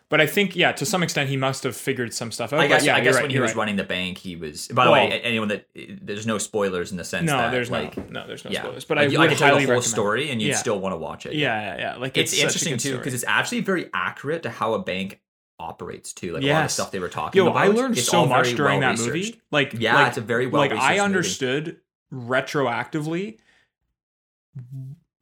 [0.10, 2.60] but I think yeah, to some extent he must have figured some stuff out.
[2.60, 2.86] I guess.
[2.86, 3.58] yeah, I guess right, when he was right.
[3.58, 4.68] running the bank, he was.
[4.68, 7.72] By the way, anyone that eh, there's no spoilers in the sense No, that there's
[7.72, 8.86] like no, no, there's no yeah, spoilers.
[8.86, 10.58] But I would I can tell the whole story, and you'd Yeah.
[10.58, 11.34] still want to watch it.
[11.34, 11.96] Yeah, yeah, yeah.
[11.96, 15.20] Like it's, it's, interesting too because it's actually very accurate to how a bank
[15.60, 16.34] operates too.
[16.34, 17.64] Like a lot of the stuff they were talking Yo, about.
[17.64, 19.36] I learned It's so much during that well-researched.
[19.36, 19.41] movie.
[19.52, 21.00] Like, Yeah, like, it's a very well like I movie.
[21.00, 21.78] understood
[22.14, 23.39] retroactively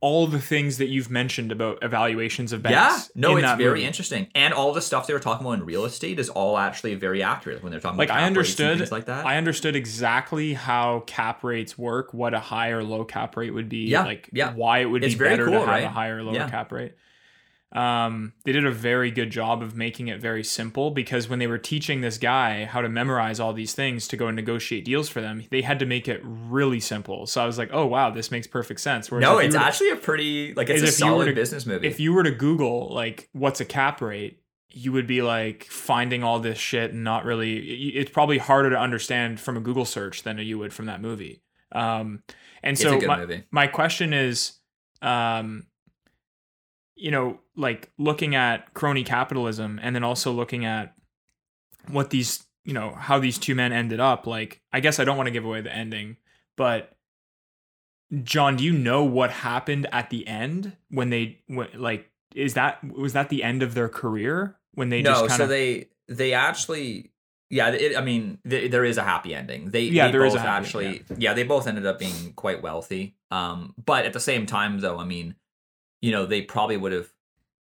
[0.02, 3.12] all the things that you've mentioned about evaluations of banks.
[3.16, 3.86] Yeah, no, it's very movie.
[3.86, 6.96] interesting, and all the stuff they were talking about in real estate is all actually
[6.96, 9.26] very accurate when they're talking Like about I cap rates and understood, like that.
[9.28, 13.70] I understood exactly how cap rates work, what a high or low cap rate would
[13.70, 14.54] be, Yeah, like yeah.
[14.54, 15.84] why it would It's be better cool, to have right?
[15.84, 16.50] a higher or lower Yeah.
[16.50, 16.94] cap rate.
[17.74, 21.48] Um, they did a very good job of making it very simple because when they
[21.48, 25.08] were teaching this guy how to memorize all these things to go and negotiate deals
[25.08, 27.26] for them, they had to make it really simple.
[27.26, 29.10] So I was like, oh wow, this makes perfect sense.
[29.10, 31.34] Whereas no, it's to- actually a pretty like it's a if you were solid to-
[31.34, 31.88] business movie.
[31.88, 36.24] if you were to Google like what's a cap rate, you would be like finding
[36.24, 37.58] all this shit and not really.
[37.92, 41.42] It's probably harder to understand from a Google search than you would from that movie.
[41.72, 42.24] Um,
[42.64, 43.44] and it's so my, movie.
[43.50, 44.60] my question is,
[45.02, 45.68] um,
[47.02, 50.94] you know, like looking at crony capitalism and then also looking at
[51.90, 54.28] what these, you know, how these two men ended up.
[54.28, 56.18] Like, I guess I don't want to give away the ending,
[56.56, 56.96] but
[58.24, 62.84] John, do you know what happened at the end when they when, like is that
[62.84, 65.88] was that the end of their career when they no, just kind so of they
[66.08, 67.12] they actually
[67.50, 67.70] yeah.
[67.70, 69.72] It, I mean, th- there is a happy ending.
[69.72, 71.34] They Yeah, they there is both a happy- actually yeah.
[71.34, 73.16] they both ended up being quite wealthy.
[73.32, 75.36] Um, but at the same time, though, I mean,
[76.02, 77.10] you know, they probably would have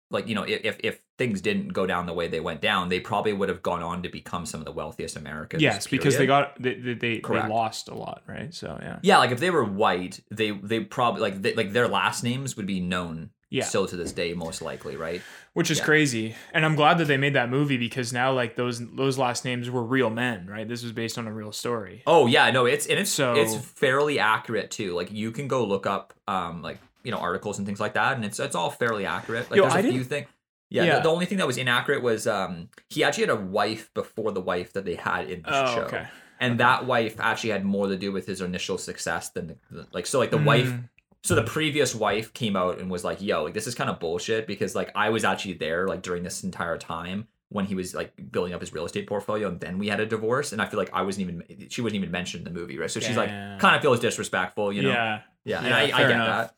[0.09, 2.99] like you know if if- things didn't go down the way they went down, they
[2.99, 5.61] probably would have gone on to become some of the wealthiest Americans.
[5.61, 9.19] yes because they got they they, they, they lost a lot right so yeah Yeah,
[9.19, 12.65] like if they were white, they they probably like they, like their last names would
[12.65, 13.65] be known Yeah.
[13.65, 15.21] still to this day, most likely, right?
[15.53, 15.83] which is Yeah.
[15.85, 19.43] crazy and i'm glad that they made that movie because now like those those last
[19.45, 22.65] names were real men right this was based on a real story Oh yeah, no,
[22.65, 24.95] it's and it's So- it's fairly accurate too.
[24.95, 28.16] Like you can go look up um like you know articles and things like that,
[28.16, 29.49] and it's it's all fairly accurate.
[29.49, 30.28] Like Yo, there's a I few didn't- things.
[30.70, 30.95] Yeah, Yeah.
[30.95, 34.32] The, the only thing that was inaccurate was um he actually had a wife before
[34.32, 36.08] the wife that they had in the oh show, okay
[36.41, 40.06] and that wife actually had more to do with his initial success than the, like
[40.08, 40.68] so like the wife.
[40.68, 40.89] Mm.
[41.24, 43.99] So the previous wife came out and was like, "Yo, like this is kind of
[43.99, 47.93] bullshit," because like I was actually there like during this entire time when he was
[47.93, 50.66] like building up his real estate portfolio, and then we had a divorce, and I
[50.66, 52.89] feel like I wasn't even she wasn't even mentioned in the movie, right?
[52.89, 53.30] So she's like
[53.60, 54.89] kind of feels disrespectful, you know?
[54.89, 56.28] yeah yeah, and I, I get enough.
[56.28, 56.56] that.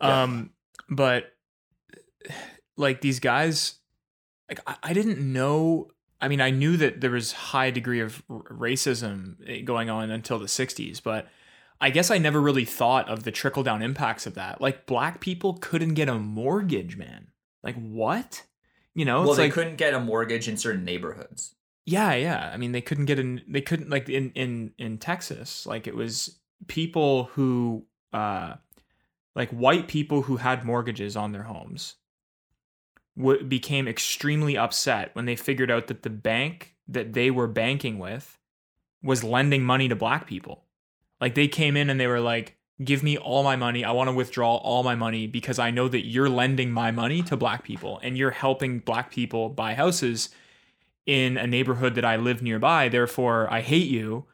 [0.00, 0.22] Yeah.
[0.22, 0.50] Um,
[0.88, 1.32] but
[2.76, 3.74] like these guys,
[4.48, 5.88] like I, I didn't know.
[6.20, 10.10] I mean, I knew that there was high degree of r- racism eh, going on
[10.10, 11.28] until the '60s, but
[11.80, 14.60] I guess I never really thought of the trickle down impacts of that.
[14.60, 17.28] Like black people couldn't get a mortgage, man.
[17.62, 18.42] Like what?
[18.94, 21.54] You know, well, they like couldn't get a mortgage in certain neighborhoods.
[21.86, 22.50] yeah, yeah.
[22.52, 23.42] I mean, they couldn't get in.
[23.48, 25.64] They couldn't like in in in Texas.
[25.64, 28.54] Like it was people who, uh,
[29.40, 31.96] like white people who had mortgages on their homes,
[33.16, 37.98] w- became extremely upset when they figured out that the bank that they were banking
[37.98, 38.38] with
[39.02, 40.64] was lending money to black people.
[41.22, 43.82] Like they came in and they were like, "Give me all my money.
[43.82, 47.22] I want to withdraw all my money because I know that you're lending my money
[47.22, 50.28] to black people and you're helping black people buy houses."
[51.06, 52.88] in a neighborhood that I live nearby.
[52.90, 54.26] Therefore, I hate you.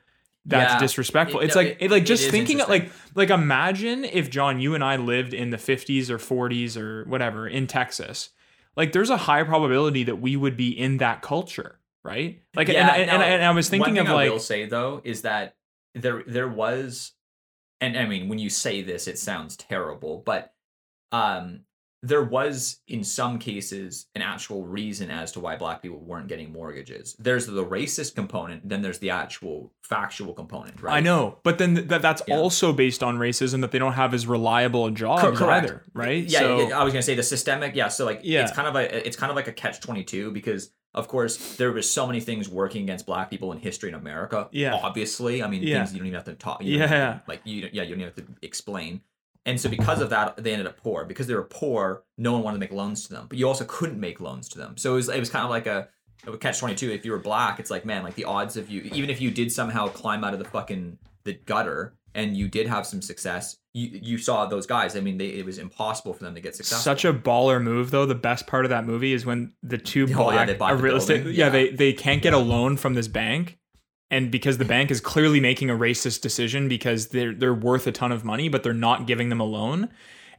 [0.48, 0.78] That's Yeah.
[0.78, 1.40] disrespectful.
[1.40, 4.74] It- it's no, like it- it, like just thinking like like imagine if John, you
[4.74, 8.30] and I lived in the 50s or 40s or whatever in Texas.
[8.76, 12.42] Like there's a high probability that we would be in that culture, right?
[12.54, 15.00] Like Yeah, and, and, and, and I was thinking of I like will say though
[15.02, 15.56] is that
[15.94, 17.12] there there was,
[17.80, 20.52] and I mean when you say this, it sounds terrible, but
[21.12, 21.62] um,
[22.06, 26.52] there was in some cases an actual reason as to why black people weren't getting
[26.52, 27.16] mortgages.
[27.18, 30.96] There's the racist component, then there's the actual factual component, right?
[30.96, 32.36] I know, but then th- that that's Yeah.
[32.36, 35.64] also based on racism that they don't have as reliable jobs Cor- correct.
[35.64, 36.24] either, right?
[36.24, 37.74] Yeah, So- yeah, I was gonna say the systemic.
[37.74, 38.42] Yeah, so like Yeah.
[38.42, 41.56] it's kind of a it's kind of like a catch twenty two because of course
[41.56, 44.48] there was so many things working against black people in history in America.
[44.52, 44.74] Yeah.
[44.82, 45.78] obviously, I mean Yeah.
[45.78, 46.62] things you don't even have to talk.
[46.62, 46.86] You Yeah.
[46.86, 49.00] to- like you yeah you don't even have to explain.
[49.46, 51.04] And so because of that, they ended up poor.
[51.06, 53.26] Because they were poor, no one wanted to make loans to them.
[53.28, 54.76] But you also couldn't make loans to them.
[54.76, 55.88] So it was it was kind of like a,
[56.40, 56.90] catch twenty two.
[56.90, 59.30] If you were black, it's like man, like the odds of you, even if you
[59.30, 63.58] did somehow climb out of the fucking the gutter and you did have some success,
[63.74, 64.96] you you saw those guys.
[64.96, 66.82] I mean, they, it was impossible for them to get success.
[66.82, 68.06] Such a baller move, though.
[68.06, 70.96] The best part of that movie is when the two Oh, yeah, black the real
[70.96, 71.48] estate, yeah, Yeah.
[71.50, 73.58] they they can't get a loan from this bank,
[74.10, 77.92] and because the bank is clearly making a racist decision because they're they're worth a
[77.92, 79.88] ton of money, but they're not giving them a loan,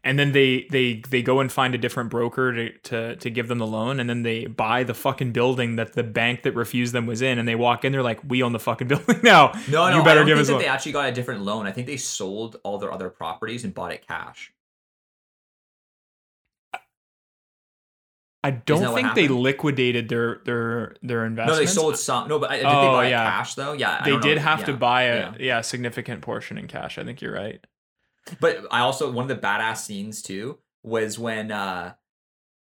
[0.03, 3.48] and then they they they go and find a different broker to to to give
[3.48, 6.94] them the loan, and then they buy the fucking building that the bank that refused
[6.94, 9.52] them was in, and they walk in, they're like, we own the fucking building now.
[9.69, 11.41] no, no, you better I don't give think us that they actually got a different
[11.41, 11.65] loan.
[11.68, 14.53] I think they sold all their other properties and bought it cash.
[18.48, 22.28] I don't think they liquidated their their their No, they sold some.
[22.28, 23.24] No, but I, did they Oh, buy yeah.
[23.30, 23.74] cash though?
[23.74, 24.28] Yeah, I they don't know.
[24.28, 25.34] did have to buy a yeah.
[25.40, 25.61] yeah.
[25.61, 26.98] significant portion in cash.
[26.98, 27.60] I think you're right.
[28.40, 31.94] But I also one of the badass scenes too was when uh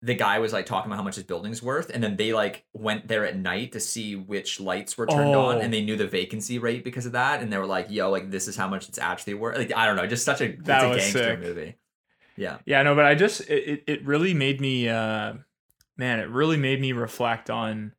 [0.04, 2.66] the guy was like talking about how much his building's worth, and then they like
[2.74, 5.60] went there at night to see which lights were turned on, Oh.
[5.60, 8.32] and they knew the vacancy rate because of that, and they were like, "Yo, like
[8.32, 10.78] this is how much it's actually worth." Like I don't know, just such a That
[10.78, 11.40] it's a was gangster sick.
[11.40, 11.76] movie.
[12.38, 15.34] Yeah, Yeah, no, but I just it, it- it really made me uh
[16.02, 17.94] man, it really made me reflect on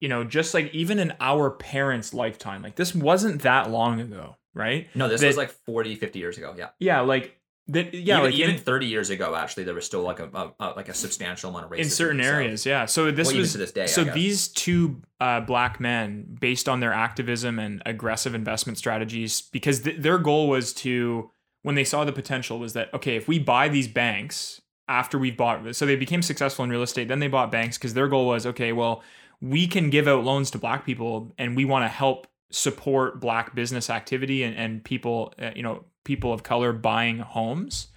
[0.00, 2.60] you know, just like even in our parents' lifetime.
[2.60, 4.88] Like this wasn't that long ago, right?
[4.94, 6.54] no, this That- was like 40, 50 years ago.
[6.58, 7.38] Yeah, Yeah, like
[7.68, 10.28] that yeah, even, like even in, thirty years ago, actually, there was still like a,
[10.34, 12.84] a, a like a substantial amount of racism in certain so- areas, yeah.
[12.84, 16.80] So this Well, was to this day, so these two uh, black men, based on
[16.80, 21.30] their activism and aggressive investment strategies, because th- their goal was to,
[21.62, 25.36] when they saw the potential, was that okay, if we buy these banks after we've
[25.36, 28.26] bought, so they became successful in real estate, then they bought banks because their goal
[28.26, 29.02] was okay, well,
[29.40, 33.54] we can give out loans to black people, and we want to help support black
[33.54, 37.88] business activity and and people, uh, you know, people of color buying homes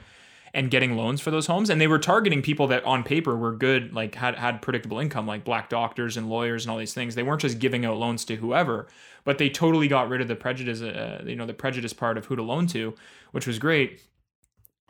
[0.53, 1.69] and getting loans for those homes.
[1.69, 5.27] And they were targeting people that on paper were good like had had predictable income
[5.27, 7.15] like black doctors and lawyers and all these things.
[7.15, 8.87] They weren't just giving out loans to whoever
[9.27, 12.25] but they totally got rid of the prejudice uh, you know the prejudice part of
[12.25, 12.95] who to loan to
[13.33, 14.01] which was great.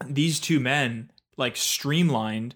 [0.06, 2.56] These two men like streamlined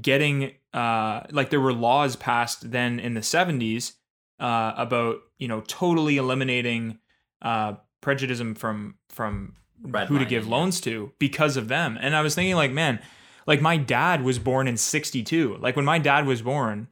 [0.00, 3.94] getting uh like there were laws passed then in the 70s
[4.38, 6.98] uh about you know totally eliminating
[7.42, 10.50] uh prejudice from from Red who to give yeah.
[10.50, 11.98] loans to because of them.
[12.00, 13.00] And I was thinking, like, man,
[13.46, 15.56] like my dad was born in 62.
[15.58, 16.88] Like when my dad was born,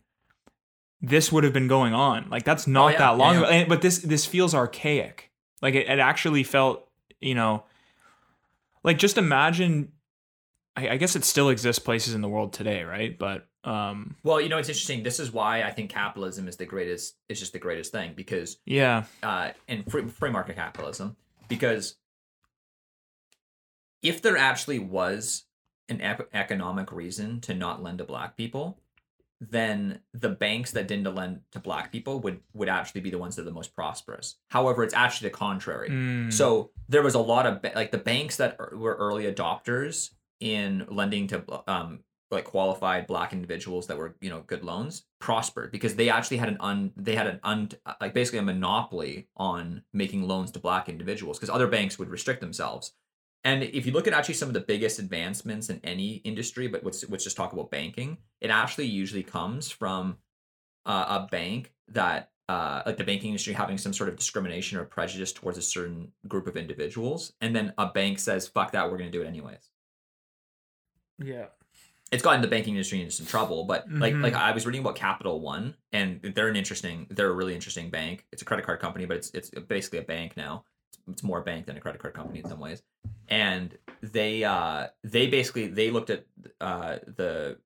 [1.00, 2.28] this would have been going on.
[2.30, 3.46] Like that's not Oh, yeah, that long yeah.
[3.46, 5.30] And, but this this feels archaic.
[5.60, 6.88] Like it, it actually felt,
[7.20, 7.64] you know,
[8.82, 9.92] like just imagine
[10.78, 13.18] I, I guess it still exists places in the world today, right?
[13.18, 15.02] But um Well, you know, it's interesting.
[15.02, 17.16] This is why I think capitalism is the greatest.
[17.28, 19.04] Is just the greatest thing because yeah.
[19.22, 21.16] uh, and free, free market capitalism
[21.48, 21.96] because
[24.02, 25.44] if there actually was
[25.88, 28.78] an ep- economic reason to not lend to black people
[29.40, 33.36] then the banks that didn't lend to black people would would actually be the ones
[33.36, 36.32] that are the most prosperous however it's actually the contrary Mm.
[36.32, 40.10] so there was a lot of like the banks that were early adopters
[40.40, 42.00] in lending to um
[42.30, 46.48] like qualified black individuals that were you know good loans prospered because they actually had
[46.48, 47.68] an un they had an un
[48.00, 52.40] like basically a monopoly on making loans to black individuals because other banks would restrict
[52.40, 52.92] themselves.
[53.44, 56.84] And if you look at actually some of the biggest advancements in any industry but
[56.84, 60.18] let's let's just talk about banking it actually usually comes from
[60.84, 64.84] uh, a bank that uh, like the banking industry having some sort of discrimination or
[64.84, 68.98] prejudice towards a certain group of individuals and then a bank says fuck that we're
[68.98, 69.70] going to do it anyways
[71.18, 71.46] Yeah.
[72.10, 74.22] it's gotten the banking industry into some trouble but like Mhm.
[74.22, 77.90] like i was reading about capital one and they're an interesting they're a really interesting
[77.90, 78.26] bank.
[78.32, 80.64] It's a credit card company but it's it's basically a bank now.
[80.90, 82.82] It's, it's more a bank than a credit card company in some ways.
[83.28, 86.24] And they uh they basically they looked at
[86.60, 87.58] uh the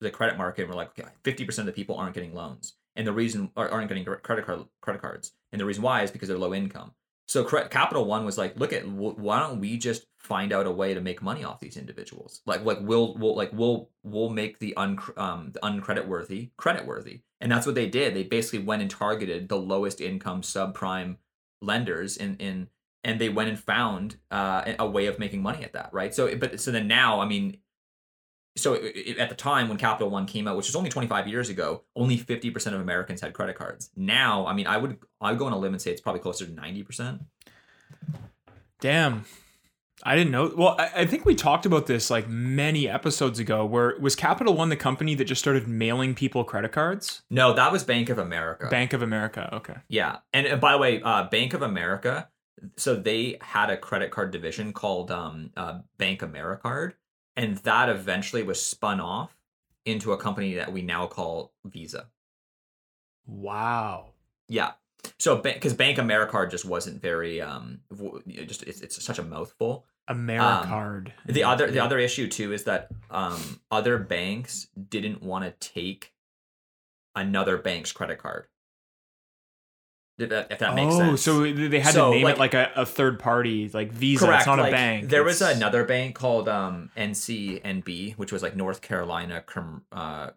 [0.00, 2.74] the credit market and were like okay 50% of the people aren't getting loans.
[2.96, 5.32] And the reason aren't getting credit card credit cards.
[5.52, 6.92] And the reason why is because they're low income
[7.28, 10.94] so Capital One was like, look at why don't we just find out a way
[10.94, 12.40] to make money off these individuals?
[12.46, 16.86] Like, like we'll we'll like we'll we'll make the un um the uncredit worthy credit
[16.86, 18.14] worthy, and that's what they did.
[18.14, 21.16] They basically went and targeted the lowest income subprime
[21.60, 22.68] lenders in in
[23.04, 26.14] and they went and found uh, a way of making money at that, right?
[26.14, 27.58] So, but so then now, I mean,
[28.58, 31.26] so it, it- at the time when Capital One came out, which was only 25
[31.28, 33.90] years ago, only 50% of Americans had credit cards.
[33.96, 36.20] Now, I mean, I would I would go on a limb and say it's probably
[36.20, 37.20] closer to 90%.
[38.80, 39.24] Damn.
[40.04, 40.52] I didn't know.
[40.56, 43.66] Well, I, I think we talked about this like many episodes ago.
[43.66, 47.22] Where was Capital One the company that just started mailing people credit cards?
[47.30, 48.68] No, that was Bank of America.
[48.70, 49.50] Bank of America.
[49.54, 49.74] Okay.
[49.88, 52.28] Yeah, and, uh, by the way, uh, Bank of America,
[52.76, 56.92] so they had a credit card division called um, uh, Bank Americard,
[57.38, 59.34] and that eventually was spun off
[59.86, 62.08] into a company that we now call Visa.
[63.26, 64.10] Wow.
[64.48, 64.72] Yeah.
[65.18, 69.18] So because Bank Americard just wasn't very um w- you know, just it's, it's such
[69.18, 69.86] a mouthful.
[70.10, 71.12] Americard.
[71.26, 76.12] The other the other issue too is that um other banks didn't want to take
[77.14, 78.46] another bank's credit card.
[80.18, 81.22] If that, if that makes oh, sense.
[81.22, 84.26] so they had So, to name like- it like a, a third party, like Visa.
[84.26, 84.40] Correct.
[84.40, 85.08] It's not like, a bank.
[85.08, 90.30] There was another bank called um, NCNB, which was like North Carolina com- uh,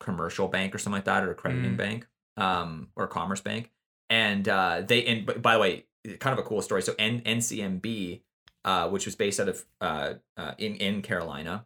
[0.00, 1.76] Commercial Bank or something like that, or a crediting Mm.
[1.76, 2.06] bank,
[2.36, 3.70] um, or Commerce Bank.
[4.10, 5.84] And uh, they and by the way,
[6.18, 6.82] kind of a cool story.
[6.82, 8.22] So N- NCNB,
[8.64, 11.64] uh, which was based out of uh, uh, in in Carolina,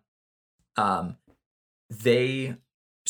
[0.76, 1.16] um,
[1.88, 2.56] they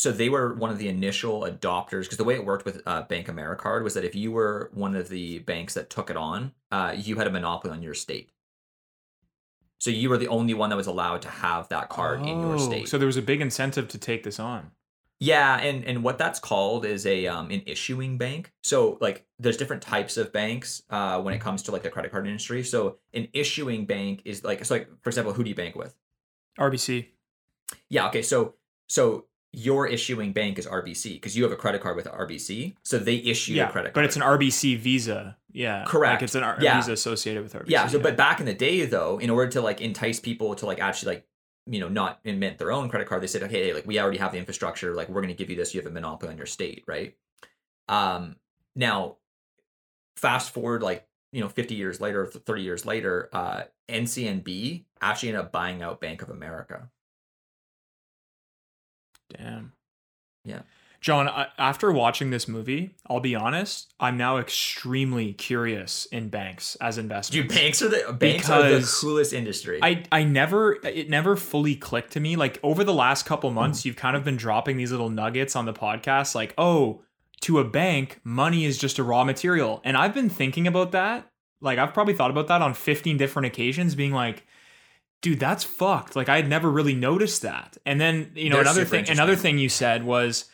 [0.01, 3.03] so they were one of the initial adopters because the way it worked with uh,
[3.03, 6.53] Bank Americard was that if you were one of the banks that took it on,
[6.73, 8.31] uh, you had a monopoly on your state.
[9.79, 12.55] So you were the only one that was allowed to have that card in your
[12.55, 12.89] Oh, state.
[12.89, 14.71] So there was a big incentive to take this on.
[15.19, 18.53] Yeah, and and what that's called is a um an issuing bank.
[18.63, 22.11] So like there's different types of banks uh when it comes to like the credit
[22.11, 22.65] card industry.
[22.65, 25.95] So an issuing bank is like so like for example, who do you bank with?
[26.59, 27.09] RBC.
[27.91, 28.23] Yeah, okay.
[28.23, 28.55] So
[28.89, 32.77] so your issuing bank is RBC because you have a credit card with RBC.
[32.85, 33.95] So they issue Yeah, a credit card.
[33.95, 35.37] but it's an RBC Visa.
[35.53, 36.15] Yeah, Correct.
[36.21, 36.77] Like it's an R- Yeah.
[36.77, 37.65] Visa associated with RBC.
[37.71, 40.67] yeah, so but back in the day though, in order to like entice people to
[40.67, 41.27] like actually like
[41.67, 44.31] you know not invent their own credit card, they said, okay, like we already have
[44.33, 46.85] the infrastructure, like we're gonna give you this, you have a monopoly on your state,
[46.87, 47.17] right?
[47.89, 48.37] Um
[48.77, 49.17] now
[50.17, 55.45] fast forward like you know 50 years later 30 years later uh ncnb actually ended
[55.45, 56.91] up buying out bank of america
[59.37, 59.73] Damn.
[60.45, 60.63] Yeah.
[61.01, 66.77] John, I, after watching this movie, I'll be honest, I'm now extremely curious in banks
[66.77, 67.33] as investors.
[67.33, 71.75] dude banks are the banks are the coolest industry I I never it never fully
[71.75, 72.37] clicked to me.
[72.37, 73.87] Like over the last couple months, mm.
[73.87, 77.03] you've kind of been dropping these little nuggets on the podcast, like, oh,
[77.43, 79.81] to a bank, money is just a raw material.
[79.85, 81.31] And I've been thinking about that.
[81.63, 84.45] Like I've probably thought about that on 15 different occasions, being like,
[85.21, 86.17] dude, that's fucked.
[86.17, 87.77] Like I had never really noticed that.
[87.85, 90.47] And then, you know, They're another thing another thing you said was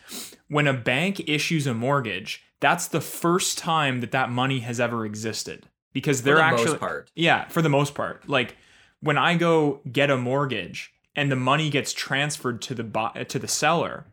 [0.48, 5.04] when a bank issues a mortgage, that's the first time that that money has ever
[5.04, 8.28] existed because they're the actually most part yeah, for the most part.
[8.28, 8.56] Like
[9.00, 13.48] when I go get a mortgage and the money gets transferred to the to the
[13.48, 14.06] seller,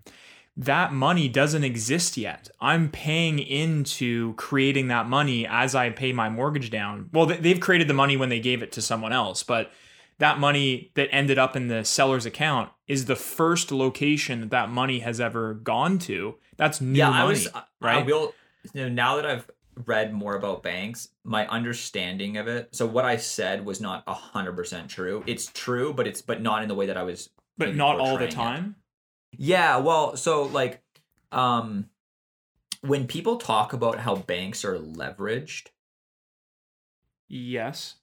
[0.55, 2.49] that money doesn't exist yet.
[2.61, 7.09] I'm paying into creating that money as I pay my mortgage down.
[7.11, 9.71] Well, they've created the money when they gave it to someone else, but
[10.19, 14.69] that money that ended up in the seller's account is the first location that that
[14.69, 16.35] money has ever gone to.
[16.57, 18.05] That's new yeah money, i was I- i right?
[18.05, 18.33] will
[18.73, 19.49] you know, now that i've
[19.85, 24.87] read more about banks my understanding of it so what i said was not 100%
[24.87, 27.99] true it's true but it's but not in the way that i was but not
[27.99, 28.35] all the portraying it.
[28.35, 28.75] time.
[29.35, 30.83] Yeah, well, so like
[31.31, 31.89] um
[32.81, 35.69] when people talk about how banks are leveraged,
[37.27, 37.95] Yes.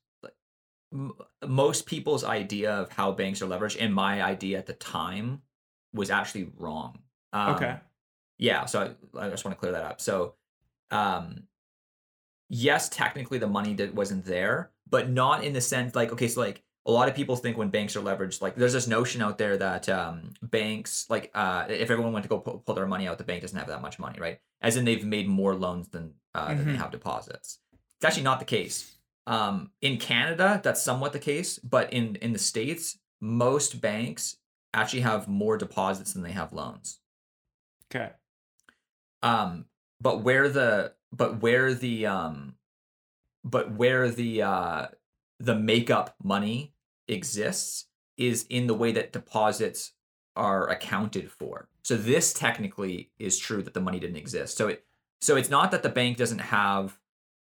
[0.92, 1.12] M-
[1.46, 5.42] most people's idea of how banks are leveraged and my idea at the time
[5.92, 6.98] was actually wrong.
[7.32, 7.76] Um, Okay.
[8.38, 10.00] Yeah, so I, I just want to clear that up.
[10.00, 10.34] So
[10.90, 11.44] um
[12.48, 16.40] yes, technically the money that wasn't there, but not in the sense like okay, so
[16.40, 19.36] like a lot of people think when banks are leveraged, like there's this notion out
[19.36, 23.06] there that um, banks, like uh, if everyone went to go pull, pull their money
[23.06, 24.40] out, the bank doesn't have that much money, right?
[24.62, 26.76] As in they've made more loans than uh, than they Mhm.
[26.78, 27.58] have deposits.
[27.98, 28.96] It's actually not the case.
[29.30, 34.38] Um, in Canada, that's somewhat the case, but in in the states, most banks
[34.74, 36.98] actually have more deposits than they have loans.
[37.94, 38.10] Okay.
[39.22, 39.66] Um,
[40.00, 42.56] but where the but where the um,
[43.44, 44.86] but where the uh
[45.38, 46.74] the makeup money
[47.06, 47.86] exists
[48.16, 49.92] is in the way that deposits
[50.34, 51.68] are accounted for.
[51.82, 54.56] So this technically is true that the money didn't exist.
[54.56, 54.84] So it
[55.20, 56.98] so it's not that the bank doesn't have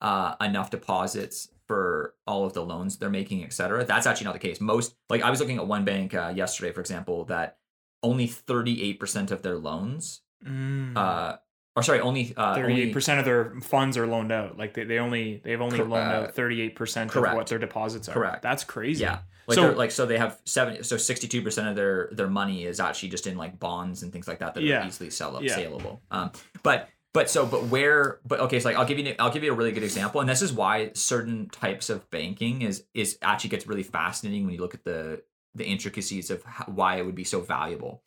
[0.01, 3.85] uh, enough deposits for all of the loans they're making, et cetera.
[3.85, 4.61] That's actually not the case.
[4.61, 7.59] Most like I was looking at one bank uh, yesterday, for example, that
[8.03, 10.97] only 38% of their loans Mm.
[10.97, 11.37] uh
[11.77, 14.59] or sorry, only uh Thirty-eight only, percent of their funds are loaned out.
[14.59, 17.61] Like they, they only they've only Cor- loaned uh, out thirty-eight percent of what their
[17.61, 18.13] deposits are.
[18.13, 18.43] Correct.
[18.43, 19.03] That's crazy.
[19.05, 19.21] Yeah.
[19.47, 22.65] Like So- like so they have seven so sixty two percent of their their money
[22.65, 24.83] is actually just in like bonds and things like that that Yeah.
[24.83, 25.55] are easily sell Yeah.
[25.55, 26.03] saleable.
[26.11, 26.33] Um,
[26.65, 29.53] but but so but where but okay so like I'll give you I'll give you
[29.53, 33.51] a really good example and this is why certain types of banking is is actually
[33.51, 35.23] gets really fascinating when you look at the
[35.55, 38.03] the intricacies of how, why it would be so valuable.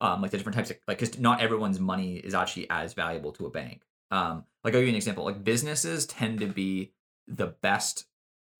[0.00, 3.32] Um, like the different types of like because not everyone's money is actually as valuable
[3.32, 3.82] to a bank.
[4.10, 5.24] Um, like I'll give you an example.
[5.24, 6.92] Like businesses tend to be
[7.26, 8.06] the best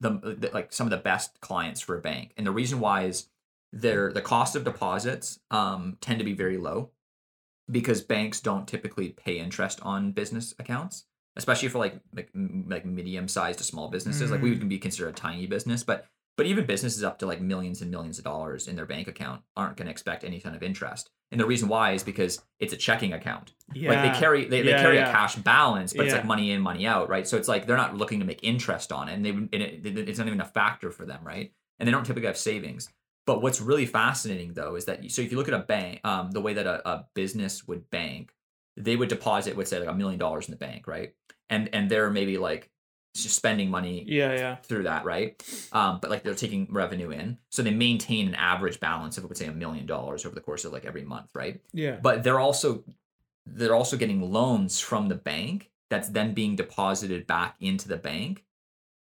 [0.01, 3.05] the, the like some of the best clients for a bank and the reason why
[3.05, 3.29] is
[3.73, 6.91] their the cost of deposits um tend to be very low
[7.71, 11.05] because banks don't typically pay interest on business accounts
[11.37, 12.29] especially for like like
[12.67, 14.29] like medium sized to small businesses.
[14.33, 14.59] Like we Mm.
[14.59, 17.91] would be considered a tiny business but but even businesses up to like millions and
[17.91, 21.11] millions of dollars in their bank account aren't going to expect any kind of interest.
[21.31, 23.53] And the reason why is because it's a checking account.
[23.73, 23.91] Yeah.
[24.03, 25.11] like they carry they, Yeah, they carry yeah.
[25.11, 27.27] a cash balance but it's like money in money out right?
[27.29, 30.09] So it's like they're not looking to make interest on it and they and it-
[30.09, 31.53] it's not even a factor for them right?
[31.79, 32.89] And they don't typically have savings
[33.29, 36.31] but what's really fascinating though is that so if you look at a bank um,
[36.37, 38.25] the way that a, a business would bank
[38.77, 41.11] they would deposit would say like a million dollars in the bank right
[41.51, 42.71] and and they're maybe like
[43.15, 44.57] just spending money Yeah, yeah.
[44.57, 45.43] through that, right?
[45.73, 49.41] Um, but like they're taking revenue in, so they maintain an average balance of, let's
[49.41, 51.61] say, a million dollars over the course of like every month, right?
[51.73, 51.97] Yeah.
[52.01, 52.85] But they're also
[53.47, 58.45] they're also getting loans from the bank that's then being deposited back into the bank.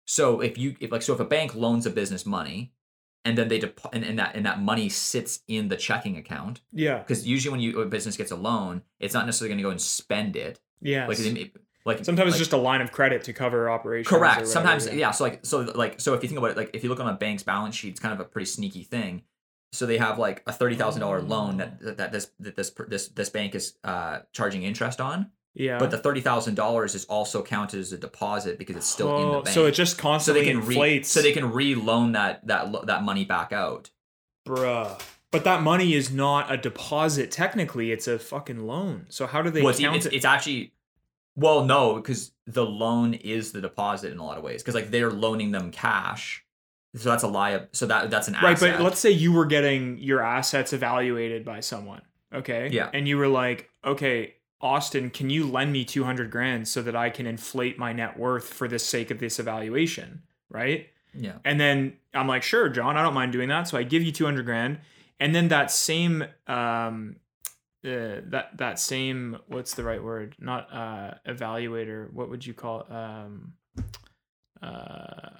[0.06, 2.72] So if you if like so if a bank loans a business money,
[3.30, 6.60] and then they dep- and, and that and that money sits in the checking account
[6.72, 6.98] Yeah.
[6.98, 9.70] because usually when you a business gets a loan, it's not necessarily going to go
[9.70, 10.60] and spend it.
[10.82, 11.06] Yeah.
[11.06, 11.18] Like
[11.86, 14.08] like Sometimes like, it's just a line of credit to cover operations.
[14.08, 14.46] correct.
[14.46, 15.12] Sometimes yeah.
[15.12, 17.08] So like so like so if you think about it, like if you look on
[17.08, 19.22] a bank's balance sheet, it's kind of a pretty sneaky thing.
[19.72, 22.70] So they have like a thirty thousand dollar loan that that that this that this
[22.88, 25.78] this this bank is uh charging interest on, Yeah.
[25.78, 29.22] but the thirty thousand dollars is also counted as a deposit because it's still in
[29.22, 29.54] the Oh, bank.
[29.54, 33.02] So it just constantly so they can re- so they can re-loan that that that
[33.02, 33.90] money back out.
[34.46, 35.00] Bruh.
[35.32, 37.30] But that money is not a deposit.
[37.30, 39.06] Technically, it's a fucking loan.
[39.10, 40.14] So how do they well, it's, count it's, it?
[40.14, 40.72] it's actually
[41.36, 44.62] well, no, because the loan is the deposit in a lot of ways.
[44.62, 46.44] Because like they're loaning them cash,
[46.96, 47.66] so that's a lie.
[47.72, 48.44] So that that's an asset.
[48.44, 48.78] right, asset.
[48.78, 52.02] but let's say you were getting your assets evaluated by someone.
[52.32, 52.68] Okay.
[52.70, 52.90] Yeah.
[52.92, 57.10] And you were like, okay, Austin, can you lend me 200 grand so that I
[57.10, 60.22] can inflate my net worth for the sake of this evaluation?
[60.50, 60.88] Right.
[61.14, 63.68] yeah, And then I'm like, sure, John, I don't mind doing that.
[63.68, 64.78] So I give you 200 grand.
[65.18, 67.16] And then that same, um,
[67.82, 72.80] uh, that that same what's the right word not uh evaluator what would you call
[72.82, 72.92] it?
[72.92, 73.54] um
[74.62, 75.30] uh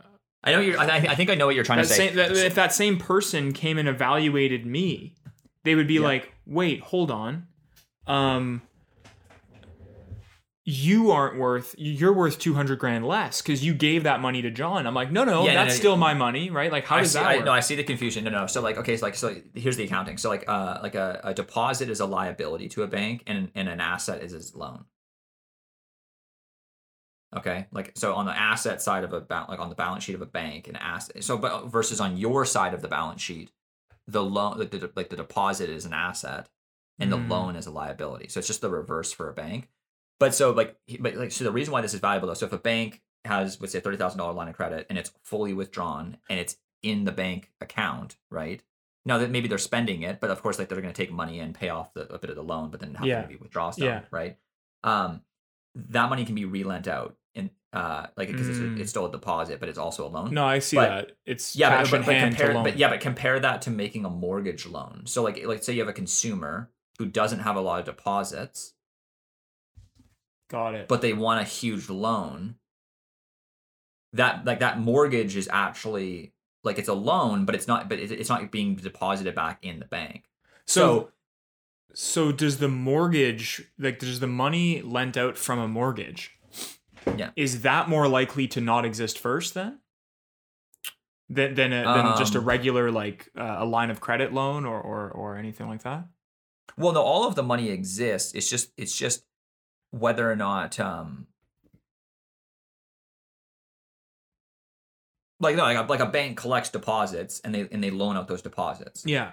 [0.42, 0.78] I know you're.
[0.80, 2.08] I, I think I know what you're trying to say.
[2.08, 5.16] same, that, if that same person came and evaluated me
[5.64, 6.00] they would be Yeah.
[6.00, 7.46] like wait hold on
[8.06, 8.62] um
[10.70, 14.86] you aren't worth you're worth 200 grand less because you gave that money to john
[14.86, 17.00] i'm like no no Yeah, no, that's no, still my money right like how I
[17.00, 18.24] does see, that I, work no, I see the confusion.
[18.24, 18.46] No, no.
[18.46, 20.16] So like, okay, so like, so here's the accounting.
[20.18, 23.68] So like, uh, like a, a deposit is a liability to a bank, and and
[23.68, 24.84] an asset is his loan.
[27.36, 30.14] Okay, like so on the asset side of a ba- like on the balance sheet
[30.16, 31.22] of a bank, an asset.
[31.22, 33.50] So but versus on your side of the balance sheet,
[34.08, 36.48] the loan like the like the deposit is an asset,
[36.98, 37.28] and the Mm.
[37.30, 38.28] loan is a liability.
[38.28, 39.68] So it's just the reverse for a bank.
[40.20, 42.34] But so like, but like, so the reason why this is valuable though.
[42.34, 44.96] So if a bank has, let's say, a thirty thousand dollar line of credit and
[44.98, 48.62] it's fully withdrawn and it's in the bank account, right?
[49.06, 51.40] Now that maybe they're spending it, but of course, like they're going to take money
[51.40, 53.22] and pay off the, a bit of the loan, but then have Yeah.
[53.22, 54.00] to maybe withdraw stuff, Yeah.
[54.10, 54.36] right?
[54.84, 55.22] Um,
[55.74, 58.72] that money can be relent out, and uh, like because Mm.
[58.72, 60.34] it's, it's still a deposit, but it's also a loan.
[60.34, 62.88] no i see But- that it's Yeah, but, but, but hand to compare, but yeah,
[62.90, 65.02] but compare that to making a mortgage loan.
[65.06, 68.74] So like, like say you have a consumer who doesn't have a lot of deposits,
[70.50, 72.56] got it but they want a huge loan.
[74.12, 76.32] That like that mortgage is actually
[76.64, 77.88] like it's a loan, but it's not.
[77.88, 80.24] But it's not being deposited back in the bank.
[80.66, 81.12] so
[81.94, 86.36] So does the mortgage like does the money lent out from a mortgage?
[87.16, 87.30] Yeah.
[87.36, 89.78] Is that more likely to not exist first then?
[91.28, 94.64] Than than, a, than just a Um, regular like uh, a line of credit loan
[94.64, 96.08] or, or or anything like that?
[96.76, 98.34] Well, no, all of the money exists.
[98.34, 99.24] It's just it's just
[99.90, 101.26] whether or not um
[105.40, 108.28] like no, like a, like a bank collects deposits and they and they loan out
[108.28, 109.04] those deposits.
[109.06, 109.32] Yeah.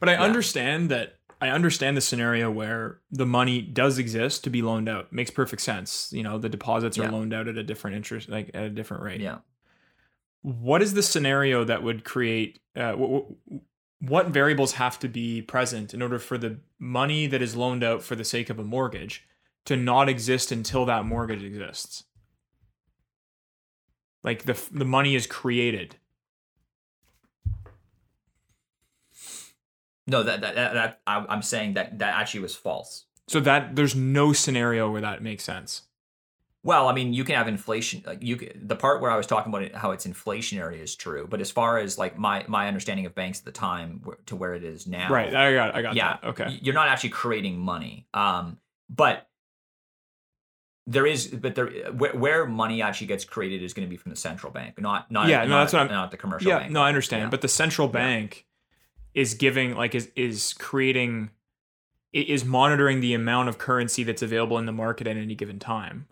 [0.00, 0.22] But I Yeah.
[0.22, 5.12] understand that I understand the scenario where the money does exist to be loaned out.
[5.12, 6.12] Makes perfect sense.
[6.12, 7.10] You know, the deposits are Yeah.
[7.10, 9.20] loaned out at a different interest like at a different rate.
[9.20, 9.38] Yeah.
[10.42, 13.08] what is the scenario that would create uh, w-
[13.48, 13.60] w-
[14.00, 18.04] what variables have to be present in order for the money that is loaned out
[18.04, 19.26] for the sake of a mortgage
[19.66, 22.04] to not exist until that mortgage exists
[24.24, 25.96] like the the money is created
[30.06, 33.04] No, that that, that, that I, I'm saying that that actually was false.
[33.28, 35.82] so that there's no scenario where that makes sense
[36.62, 38.02] Well, I mean, you can have inflation.
[38.06, 41.26] Like you, the part where I was talking about it, how it's inflationary is true.
[41.28, 44.54] But as far as like my my understanding of banks at the time to where
[44.54, 47.58] it is now, right i got i got yeah, that okay you're not actually creating
[47.58, 48.06] money.
[48.14, 48.58] Um,
[48.88, 49.27] but
[50.90, 54.10] there is, but there where, where money actually gets created is going to be from
[54.10, 56.60] the central bank, not not Yeah, no, not, that's what I'm- not the commercial yeah
[56.60, 56.72] bank.
[56.72, 57.28] no i understand Yeah.
[57.30, 58.46] but the central bank
[59.14, 61.30] is giving like is is creating
[62.12, 66.06] is monitoring the amount of currency that's available in the market at any given time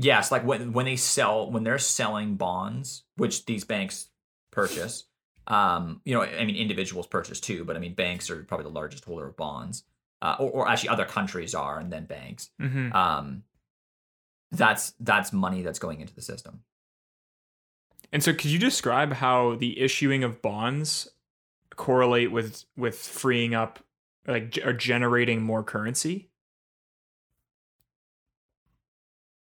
[0.00, 4.08] Yes, like when when they sell when they're selling bonds, which these banks
[4.52, 5.04] purchase.
[5.48, 8.70] Um, you know, I mean, individuals purchase too, but I mean, banks are probably the
[8.70, 9.82] largest holder of bonds,
[10.22, 12.50] uh, or, or actually other countries are, and then banks.
[12.60, 12.92] mm-hmm.
[12.92, 13.44] Um,
[14.50, 16.62] that's that's money that's going into the system.
[18.12, 21.08] And so, could you describe how the issuing of bonds
[21.76, 23.80] correlate with with freeing up,
[24.26, 26.30] like, or generating more currency?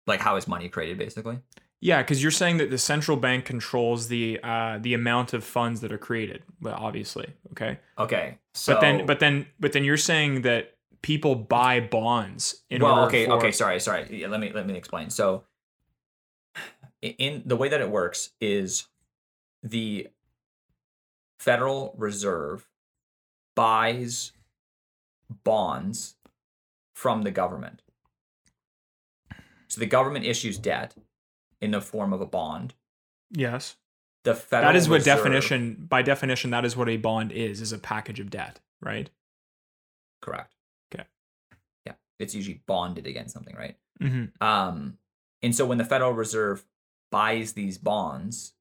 [0.06, 1.38] Like, how is money created, basically?
[1.84, 5.82] Yeah, because you're saying that the central bank controls the uh, the amount of funds
[5.82, 6.42] that are created.
[6.62, 7.78] Well, obviously, okay.
[7.98, 12.80] Okay, so but then, but then, but then you're saying that people buy bonds in
[12.80, 13.06] well, order.
[13.08, 14.06] okay, for, okay, okay, sorry, sorry.
[14.10, 15.10] Yeah, let me let me explain.
[15.10, 15.44] So,
[17.02, 18.86] in the way that it works is
[19.62, 20.08] the
[21.38, 22.66] Federal Reserve
[23.54, 24.32] buys
[25.44, 26.14] bonds
[26.94, 27.82] from the government.
[29.68, 30.94] So the government issues debt
[31.64, 32.74] in the form of a bond.
[33.30, 33.76] Yes.
[34.24, 37.60] The Federal that is what Reserve- definition by definition that is what a bond is
[37.62, 39.08] is a package of debt, right?
[40.20, 40.54] Correct.
[40.94, 41.04] Okay.
[41.86, 43.76] Yeah, it's usually bonded against something, right?
[44.02, 44.42] Mm-hmm.
[44.46, 44.98] Um,
[45.42, 46.64] and so when the Federal Reserve
[47.10, 48.52] buys these bonds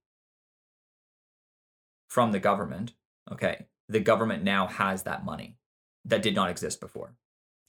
[2.09, 2.93] from the government,
[3.31, 5.57] okay, the government now has that money
[6.05, 7.15] that did not exist before.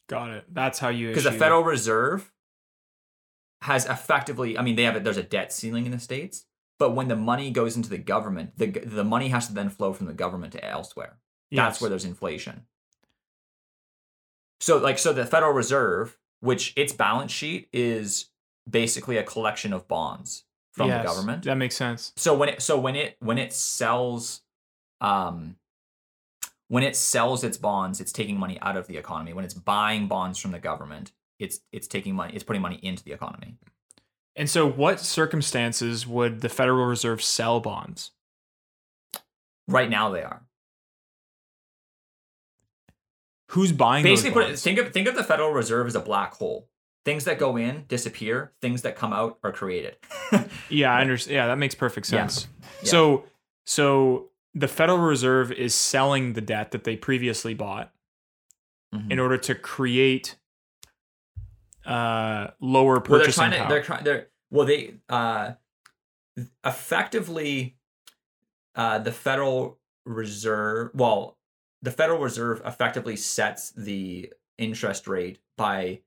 [0.08, 0.44] Got it.
[0.52, 2.32] That's how you Because the Federal Reserve
[3.64, 6.44] has effectively, I mean, they have a, there's a debt ceiling in the states,
[6.78, 9.94] but when the money goes into the government, the the money has to then flow
[9.94, 11.16] from the government to elsewhere.
[11.50, 12.66] That's where there's inflation.
[14.60, 18.26] So like so the Federal Reserve, which its balance sheet is
[18.68, 21.44] basically a collection of bonds from Yes, the government.
[21.44, 22.12] That makes sense.
[22.16, 24.42] So when it so when it when it sells
[25.00, 25.56] um
[26.68, 29.32] when it sells its bonds, it's taking money out of the economy.
[29.32, 33.02] When it's buying bonds from the government, it's it's taking money, it's putting money into
[33.04, 33.56] the economy.
[34.36, 38.10] And so, what circumstances would the Federal Reserve sell bonds?
[39.68, 40.42] Right now they are.
[43.50, 46.34] Who's buying Basically put it, think of think of the Federal Reserve as a black
[46.34, 46.68] hole.
[47.04, 49.96] Things that go in disappear, things that come out are created.
[50.70, 51.34] yeah, I understand.
[51.34, 52.48] Yeah, that makes perfect sense.
[52.82, 52.88] Yeah.
[52.90, 53.24] So,
[53.66, 57.92] so the Federal Reserve is selling the debt that they previously bought
[58.94, 59.10] Mhm.
[59.12, 60.36] in order to create
[61.86, 63.68] uh, lower well, they're purchasing trying to power.
[63.68, 65.52] they're trying they're well they uh
[66.64, 67.76] effectively
[68.74, 71.38] uh the Federal Reserve well
[71.82, 76.00] the Federal Reserve effectively sets the interest rate by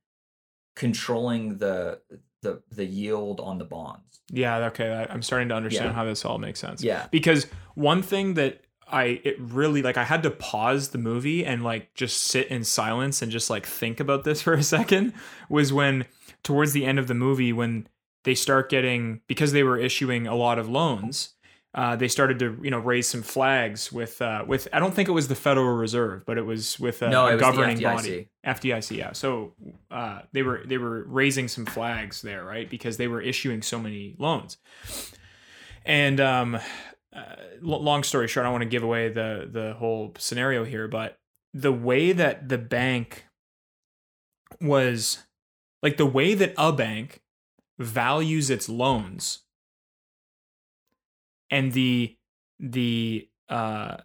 [0.75, 1.99] controlling the
[2.41, 4.21] the the yield on the bonds.
[4.29, 4.93] yeah, okay.
[4.93, 5.93] I, I'm starting to understand Yeah.
[5.93, 6.83] how this all makes sense.
[6.83, 7.07] Yeah.
[7.11, 11.63] because one thing that I it really like I had to pause the movie and
[11.63, 15.13] like just sit in silence and just like think about this for a second
[15.49, 16.05] was when
[16.43, 17.87] towards the end of the movie when
[18.23, 21.33] they start getting because they were issuing a lot of loans
[21.73, 25.09] uh, they started to you know raise some flags with uh, with I don't think
[25.09, 28.29] it was the Federal Reserve but it was with a, No, a was governing body.
[28.45, 29.11] FDIC yeah.
[29.11, 29.53] So
[29.91, 33.79] uh, they were they were raising some flags there right because they were issuing so
[33.79, 34.57] many loans.
[35.85, 36.59] And um
[37.17, 40.87] uh, long story short, I don't want to give away the the whole scenario here,
[40.87, 41.17] but
[41.53, 43.25] the way that the bank
[44.61, 45.23] was
[45.81, 47.21] like the way that a bank
[47.79, 49.39] values its loans
[51.49, 52.15] and the
[52.59, 53.97] the uh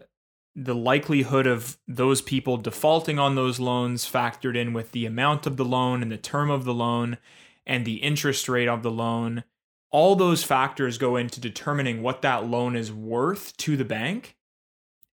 [0.55, 5.57] the likelihood of those people defaulting on those loans factored in with the amount of
[5.57, 7.17] the loan and the term of the loan
[7.67, 9.45] and the interest rate of the loan
[9.93, 14.37] all those factors go into determining what that loan is worth to the bank.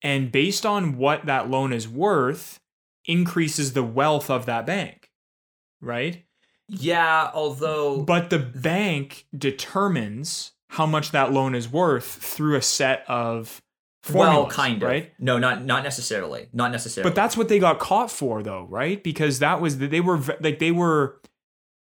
[0.02, 2.60] And based on what that loan is worth,
[3.06, 5.10] increases the wealth of that bank.
[5.82, 6.26] Right?
[6.70, 13.04] Yeah, although But the bank determines how much that loan is worth through a set
[13.08, 13.62] of
[14.04, 14.88] formulas, well, kind of.
[14.88, 15.12] right?
[15.20, 16.48] No, not not necessarily.
[16.54, 17.10] Not necessarily.
[17.10, 19.04] But that's what they got caught for, though, right?
[19.04, 21.20] Because that was they were like they were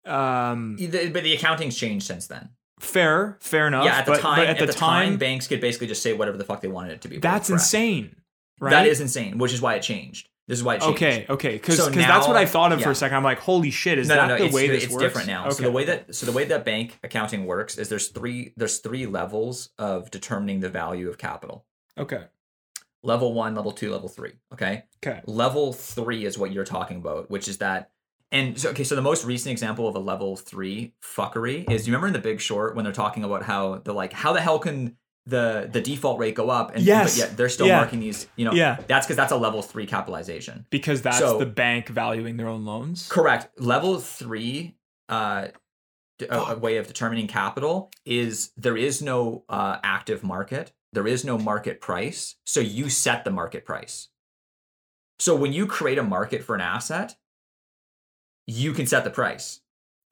[0.06, 2.50] um The- but the accounting's changed since then.
[2.80, 3.84] Fair, fair enough.
[3.84, 6.36] yeah, at the but, time, but at, the, time, banks could basically just say whatever
[6.36, 7.18] the fuck they wanted it to be.
[7.18, 7.62] that's Correct.
[7.62, 8.16] insane,
[8.60, 8.70] right?
[8.70, 10.28] That is insane, which is why it changed.
[10.48, 10.96] This is why it changed.
[10.96, 13.16] Okay, okay, because So that's what I thought of for a second.
[13.16, 14.48] I'm like, holy shit, is no, that no, no.
[14.48, 15.04] the way this it's works?
[15.04, 15.48] different now.
[15.50, 18.78] So the way that so the way that bank accounting works is there's three there's
[18.78, 21.66] three levels of determining the value of capital.
[21.96, 22.24] okay,
[23.02, 24.32] Level one, level two, level three.
[24.52, 24.84] Okay.
[25.04, 27.90] okay, Level three is what you're talking about, which is that.
[28.32, 31.92] And so, okay, so the most recent example of a level three fuckery is you
[31.92, 34.58] remember in The Big Short when they're talking about how the like how the hell
[34.58, 34.96] can
[35.26, 37.12] the the default rate go up and Yes.
[37.14, 37.76] but yet they're still Yeah.
[37.76, 38.78] marking these you know Yeah.
[38.86, 40.66] that's because that's a level three capitalization.
[40.70, 43.08] because that's So- the bank valuing their own loans.
[43.08, 43.48] Correct.
[43.60, 44.76] Level three,
[45.08, 45.48] uh,
[46.28, 50.72] a, a way of determining capital is there is no uh, active market.
[50.92, 52.36] There is no market price.
[52.44, 54.08] So you set the market price.
[55.18, 57.16] So when you create a market for an asset,
[58.50, 59.60] you can set the price.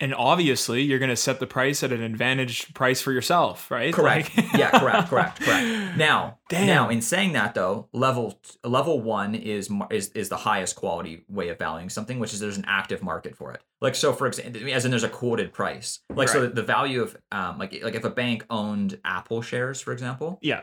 [0.00, 3.92] And obviously, you're going to set the price at an advantage price for yourself, right?
[3.92, 4.30] Correct.
[4.36, 5.96] Like- yeah, correct, correct, correct.
[5.96, 6.66] Now, Damn.
[6.68, 11.48] now, in saying that though, level level one is is is the highest quality way
[11.48, 13.60] of valuing something, which is there's an active market for it.
[13.80, 15.98] Like so, for example, as in there's a quoted price.
[16.14, 19.92] Like so, the value of um like like if a bank owned Apple shares, for
[19.92, 20.60] example, yeah,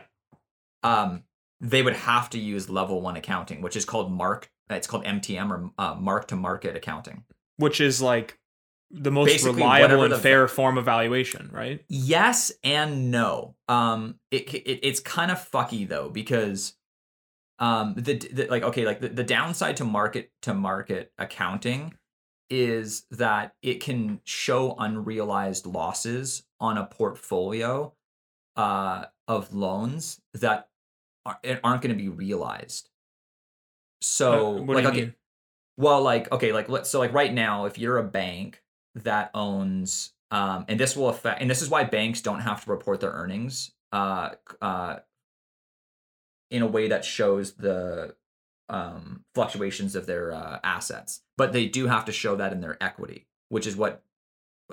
[0.82, 1.24] um
[1.60, 4.50] they would have to use level one accounting, which is called mark.
[4.70, 7.24] It's called MTM or uh, mark to market accounting.
[7.56, 8.38] Which is like
[8.90, 11.84] the most Basically, reliable and fair form of valuation, right?
[11.88, 13.56] Yes and no.
[13.68, 16.74] Um, it, it it's kind of fucky though because
[17.58, 21.94] um the, the like okay like the, the downside to market to market accounting
[22.50, 27.94] is that it can show unrealized losses on a portfolio
[28.56, 30.68] uh of loans that
[31.24, 32.90] are, aren't going to be realized
[34.02, 35.14] so what like do you okay mean?
[35.76, 38.62] Well like okay like let's so like right now if you're a bank
[38.94, 42.70] that owns um and this will affect and this is why banks don't have to
[42.70, 44.30] report their earnings uh
[44.60, 44.96] uh
[46.50, 48.14] in a way that shows the
[48.68, 52.82] um fluctuations of their uh, assets but they do have to show that in their
[52.82, 54.02] equity which is what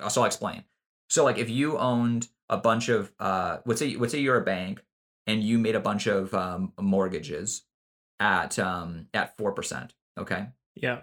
[0.10, 0.64] so I'll explain.
[1.10, 4.44] So like if you owned a bunch of uh let's say let's say you're a
[4.44, 4.84] bank
[5.28, 7.64] and you made a bunch of um mortgages
[8.20, 11.02] at um at 4% okay Yeah.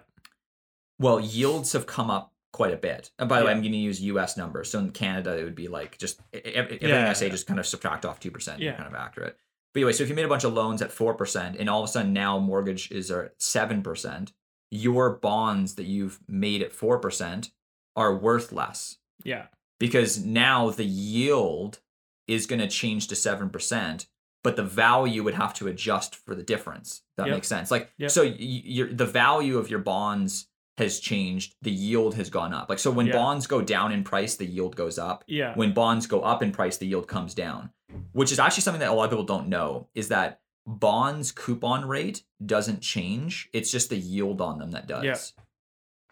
[0.99, 3.11] well, yields have come up quite a bit.
[3.17, 4.35] And by the way, I'm going to use U.S.
[4.37, 4.69] numbers.
[4.69, 7.31] So in Canada, it would be like just everything Yeah, I say yeah.
[7.31, 8.59] just kind of subtract off two percent.
[8.61, 8.73] Yeah.
[8.73, 9.37] kind of accurate.
[9.73, 11.81] But anyway, so if you made a bunch of loans at four percent, and all
[11.83, 14.33] of a sudden now mortgages are at seven percent,
[14.69, 17.51] your bonds that you've made at four percent
[17.95, 19.45] are worth less Yeah.
[19.79, 21.79] because now the yield
[22.27, 24.05] is going to change to 7%
[24.43, 27.35] but the value would have to adjust for the difference that Yep.
[27.35, 28.11] makes sense like Yep.
[28.11, 30.47] so y- your the value of your bonds
[30.77, 33.13] has changed the yield has gone up like so when Yeah.
[33.13, 35.53] bonds go down in price the yield goes up Yeah.
[35.55, 37.71] when bonds go up in price the yield comes down
[38.13, 41.85] which is actually something that a lot of people don't know is that bonds coupon
[41.87, 45.17] rate doesn't change it's just the yield on them that does Yeah.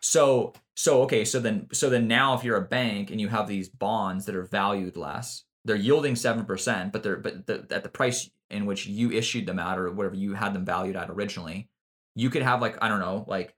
[0.01, 3.47] so so okay so then so then now if you're a bank and you have
[3.47, 7.89] these bonds that are valued less they're yielding 7% but they're but the, at the
[7.89, 11.69] price in which you issued them at or whatever you had them valued at originally
[12.15, 13.55] you could have like i don't know like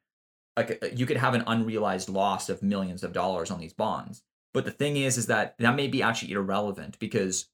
[0.58, 4.24] like uh, you could have an unrealized loss of millions of dollars on these bonds.
[4.54, 7.48] But the thing is is that that may be actually irrelevant because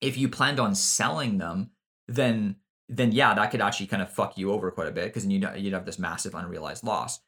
[0.00, 1.70] if you planned on selling them
[2.08, 2.56] then
[2.88, 5.48] then yeah that could actually kind of fuck you over quite a bit because you'd,
[5.56, 7.20] you'd have this massive unrealized loss.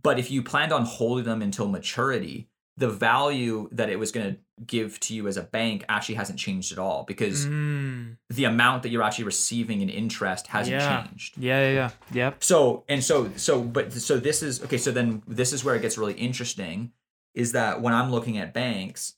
[0.00, 2.48] But if you planned on holding them until maturity
[2.78, 6.38] the value that it was going to give to you as a bank actually hasn't
[6.38, 8.16] changed at all because Mm.
[8.38, 11.06] the amount that you're actually receiving in interest hasn't Yeah.
[11.06, 11.60] changed Yeah.
[11.66, 11.72] Yeah.
[11.72, 11.90] Yeah.
[12.20, 12.44] Yep.
[12.44, 15.82] so and so so but so this is okay so then this is where it
[15.82, 16.92] gets really interesting
[17.34, 19.14] is that when i'm looking at banks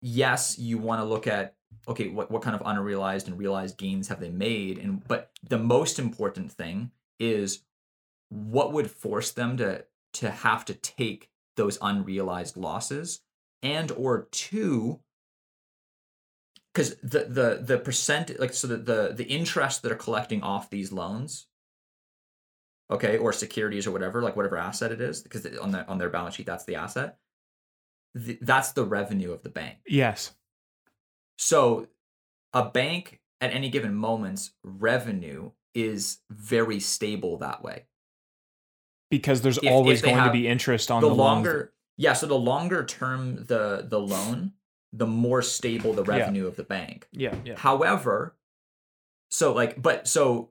[0.00, 1.54] yes you want to look at
[1.88, 5.58] okay what, what kind of unrealized and realized gains have they made and but the
[5.58, 7.60] most important thing is
[8.30, 13.20] what would force them to to have to take those unrealized losses
[13.62, 15.00] and or two
[16.72, 20.70] because the the the percent like so the, the the interest that are collecting off
[20.70, 21.46] these loans
[22.90, 26.10] okay or securities or whatever like whatever asset it is because on the on their
[26.10, 27.18] balance sheet that's the asset
[28.16, 30.34] Th- that's the revenue of the bank Yes.
[31.36, 31.86] so
[32.52, 37.86] a bank at any given moment's revenue is very stable that way
[39.16, 42.26] Because there's If- always if going to be interest on the, the, longer yeah so
[42.26, 44.52] the longer term the the loan
[44.92, 46.18] the more stable the Yeah.
[46.18, 47.34] revenue of the bank Yeah.
[47.44, 47.56] Yeah.
[47.56, 48.36] However,
[49.30, 50.50] so like, but so,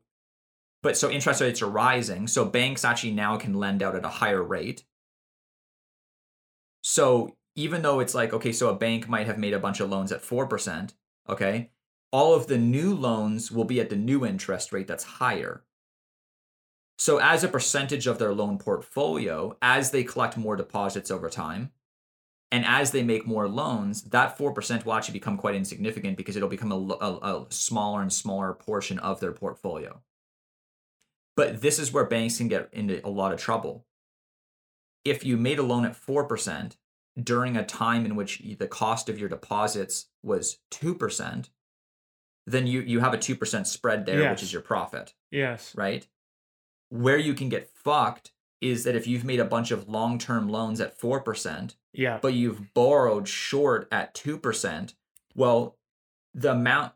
[0.82, 2.28] but so interest rates are rising.
[2.28, 4.84] So banks actually now can lend out at a higher rate.
[6.82, 9.90] So even though it's like, okay, so a bank might have made a bunch of
[9.90, 10.94] loans at 4%,
[11.30, 11.70] okay,
[12.12, 15.64] all of the new loans will be at the new interest rate that's higher.
[16.98, 21.72] So as a percentage of their loan portfolio, as they collect more deposits over time,
[22.52, 26.50] and as they make more loans, that 4% will actually become quite insignificant because it'll
[26.50, 30.02] become a, a, a smaller and smaller portion of their portfolio.
[31.36, 33.88] But this is where banks can get into a lot of trouble.
[35.04, 36.78] If you made a loan at 4%
[37.22, 41.50] during a time in which the cost of your deposits was 2%,
[42.46, 45.74] then you, you have a 2% spread there, which is your profit Yes.
[45.76, 46.08] right?
[46.94, 50.48] Where you can get fucked is that if you've made a bunch of long term
[50.48, 52.20] loans at 4%, Yeah.
[52.22, 54.94] but you've borrowed short at 2%,
[55.36, 55.78] well,
[56.36, 56.94] the amount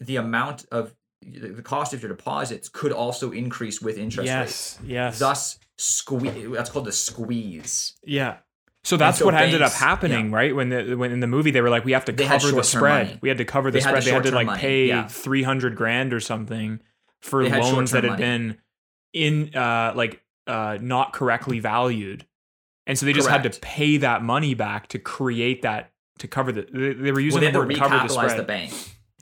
[0.00, 4.78] the amount of the cost of your deposits could also increase with interest rates.
[4.82, 4.86] yes.
[4.86, 5.18] Yes.
[5.18, 7.94] Thus squeeze that's called the squeeze.
[8.04, 8.36] Yeah.
[8.84, 10.54] So that's so what ended up banks- happening, right?
[10.54, 12.62] When the when in the movie they were like, we have to They cover the
[12.62, 13.06] spread.
[13.08, 13.18] money.
[13.22, 14.02] We had to cover the They had spread.
[14.02, 15.08] the they had to like money, pay yeah.
[15.08, 16.80] three hundred grand or something
[17.20, 18.22] for loans that had money.
[18.22, 18.58] been
[19.26, 22.26] in uh like uh not correctly valued,
[22.86, 26.52] and so they just had to pay that money back to create that to cover
[26.52, 26.62] the.
[26.72, 28.38] They, they were using well, they the had to cover the recapitalize spread.
[28.38, 28.72] the bank.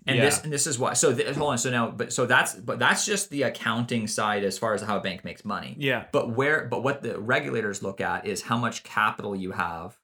[0.09, 0.25] And Yeah.
[0.27, 2.79] this and this is why so th- hold on so now but so that's but
[2.79, 5.75] that's just the accounting side as far as how a bank makes money.
[5.79, 6.05] Yeah.
[6.13, 9.99] But where but what the regulators look at is how much capital you have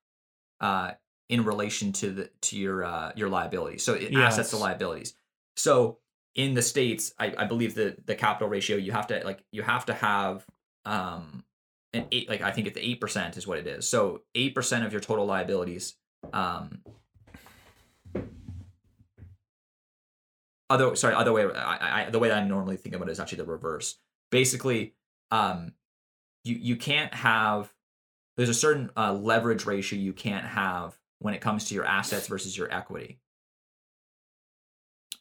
[0.61, 0.93] uh
[1.29, 3.85] in relation to the to your uh your liabilities.
[3.85, 5.15] So it assets to liabilities.
[5.55, 5.99] So
[6.35, 9.63] in the states, I, I believe the the capital ratio you have to like you
[9.63, 10.47] have to have
[10.85, 11.45] um
[11.93, 13.89] an eight like I think it's eight percent is what it is.
[13.89, 15.95] So eight percent of your total liabilities.
[16.33, 16.83] Um,
[20.71, 23.21] other sorry other way I, I the way that I normally think about it is
[23.21, 23.99] actually the reverse.
[24.31, 24.95] Basically,
[25.31, 25.73] um,
[26.45, 27.73] you you can't have
[28.37, 32.27] there's a certain uh, leverage ratio you can't have when it comes to your assets
[32.27, 33.19] versus your equity.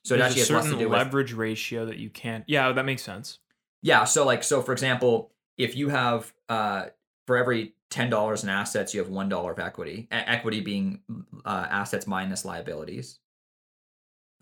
[0.03, 2.09] So it There's actually a has less certain to do with leverage ratio that you
[2.09, 2.43] can't.
[2.47, 3.39] Yeah, that makes sense.
[3.81, 4.03] yeah.
[4.05, 6.85] So like so for example, if you have uh
[7.27, 10.07] for every ten dollars in assets, you have one dollar of equity.
[10.11, 11.01] E- equity being
[11.45, 13.19] uh, assets minus liabilities.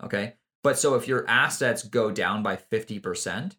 [0.02, 3.56] Okay, but so if your assets go down by fifty percent,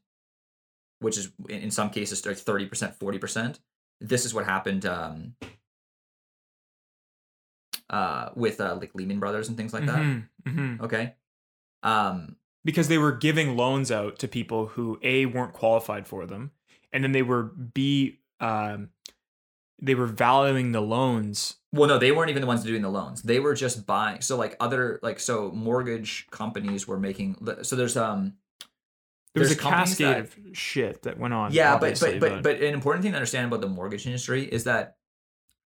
[1.00, 3.60] which is in, some cases thirty percent, forty percent,
[4.00, 5.36] this is what happened um,
[7.92, 10.00] uh, with uh, like Lehman Brothers and things like that.
[10.00, 10.82] Mhm, mhm.
[10.82, 11.14] Okay,
[11.84, 16.52] um, Because they were giving loans out to people who a weren't qualified for them,
[16.94, 18.90] and then they were b um,
[19.84, 21.56] they were valuing the loans.
[21.74, 23.22] Well, no, they weren't even the ones doing the loans.
[23.24, 24.22] They were just buying.
[24.22, 27.38] So like other like so mortgage companies were making.
[27.64, 28.34] So there's um
[29.34, 31.52] There was There's a cascade that- of shit that went on.
[31.54, 34.66] yeah, but but but but an important thing to understand about the mortgage industry is
[34.66, 34.98] that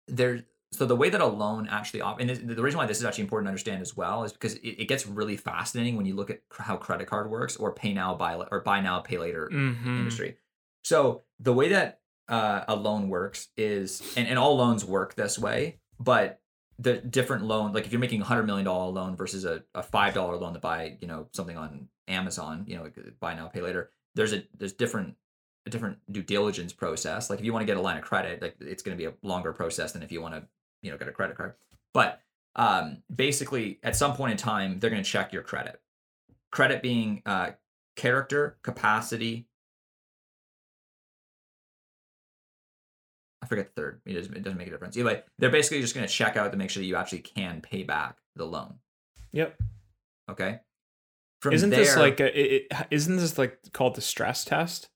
[0.07, 0.45] there.
[0.77, 3.23] So the way that a loan actually op- and the reason why this is actually
[3.25, 6.31] important to understand as well is because it, it gets really fascinating when you look
[6.31, 9.99] at how credit card works or pay now buy or buy now pay later Mhm.
[10.01, 10.37] industry.
[10.85, 15.39] So the way that uh, a loan works is, and, and all loans work this
[15.39, 16.41] way, but
[16.79, 19.83] the different loan, like if you're making a hundred million dollar loan versus a, a
[19.83, 22.91] five dollar loan to buy, you know, something on Amazon, you know,
[23.21, 23.91] buy now, pay later.
[24.15, 25.15] There's a there's different
[25.67, 27.31] a different due diligence process.
[27.31, 29.07] Like if you want to get a line of credit, like it's going to be
[29.09, 30.43] a longer process than if you want to,
[30.85, 31.55] you know, get a credit card.
[31.93, 32.21] But
[32.55, 35.81] um, basically, at some point in time, they're going to check your credit.
[36.53, 37.51] Credit being uh,
[37.97, 39.47] character, capacity,
[43.43, 44.01] I forget the third.
[44.07, 44.97] It doesn't, it doesn't make a difference.
[44.97, 47.19] Either way, they're basically just going to check out to make sure that you actually
[47.19, 48.77] can pay back the loan.
[49.33, 49.61] Yep.
[50.31, 50.61] Okay.
[51.43, 54.89] From Isn't this there- like a, it, it- isn't this like called the stress test?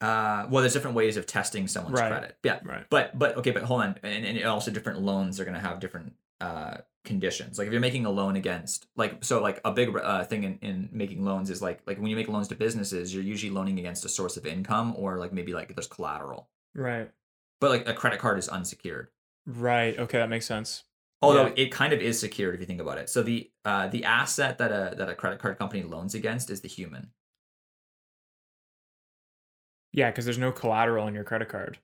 [0.00, 2.10] Uh, well, there's different ways of testing someone's Right.
[2.10, 2.36] credit.
[2.44, 2.86] Yeah, Right.
[2.88, 5.80] but but okay, but hold on, and, and also different loans are going to have
[5.80, 7.58] different uh conditions.
[7.58, 10.58] Like if you're making a loan against, like so, like a big uh, thing in,
[10.60, 13.78] in making loans is like like when you make loans to businesses, you're usually loaning
[13.78, 16.48] against a source of income or like maybe like there's collateral.
[16.74, 17.10] Right.
[17.60, 19.08] But like a credit card is unsecured.
[19.46, 19.98] Right.
[19.98, 20.84] Okay, that makes sense.
[21.22, 21.54] Although Yeah.
[21.56, 23.08] it kind of is secured if you think about it.
[23.10, 26.60] So the uh, the asset that a that a credit card company loans against is
[26.60, 27.10] the human.
[29.98, 31.78] Yeah, because there's no collateral on your credit card.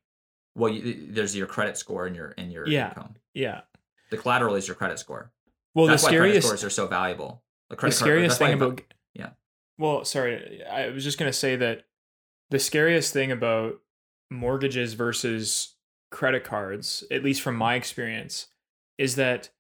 [0.54, 2.90] Well, you, there's your credit score and your and your Yeah.
[2.90, 3.16] income.
[3.34, 3.62] Yeah.
[4.12, 5.32] The collateral is your credit score.
[5.74, 7.42] Well, that's the why credit scariest scores are so valuable.
[7.68, 8.80] The, the credit card- scariest that's thing about
[9.14, 9.30] yeah.
[9.78, 11.86] Well, sorry, I was just gonna say that
[12.50, 13.80] the scariest thing about
[14.30, 15.74] mortgages versus
[16.12, 18.46] credit cards, at least from my experience,
[18.96, 19.50] is that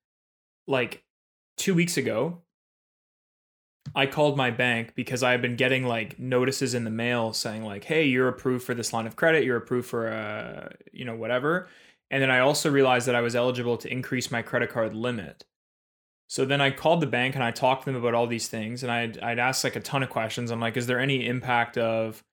[0.68, 1.02] like
[1.56, 2.42] two weeks ago,
[3.94, 7.64] I called my bank because I had been getting like notices in the mail saying
[7.64, 9.44] like, "Hey, you're approved for this line of credit.
[9.44, 11.68] You're approved for uh, you know, whatever."
[12.10, 15.44] And then I also realized that I was eligible to increase my credit card limit.
[16.28, 18.82] So then I called the bank and I talked to them about all these things
[18.82, 20.50] and I'd I'd asked like a ton of questions.
[20.50, 22.24] I'm like, is there any impact of,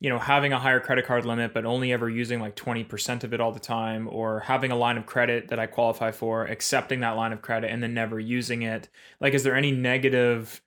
[0.00, 3.32] you know, having a higher credit card limit but only ever using like 20% of
[3.34, 7.00] it all the time or having a line of credit that I qualify for, accepting
[7.00, 8.88] that line of credit and then never using it?
[9.20, 10.60] Like is there any negative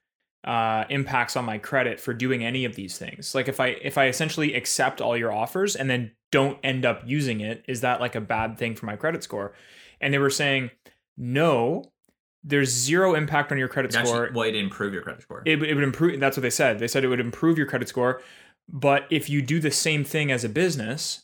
[0.44, 3.34] uh, impacts on my credit for doing any of these things?
[3.34, 7.02] Like if I if I essentially accept all your offers and then don't end up
[7.06, 9.52] using it, is that like a bad thing for my credit score?
[10.00, 10.70] And they were saying,
[11.16, 11.84] no,
[12.42, 14.30] there's zero impact on your credit actually, score.
[14.34, 15.42] well, it improve your credit score.
[15.46, 16.18] It, would- it would improve.
[16.18, 16.78] That's what they said.
[16.78, 18.20] They said it would improve your credit score,
[18.68, 21.22] but if you do the same thing as a business,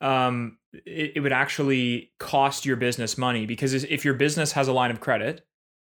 [0.00, 4.72] um, it, it would actually cost your business money because if your business has a
[4.72, 5.46] line of credit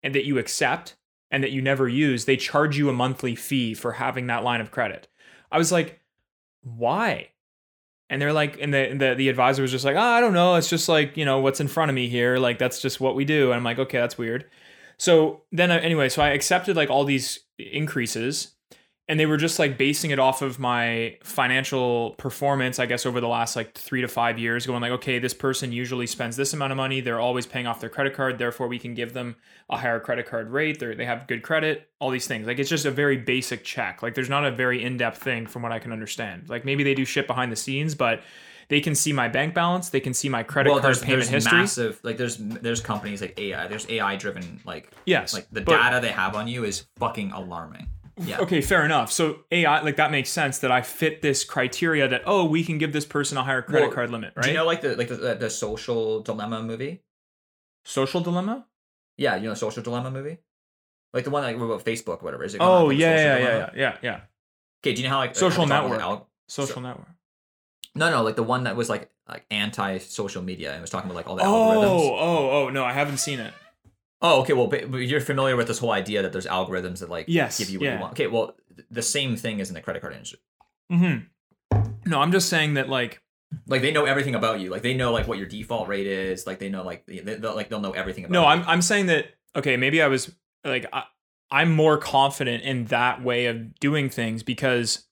[0.02, 0.96] and that you accept
[1.30, 4.60] and that you never use, they charge you a monthly fee for having that line
[4.60, 5.08] of credit.
[5.52, 6.00] I was like,
[6.62, 7.28] why?
[8.08, 10.56] And they're like, and the, the the advisor was just like, oh, I don't know.
[10.56, 12.38] It's just like you know what's in front of me here.
[12.38, 13.50] Like that's just what we do.
[13.52, 14.46] And I'm like, okay, that's weird.
[14.96, 18.52] So then, uh, anyway, so I accepted like all these increases,
[19.10, 23.20] and they were just like basing it off of my financial performance, I guess, over
[23.20, 26.52] the last like three to five years, going like, okay, this person usually spends this
[26.52, 27.00] amount of money.
[27.00, 28.38] They're always paying off their credit card.
[28.38, 29.34] Therefore, we can give them
[29.68, 30.78] a higher credit card rate.
[30.78, 31.88] They they have good credit.
[31.98, 32.46] All these things.
[32.46, 34.00] Like it's just a very basic check.
[34.00, 36.48] Like there's not a very in depth thing from what I can understand.
[36.48, 38.22] Like maybe they do shit behind the scenes, but
[38.68, 39.88] They can see my bank balance.
[39.88, 41.58] They can see my credit well, card there's, payment there's history.
[41.58, 43.66] massive like there's there's companies like AI.
[43.66, 47.88] There's AI driven like yes, like the data they have on you is fucking alarming.
[48.24, 48.40] Yeah.
[48.40, 49.10] Okay, fair enough.
[49.12, 52.78] So AI, like that makes sense that I fit this criteria that oh, we can
[52.78, 54.44] give this person a higher credit Well, card limit, right?
[54.44, 57.02] Do you know like the like the, the, the social dilemma movie?
[57.84, 58.66] Social dilemma.
[59.16, 60.38] Yeah, you know, social dilemma movie,
[61.12, 62.44] like the one like about Facebook, or whatever.
[62.44, 62.60] Is it?
[62.60, 64.20] Oh like, yeah, yeah, yeah, yeah, yeah, yeah.
[64.82, 66.00] Okay, do you know how like Social have you talked about, network.
[66.02, 67.08] al- Social So- network.
[67.94, 71.10] No, no, like the one that was like like anti social media and was talking
[71.10, 71.84] about like all the oh, algorithms.
[71.84, 73.52] Oh, oh, oh no, I haven't seen it.
[74.22, 74.52] Oh, okay.
[74.52, 77.58] Well, but, but you're familiar with this whole idea that there's algorithms that like Yes,
[77.58, 77.94] give you what yeah.
[77.94, 78.12] you want.
[78.12, 80.40] Okay, well, th- the same thing is in the credit card industry.
[80.92, 81.80] Mm-hmm.
[82.06, 83.22] No, I'm just saying that like
[83.66, 84.70] Like they know everything about you.
[84.70, 86.46] Like they know like what your default rate is.
[86.46, 88.32] Like they know like they, they'll like they'll know everything about.
[88.32, 88.48] no, you.
[88.48, 89.26] I'm I'm saying that
[89.56, 90.34] okay, maybe I was
[90.64, 91.04] like I,
[91.50, 95.06] I'm more confident in that way of doing things because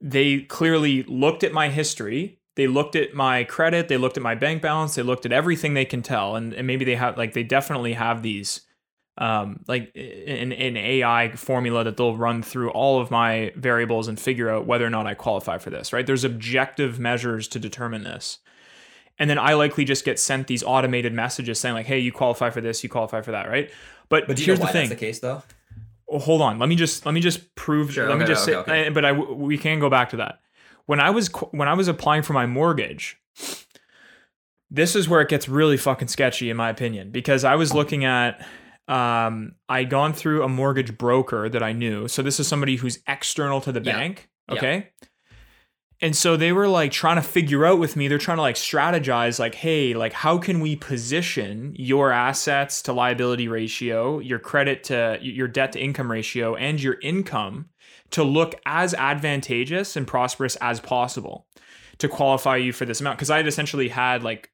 [0.00, 4.34] they clearly looked at my history, they looked at my credit, they looked at my
[4.34, 7.32] bank balance, they looked at everything they can tell, and, and maybe they have like
[7.32, 8.62] they definitely have these
[9.16, 14.18] um like an, an AI formula that they'll run through all of my variables and
[14.18, 16.04] figure out whether or not I qualify for this, right?
[16.04, 18.38] There's objective measures to determine this.
[19.20, 22.50] And then I likely just get sent these automated messages saying like, "Hey, you qualify
[22.50, 23.70] for this, you qualify for that," right?
[24.08, 24.88] But, But here's the thing.
[24.88, 25.44] that's the case though?
[26.08, 26.58] Oh, hold on.
[26.58, 27.92] Let me just let me just prove.
[27.92, 28.58] Sure, let me just okay, say.
[28.58, 28.88] okay.
[28.88, 30.40] uh, But I we can go back to that.
[30.88, 33.18] When I was when I was applying for my mortgage,
[34.70, 38.06] this is where it gets really fucking sketchy in my opinion because I was looking
[38.06, 38.44] at.
[38.88, 42.08] Um, I'd gone through a mortgage broker that I knew.
[42.08, 43.92] So this is somebody who's external to the Yeah.
[43.92, 44.30] bank.
[44.48, 44.54] Yeah.
[44.54, 44.88] Okay.
[46.00, 48.54] And so they were like trying to figure out with me, they're trying to like
[48.54, 54.84] strategize, like, hey, like, how can we position your assets to liability ratio, your credit
[54.84, 57.68] to your debt to income ratio, and your income
[58.10, 61.46] to look as advantageous and prosperous as possible
[61.98, 63.18] to qualify you for this amount?
[63.18, 64.50] Because I had essentially had like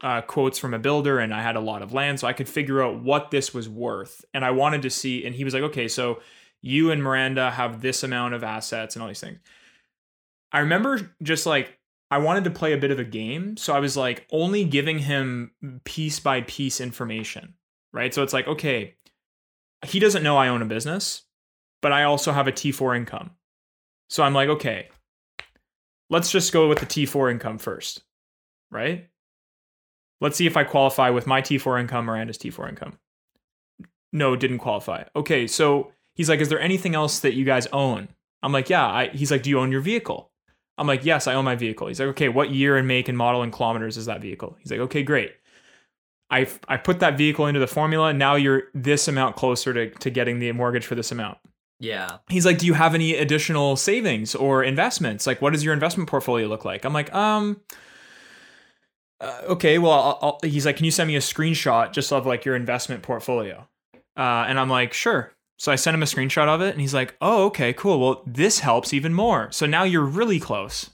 [0.00, 2.48] uh, quotes from a builder and I had a lot of land, so I could
[2.48, 4.24] figure out what this was worth.
[4.32, 6.20] And I wanted to see, and he was like, okay, so
[6.62, 9.38] you and Miranda have this amount of assets and all these things.
[10.50, 11.78] I remember just like
[12.10, 15.00] I wanted to play a bit of a game, so I was like only giving
[15.00, 15.50] him
[15.84, 17.54] piece by piece information,
[17.92, 18.14] right?
[18.14, 18.94] So it's like, okay,
[19.84, 21.23] he doesn't know I own a business,
[21.84, 23.32] but I also have a T4 income.
[24.08, 24.88] So I'm like, okay,
[26.08, 28.02] let's just go with the T4 income first,
[28.70, 29.10] right?
[30.18, 32.98] Let's see if I qualify with my T4 income, Miranda's T4 income.
[34.14, 35.04] No, didn't qualify.
[35.14, 38.08] Okay, so he's like, is there anything else that you guys own?
[38.42, 38.86] I'm like, yeah.
[38.86, 40.30] I, he's like, do you own your vehicle?
[40.78, 41.88] I'm like, yes, I own my vehicle.
[41.88, 44.56] He's like, okay, what year and make and model and kilometers is that vehicle?
[44.58, 45.34] He's like, okay, great.
[46.30, 48.14] I, I put that vehicle into the formula.
[48.14, 51.36] Now you're this amount closer to, to getting the mortgage for this amount.
[51.80, 52.18] Yeah.
[52.28, 55.26] He's like, do you have any additional savings or investments?
[55.26, 56.84] Like, what does your investment portfolio look like?
[56.84, 57.60] I'm like, um,
[59.20, 62.26] uh, okay, well, I'll, I'll, he's like, can you send me a screenshot just of
[62.26, 63.68] like your investment portfolio?
[64.16, 65.32] Uh, and I'm like, sure.
[65.56, 68.00] So I sent him a screenshot of it, and he's like, oh, okay, cool.
[68.00, 69.50] Well, this helps even more.
[69.52, 70.90] So now you're really close.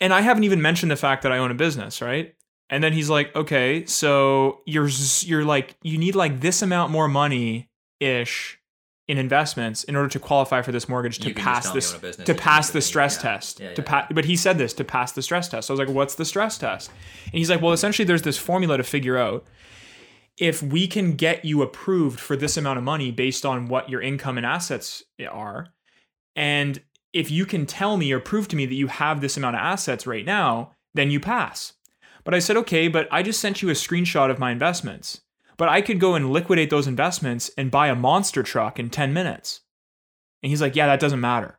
[0.00, 2.34] And I haven't even mentioned the fact that I own a business, right?
[2.70, 4.88] And then he's like, okay, so you're
[5.22, 7.68] you're like you need like this amount more money
[7.98, 8.57] ish
[9.08, 11.90] in investments in order to qualify for this mortgage to You can just pass this
[11.90, 13.22] you own a business, to pass the stress yeah.
[13.22, 15.66] test Yeah, to yeah, pa- but he said this to pass the stress test.
[15.66, 16.90] So I was like, what's the stress test?
[17.24, 19.46] And he's like, well, essentially, there's this formula to figure out
[20.36, 24.00] if we can get you approved for this amount of money based on what your
[24.00, 25.68] income and assets are,
[26.36, 26.80] and
[27.12, 29.60] if you can tell me or prove to me that you have this amount of
[29.60, 31.72] assets right now, then you pass.
[32.24, 35.22] But I said, okay, but I just sent you a screenshot of my investments.
[35.58, 39.12] But I could go and liquidate those investments and buy a monster truck in 10
[39.12, 39.60] minutes.
[40.42, 41.58] And he's like, yeah, that doesn't matter.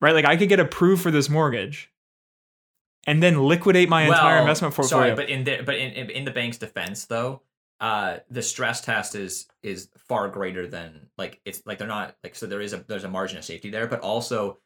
[0.00, 0.14] Right?
[0.14, 1.90] Like I could get approved for this mortgage
[3.06, 5.14] and then liquidate my entire investment portfolio.
[5.14, 7.42] Sorry, but in the but in in- in the bank's defense though,
[7.80, 12.34] uh, the stress test is is far greater than like it's like they're not like
[12.34, 14.58] so there is a there's a margin of safety there, but also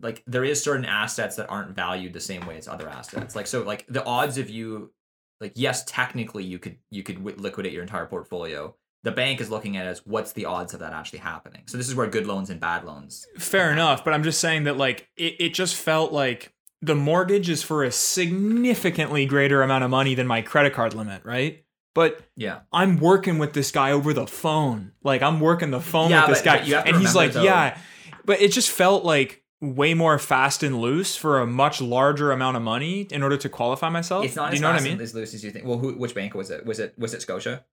[0.00, 3.34] like there is certain assets that aren't valued the same way as other assets.
[3.36, 4.92] Like so like the odds of you
[5.40, 8.74] like yes technically you could you could wi- liquidate your entire portfolio.
[9.04, 11.62] The bank is looking at it as what's the odds of that actually happening.
[11.66, 13.26] So this is where good loans and bad loans.
[13.38, 16.52] Fair enough, but I'm just saying that like it, it just felt like
[16.82, 21.24] the mortgage is for a significantly greater amount of money than my credit card limit,
[21.24, 21.64] right?
[21.94, 22.60] But Yeah.
[22.72, 24.92] I'm working with this guy over the phone.
[25.02, 26.58] Like I'm working the phone Yeah, with this but- guy.
[26.58, 27.78] but you have to and he's like, though- yeah.
[28.24, 32.56] But it just felt like way more fast and loose for a much larger amount
[32.56, 34.24] of money in order to qualify myself.
[34.24, 35.00] It's not Do as you know what I mean?
[35.00, 35.64] as loose as you think.
[35.66, 36.64] Well, who, which bank was it?
[36.66, 37.64] Was it was it Scotia?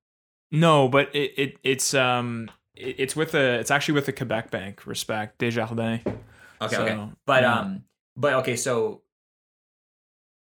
[0.51, 4.51] No, but it, it it's um it- it's with a it's actually with the Quebec
[4.51, 6.01] Bank, respect Desjardins.
[6.61, 7.09] Okay, So, okay.
[7.25, 7.59] But yeah.
[7.59, 7.83] um,
[8.15, 9.01] but okay, so.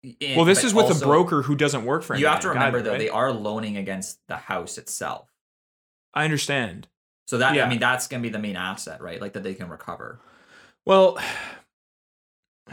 [0.04, 2.16] in- well, this is with also- a broker who doesn't work for.
[2.16, 3.00] You have to remember either, though, right?
[3.00, 5.28] they are loaning against the house itself.
[6.14, 6.88] I understand.
[7.28, 7.66] So that Yeah.
[7.66, 9.22] I mean, that's gonna be the main asset, right?
[9.22, 10.20] Like that they can recover.
[10.86, 11.18] Well,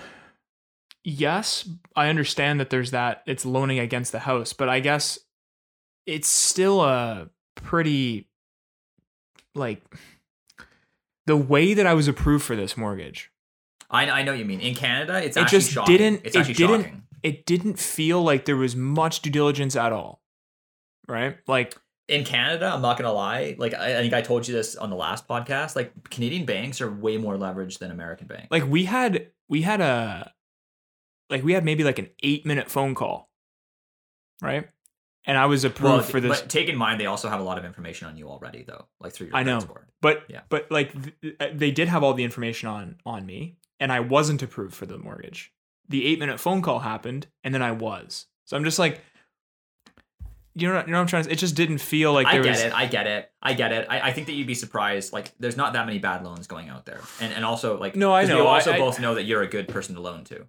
[1.04, 5.18] yes, I understand that there's that it's loaning against the house, but I guess
[6.06, 8.28] it's still a pretty
[9.54, 9.82] like
[11.26, 13.30] the way that I was approved for this mortgage.
[13.90, 14.60] I I know what you mean.
[14.60, 15.96] In Canada, it's It actually just shocking.
[15.96, 17.02] didn't- It's it didn't- shocking.
[17.24, 20.22] It didn't feel like there was much due diligence at all.
[21.08, 21.38] Right?
[21.48, 21.76] Like
[22.08, 23.54] In Canada, I'm not gonna lie.
[23.58, 25.76] Like I, I think I told you this on the last podcast.
[25.76, 28.48] Like Canadian banks are way more leveraged than American banks.
[28.50, 30.32] like we had we had a
[31.30, 33.28] like we had maybe like an 8 minute phone call.
[34.40, 34.68] Right?
[35.26, 37.42] And I was approved well, for this but take in mind they also have a
[37.42, 38.86] lot of information on you already, though.
[39.00, 39.60] Like through your I credit know.
[39.60, 39.86] score.
[40.00, 40.40] but Yeah.
[40.48, 44.00] but like th- uh, they did have all the information on on me and i
[44.00, 45.52] wasn't approved for the mortgage
[45.88, 49.00] the eight minute phone call happened and then i was so i'm just like
[50.58, 52.46] you know, you know what i'm trying to it just didn't feel like I get
[52.46, 52.72] was it.
[52.72, 53.30] I get it.
[53.42, 53.86] I get it.
[53.88, 55.12] I, I think that you'd be surprised.
[55.12, 58.14] Like, there's not that many bad loans going out there, and and also like No,
[58.14, 58.36] I know.
[58.42, 60.46] We also I- both know that you're a good person to loan to.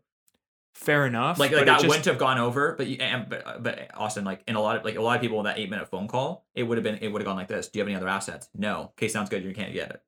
[0.73, 2.73] fair enough Like, like that just- wouldn't have gone over.
[2.77, 5.15] But you, and, but uh, but Austin, like in a lot of like a lot
[5.15, 7.27] of people in that eight minute phone call, it would have been it would have
[7.27, 7.67] gone like this.
[7.67, 8.49] Do you have any other assets?
[8.55, 8.91] No.
[8.97, 9.43] Okay, sounds good.
[9.43, 10.01] You can't get it.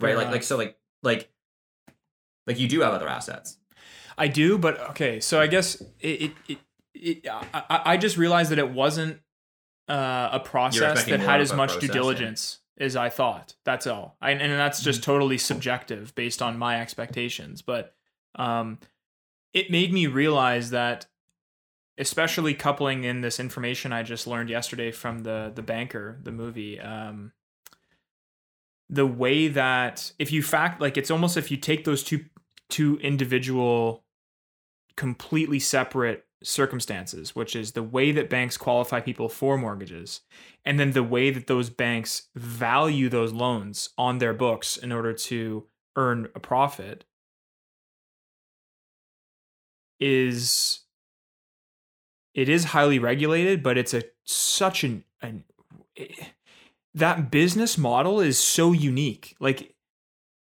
[0.00, 0.10] Right.
[0.10, 1.30] Fair Like like so like like
[2.46, 3.58] like you do have other assets.
[4.18, 5.20] I do, but okay.
[5.20, 6.58] So I guess it, it, it,
[6.94, 9.20] it I, I just realized that it wasn't
[9.88, 11.92] uh, a process that had as much process, due yeah.
[11.92, 13.54] diligence as I thought.
[13.64, 14.16] That's all.
[14.20, 17.62] I, and that's just totally subjective based on my expectations.
[17.62, 17.94] But
[18.34, 18.78] um,
[19.52, 21.06] it made me realize that,
[21.98, 26.80] especially coupling in this information I just learned yesterday from the the banker, the movie.
[26.80, 27.32] Um,
[28.88, 32.26] the way that if you fact like it's almost if you take those two
[32.68, 34.04] two individual
[34.96, 40.20] completely separate circumstances which is the way that banks qualify people for mortgages
[40.64, 45.12] and then the way that those banks value those loans on their books in order
[45.12, 45.66] to
[45.96, 47.04] earn a profit
[50.00, 50.80] is
[52.34, 55.44] it is highly regulated but it's a such an, an
[56.94, 59.34] that business model is so unique.
[59.40, 59.74] Like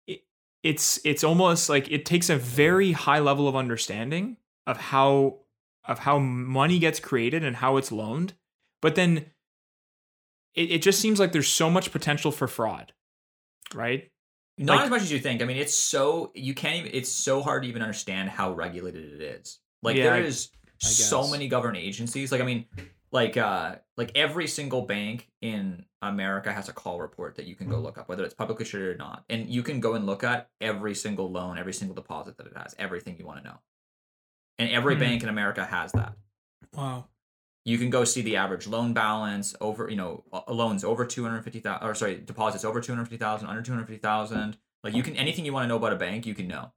[0.08, 0.24] it,
[0.62, 4.38] it's it's almost like it takes a very high level of understanding
[4.68, 5.38] of how
[5.86, 8.34] of how money gets created and how it's loaned
[8.82, 9.26] but then
[10.56, 12.94] it, it just seems like there's so much potential for fraud
[13.74, 14.10] right
[14.58, 15.42] Not Like- as much as you think.
[15.42, 16.92] I mean, it's so you can't even.
[16.94, 19.60] It's so hard to even understand how regulated it is.
[19.82, 22.32] Like Yeah, there I- is so many government agencies.
[22.32, 22.66] Like I mean,
[23.12, 27.68] like uh, like every single bank in America has a call report that you can
[27.68, 30.24] go look up, whether it's publicly traded or not, and you can go and look
[30.24, 33.58] at every single loan, every single deposit that it has, everything you want to know.
[34.60, 35.00] And every Hmm.
[35.02, 36.16] bank in America has that.
[36.74, 37.08] wow
[37.66, 41.96] You can go see the average loan balance over, you know, loans over 250,000 or
[41.96, 44.58] sorry, deposits over 250,000, under 250,000.
[44.84, 46.74] Like you can anything you want to know about a bank, you can know.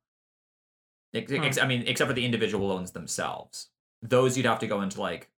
[1.15, 1.43] Ex- Hmm.
[1.43, 3.71] ex- I mean, except for the individual loans themselves.
[4.03, 5.31] Those you'd have to go into like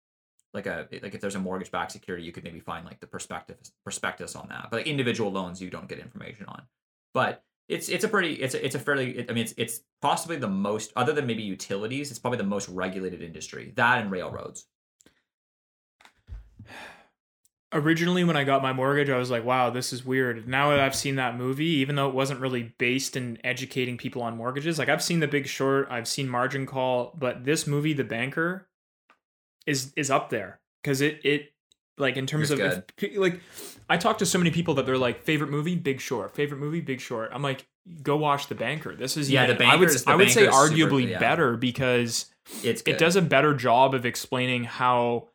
[0.53, 3.07] like a like if there's a mortgage backed security, you could maybe find like the
[3.07, 4.67] perspective prospectus on that.
[4.71, 6.67] But like individual loans you don't get information on.
[7.13, 10.37] But it's it's a pretty it's a, it's a fairly I mean it's it's possibly
[10.37, 13.73] the most other than maybe utilities, it's probably the most regulated industry.
[13.75, 14.65] That and railroads.
[17.73, 20.47] originally when I got my mortgage, I was like, wow, this is weird.
[20.47, 24.21] Now that I've seen that movie, even though it wasn't really based in educating people
[24.21, 27.93] on mortgages, like I've seen The Big Short, I've seen Margin Call, but this movie,
[27.93, 28.67] The Banker,
[29.65, 31.51] is is up there because it it
[31.97, 33.39] like in terms It's of if, like
[33.89, 36.81] I talk to so many people that they're like favorite movie Big Short, favorite movie
[36.81, 37.31] Big Short.
[37.33, 37.65] I'm like,
[38.03, 38.95] go watch The Banker.
[38.95, 41.19] This is Yeah, even- The I would I would say Banker's super- arguably yeah.
[41.19, 42.25] better because
[42.63, 42.95] It's good.
[42.95, 45.29] it does a better job of explaining how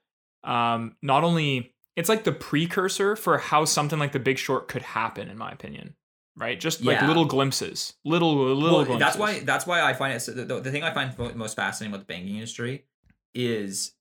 [0.45, 4.83] um not only it's like the precursor for how something like the big short could
[4.83, 5.95] happen in my opinion
[6.37, 7.07] right just like Yeah.
[7.07, 10.61] little glimpses little little well, glimpses that's why that's why I find it so the,
[10.61, 12.85] the thing I find most fascinating about the banking industry
[13.35, 13.93] is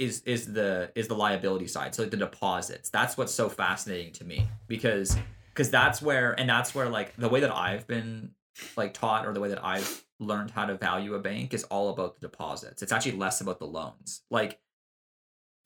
[0.00, 1.94] is is the is the liability side.
[1.94, 2.88] So like the deposits.
[2.88, 5.16] That's what's so fascinating to me because
[5.50, 8.30] because that's where and that's where like the way that I've been
[8.78, 11.90] like taught or the way that I've learned how to value a bank is all
[11.90, 12.82] about the deposits.
[12.82, 14.22] It's actually less about the loans.
[14.30, 14.58] Like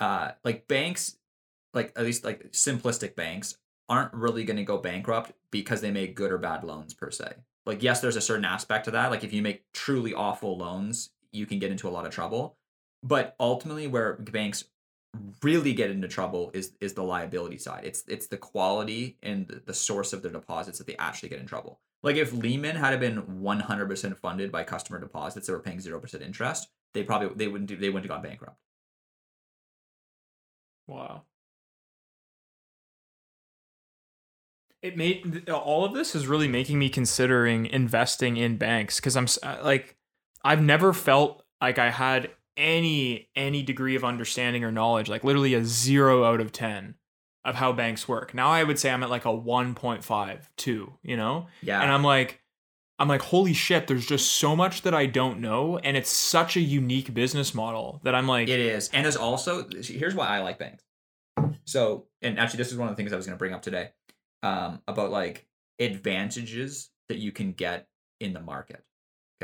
[0.01, 1.17] uh like banks
[1.73, 3.57] like at least like simplistic banks
[3.89, 7.35] aren't really going to go bankrupt because they make good or bad loans per se.
[7.67, 9.13] Like yes there's a certain aspect to that.
[9.13, 12.57] Like if you make truly awful loans you can get into a lot of trouble
[13.05, 14.65] but ultimately where banks
[15.43, 17.85] really get into trouble is is the liability side.
[17.85, 21.47] It's it's the quality and the- source of their deposits that they actually get in
[21.47, 21.81] trouble.
[22.03, 26.69] Like if Lehman had been 100% funded by customer deposits that were paying 0% interest,
[26.93, 28.59] they probably they wouldn't do, they wouldn't have gone bankrupt.
[30.87, 31.23] Wow.
[34.83, 39.27] It made all of this is really making me considering investing in banks because I'm
[39.43, 39.97] uh, like
[40.43, 45.55] I've never felt like I had any any degree of understanding or knowledge like literally
[45.55, 46.95] a 0 out of 10
[47.45, 48.33] of how banks work.
[48.33, 51.47] Now I would say I'm at like a 1.5, 2, you know?
[51.63, 51.83] Yeah.
[51.83, 52.41] And I'm like
[52.99, 56.57] I'm like holy shit there's just so much that I don't know and it's such
[56.57, 58.89] a unique business model that I'm like It is.
[58.93, 60.85] And there's also here's why I like banks.
[61.65, 63.63] So, and actually this is one of the things I was going to bring up
[63.63, 63.91] today
[64.43, 65.47] um about like
[65.81, 67.89] advantages that you can get
[68.21, 68.83] in the market.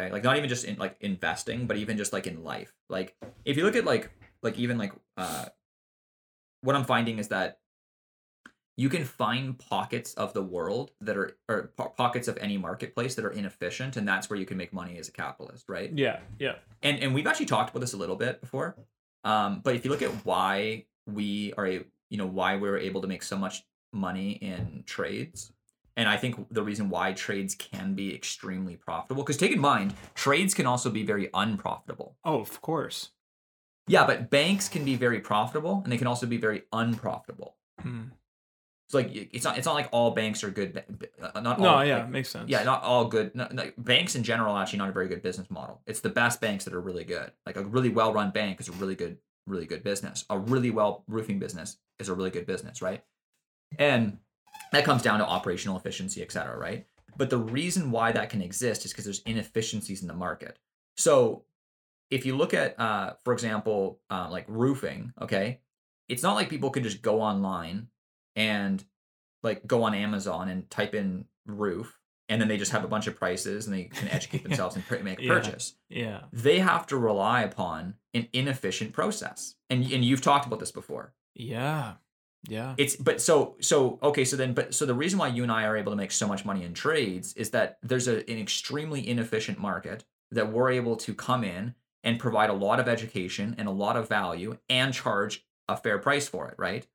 [0.00, 0.12] Okay?
[0.12, 2.72] Like not even just in like investing, but even just like in life.
[2.88, 4.10] Like if you look at like
[4.42, 5.46] like even like uh
[6.62, 7.58] what I'm finding is that
[8.76, 13.14] you can find pockets of the world that are or po- pockets of any marketplace
[13.14, 15.90] that are inefficient and that's where you can make money as a capitalist, right?
[15.94, 16.54] yeah, yeah.
[16.82, 18.76] and and we've actually talked about this a little bit before
[19.24, 23.02] um but if you look at why we are a you know why we're able
[23.02, 23.62] to make so much
[23.92, 25.52] money in trades
[26.00, 29.94] and i think the reason why trades can be extremely profitable because take in mind
[30.14, 32.98] trades can also be very unprofitable Oh, of course.
[33.86, 37.50] yeah but banks can be very profitable and they can also be very unprofitable
[37.82, 38.06] Hmm.
[38.86, 41.68] it's like it's not it's not like all banks are good ba- uh, not No,
[41.68, 42.48] all, yeah, like, makes sense.
[42.50, 43.34] yeah, not all good.
[43.34, 45.80] No, no, banks in general are actually not a very good business model.
[45.86, 47.30] It's the best banks that are really good.
[47.46, 49.16] Like a really well run bank is a really good,
[49.46, 50.24] really good business.
[50.28, 53.02] A really well roofing business is a really good business, right?
[53.78, 54.18] And
[54.72, 56.86] that comes down to operational efficiency, et cetera, right?
[57.16, 60.58] But the reason why that can exist is because there's inefficiencies in the market.
[60.96, 61.44] So
[62.10, 65.60] if you look at, uh, for example, uh, like roofing, okay,
[66.08, 67.88] it's not like people can just go online
[68.36, 68.82] and
[69.42, 71.98] like go on Amazon and type in roof,
[72.28, 75.04] and then they just have a bunch of prices and they can educate themselves and
[75.04, 75.32] make a Yeah.
[75.34, 75.74] purchase.
[75.88, 76.20] Yeah.
[76.32, 81.12] They have to rely upon an inefficient process, and and you've talked about this before.
[81.34, 81.94] Yeah.
[82.48, 82.74] Yeah.
[82.78, 85.64] It's but so so okay so then but so the reason why you and I
[85.64, 89.06] are able to make so much money in trades is that there's a, an extremely
[89.06, 93.68] inefficient market that we're able to come in and provide a lot of education and
[93.68, 96.86] a lot of value and charge a fair price for it, right?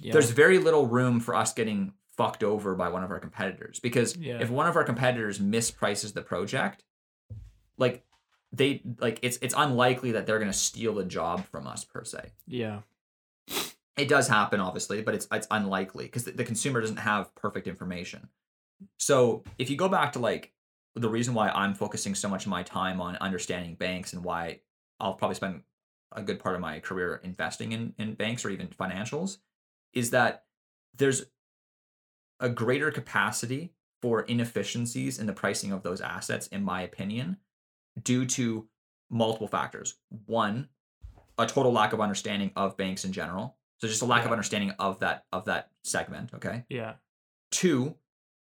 [0.00, 0.12] yeah.
[0.12, 4.16] there's very little room for us getting fucked over by one of our competitors because
[4.16, 4.38] Yeah.
[4.40, 6.84] if one of our competitors misprices the project
[7.76, 8.04] like
[8.52, 12.04] they like it's it's unlikely that they're going to steal the job from us per
[12.04, 12.80] se yeah.
[13.98, 17.66] It does happen obviously but it's it's unlikely because the, the consumer doesn't have perfect
[17.66, 18.28] information.
[18.96, 20.52] So if you go back to like
[20.94, 24.60] the reason why i'm focusing so much of my time on understanding banks and why
[24.98, 25.62] i'll probably spend
[26.12, 29.38] a good part of my career investing in, in banks or even financials
[29.92, 30.44] is that
[30.96, 31.26] there's
[32.40, 37.36] a greater capacity for inefficiencies in the pricing of those assets in my opinion
[38.02, 38.68] due to
[39.10, 39.96] multiple factors.
[40.26, 40.68] One
[41.40, 44.70] a total lack of understanding of banks in general so just a lack of understanding
[44.78, 46.94] of that of that segment okay Yeah.
[47.50, 47.94] two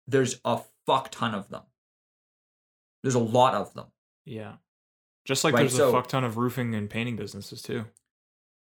[0.08, 1.64] there's a fuck ton of them
[3.04, 3.88] there's a lot of them
[4.26, 4.56] Yeah.
[5.26, 7.86] Just like Right, there's so- a fuck ton of roofing and painting businesses too.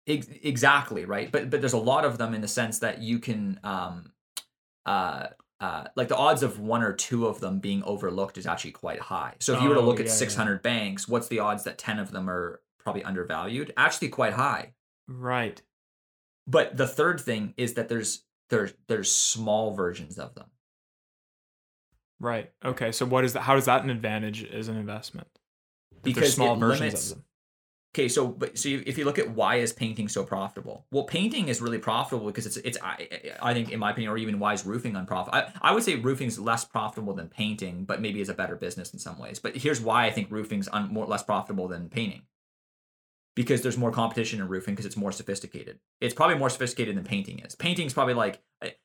[0.07, 3.19] Ex- exactly right but but there's a lot of them in the sense that you
[3.19, 4.11] can um
[4.87, 5.27] uh
[5.59, 8.99] uh like the odds of one or two of them being overlooked is actually quite
[8.99, 10.17] high so if you were to Oh, look at yeah, yeah.
[10.17, 14.73] 600 banks what's the odds that 10 of them are probably undervalued actually quite high
[15.07, 15.61] Right.
[16.49, 20.47] But the third thing is that there's there's there's small versions of them
[22.19, 22.51] Right.
[22.65, 22.91] Okay.
[22.91, 23.41] So what is that?
[23.41, 25.27] How is that an advantage as an investment?
[25.95, 27.25] If because small versions limits of them.
[27.95, 30.85] Okay, so but so you- if you look at why is painting so profitable?
[30.91, 33.07] Well, painting is really profitable because it's it's I,
[33.41, 35.39] I think in my opinion, or even why is roofing unprofitable?
[35.39, 38.93] I, I would say roofing's less profitable than painting, but maybe is a better business
[38.93, 39.39] in some ways.
[39.39, 42.23] But here's why I think roofing's un, more less profitable than painting.
[43.41, 45.79] Because there's more competition in roofing because it's more sophisticated.
[46.01, 47.55] It's probably more sophisticated than painting is.
[47.55, 48.41] Painting's probably like,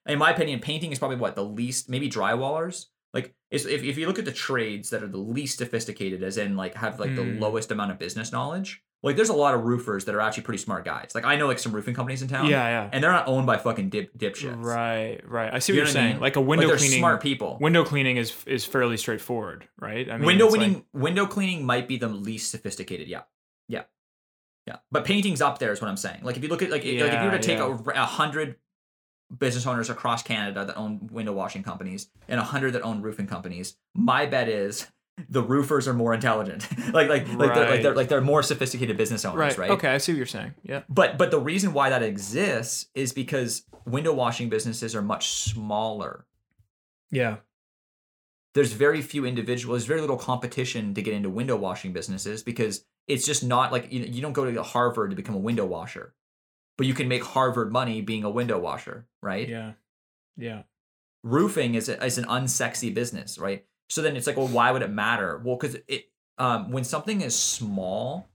[0.06, 1.90] in my opinion, painting is probably what the least.
[1.90, 2.86] Maybe drywallers.
[3.12, 6.56] Like if if you look at the trades that are the least sophisticated, as in
[6.56, 7.40] like have like the Hmm.
[7.40, 10.62] lowest amount of business knowledge, like there's a lot of roofers that are actually pretty
[10.62, 11.12] smart guys.
[11.16, 12.47] Like I know like some roofing companies in town.
[12.47, 12.66] Yeah.
[12.68, 12.90] Yeah.
[12.93, 14.62] And they're not owned by fucking dip dipshits.
[14.62, 15.20] Right.
[15.28, 15.52] Right.
[15.52, 16.12] I see You what you're what I saying.
[16.14, 16.20] mean?
[16.20, 16.98] Like a window they're cleaning.
[17.01, 17.59] smart people.
[17.60, 20.09] Window cleaning is is fairly straightforward, right?
[20.10, 23.09] I mean, window it's like- cleaning window cleaning might be the least sophisticated.
[23.09, 23.22] Yeah.
[24.66, 24.74] Yeah.
[24.74, 24.78] Yeah.
[24.91, 26.20] But painting's up there is what I'm saying.
[26.23, 28.07] Like if you look at like, like if you were to take Yeah, a, a
[28.07, 28.57] hundred
[29.36, 33.27] business owners across Canada that own window washing companies and a hundred that own roofing
[33.27, 34.86] companies, my bet is
[35.28, 36.66] the roofers are more intelligent.
[36.93, 39.59] like like like, they're, like they're like they're more sophisticated business owners, Right.
[39.59, 39.70] right?
[39.73, 40.55] Okay, I see what you're saying.
[40.62, 40.82] Yeah.
[40.89, 46.27] But but the reason why that exists is because window washing businesses are much smaller.
[47.11, 47.36] Yeah.
[48.55, 52.85] There's very few individuals, there's very little competition to get into window washing businesses because
[53.06, 56.14] it's just not like you, you don't go to Harvard to become a window washer.
[56.76, 59.48] But you can make Harvard money being a window washer, right?
[59.48, 59.72] Yeah.
[60.36, 60.62] Yeah.
[61.24, 63.64] roofing is, a, is an unsexy business, right?
[63.89, 65.40] So then it's like, well, why would it matter?
[65.44, 68.28] Well, because it um, when something is small,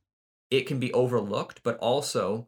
[0.50, 2.48] it can be overlooked, but also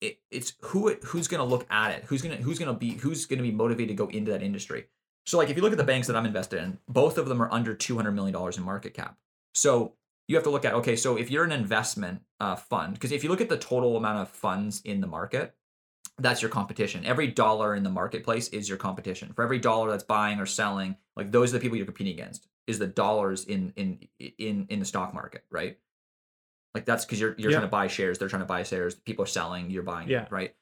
[0.00, 2.92] it, it's who it, who's going to look at it, who's gonna who's gonna be
[2.94, 4.86] who's gonna be motivated to go into that industry.
[5.26, 7.42] So like if you look at the banks that I'm invested in, both of them
[7.42, 9.16] are under two hundred million dollars in market cap.
[9.54, 9.94] So
[10.28, 13.22] you have to look at okay, so if you're an investment uh, fund, because if
[13.22, 15.54] you look at the total amount of funds in the market,
[16.18, 17.04] that's your competition.
[17.04, 19.32] Every dollar in the marketplace is your competition.
[19.32, 22.48] For every dollar that's buying or selling, like those are the people you're competing against.
[22.66, 25.78] Is the dollars in in in in the stock market, right?
[26.74, 27.58] Like that's because you're you're Yeah.
[27.58, 28.94] trying to buy shares, they're trying to buy shares.
[28.94, 30.26] People are selling, you're buying, Yeah.
[30.30, 30.54] right?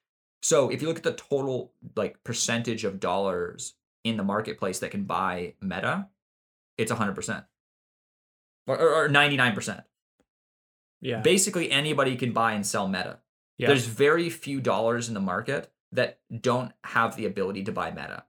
[0.43, 4.91] So if you look at the total like percentage of dollars in the marketplace that
[4.91, 6.09] can buy Meta,
[6.77, 7.45] it's 100 percent
[8.67, 9.81] or or 99 percent.
[11.01, 11.21] Yeah.
[11.21, 13.19] Basically, anybody can buy and sell Meta.
[13.59, 13.67] yeah.
[13.69, 18.25] There's very few dollars in the market that don't have the ability to buy Meta.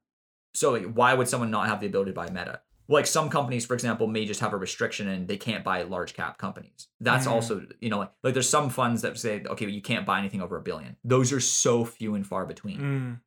[0.55, 2.61] So like, why would someone not have the ability to buy Meta?
[2.89, 6.13] Like some companies, for example, may just have a restriction and they can't buy large
[6.15, 6.87] cap companies.
[6.99, 7.31] That's Mhm.
[7.31, 10.41] also, you know, like, like there's some funds that say, okay, you can't buy anything
[10.41, 10.97] over a billion.
[11.03, 12.79] Those are so few and far between.
[12.79, 13.19] Mm.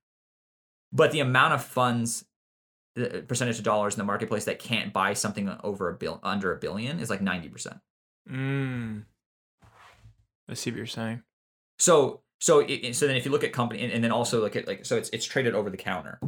[0.93, 2.27] But the amount of funds,
[2.97, 6.53] the percentage of dollars in the marketplace that can't buy something over a bill under
[6.53, 7.81] a billion is like 90%.
[8.29, 9.05] Mm.
[10.49, 11.23] I see what you're saying.
[11.79, 14.57] So so it, so then if you look at company and, and then also look
[14.57, 16.19] at like so it's it's traded over the counter.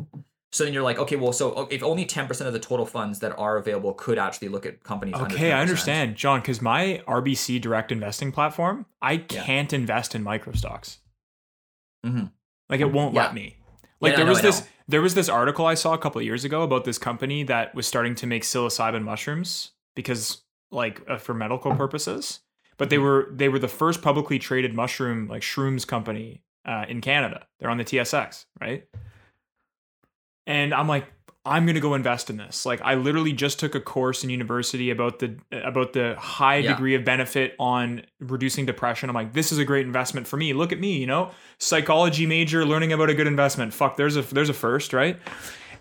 [0.51, 3.19] So then you're like, okay, well, so oh, if only 10% of the total funds
[3.19, 5.15] that are available could actually look at companies.
[5.15, 10.55] Okay, I understand, John, because my RBC direct investing platform, I can't invest in micro
[10.55, 11.01] stocks.
[12.05, 12.32] Mhm.
[12.70, 13.24] Like it won't Yeah.
[13.24, 13.59] let me.
[14.01, 14.66] Like Yeah, there know, was this.
[14.89, 17.74] There was this article I saw a couple of years ago about this company that
[17.74, 22.40] was starting to make psilocybin mushrooms because like uh, for medical purposes.
[22.78, 23.05] But they Mm-hmm.
[23.05, 27.47] were they were the first publicly traded mushroom like shrooms company uh, in Canada.
[27.59, 28.85] They're on the TSX, right?
[30.47, 31.06] And I'm like,
[31.49, 32.66] I'm gonna go invest in this.
[32.66, 36.73] Like, I literally just took a course in university about the about the high Yeah.
[36.73, 39.09] degree of benefit on reducing depression.
[39.09, 40.53] I'm like, this is a great investment for me.
[40.53, 43.73] Look at me, you know, psychology major, learning about a good investment.
[43.75, 45.19] Fuck, there's a there's a first, right?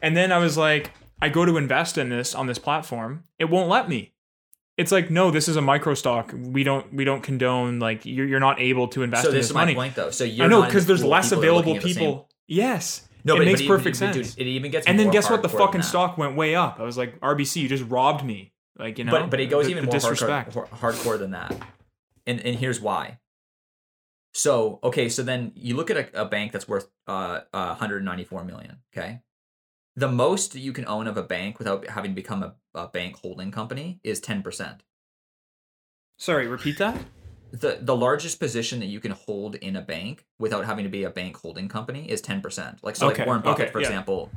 [0.01, 0.91] And then I was like,
[1.21, 3.23] I go to invest in this on this platform.
[3.39, 4.13] It won't let me.
[4.77, 6.31] It's like, no, this is a micro stock.
[6.35, 9.45] We don't we don't condone like you're you're not able to invest So in this
[9.45, 9.73] this is money.
[9.73, 10.11] my point, though.
[10.11, 12.29] So you're I know because there's less people that are looking available people.
[12.47, 13.06] Yes.
[13.27, 14.35] No, it but, makes but perfect even, sense.
[14.35, 15.41] Dude, it even gets and then guess what?
[15.41, 16.79] The fucking stock went way up.
[16.79, 18.53] I was like, RBC, you just robbed me.
[18.79, 20.53] Like you know, but but it goes the- even the more disrespect.
[20.53, 21.55] hardcore, hardcore than that,
[22.25, 23.19] and and here's why.
[24.33, 28.43] So okay, so then you look at a, a bank that's worth uh, uh 194
[28.45, 28.77] million.
[28.93, 29.21] Okay,
[29.95, 33.17] the most you can own of a bank without having to become a, a bank
[33.21, 34.83] holding company is 10 percent.
[36.17, 36.97] Sorry, repeat that.
[37.51, 41.03] The the largest position that you can hold in a bank without having to be
[41.03, 42.83] a bank holding company is 10 percent.
[42.83, 43.87] Like so, Okay, like Warren Buffett, okay, for yeah.
[43.87, 44.31] example.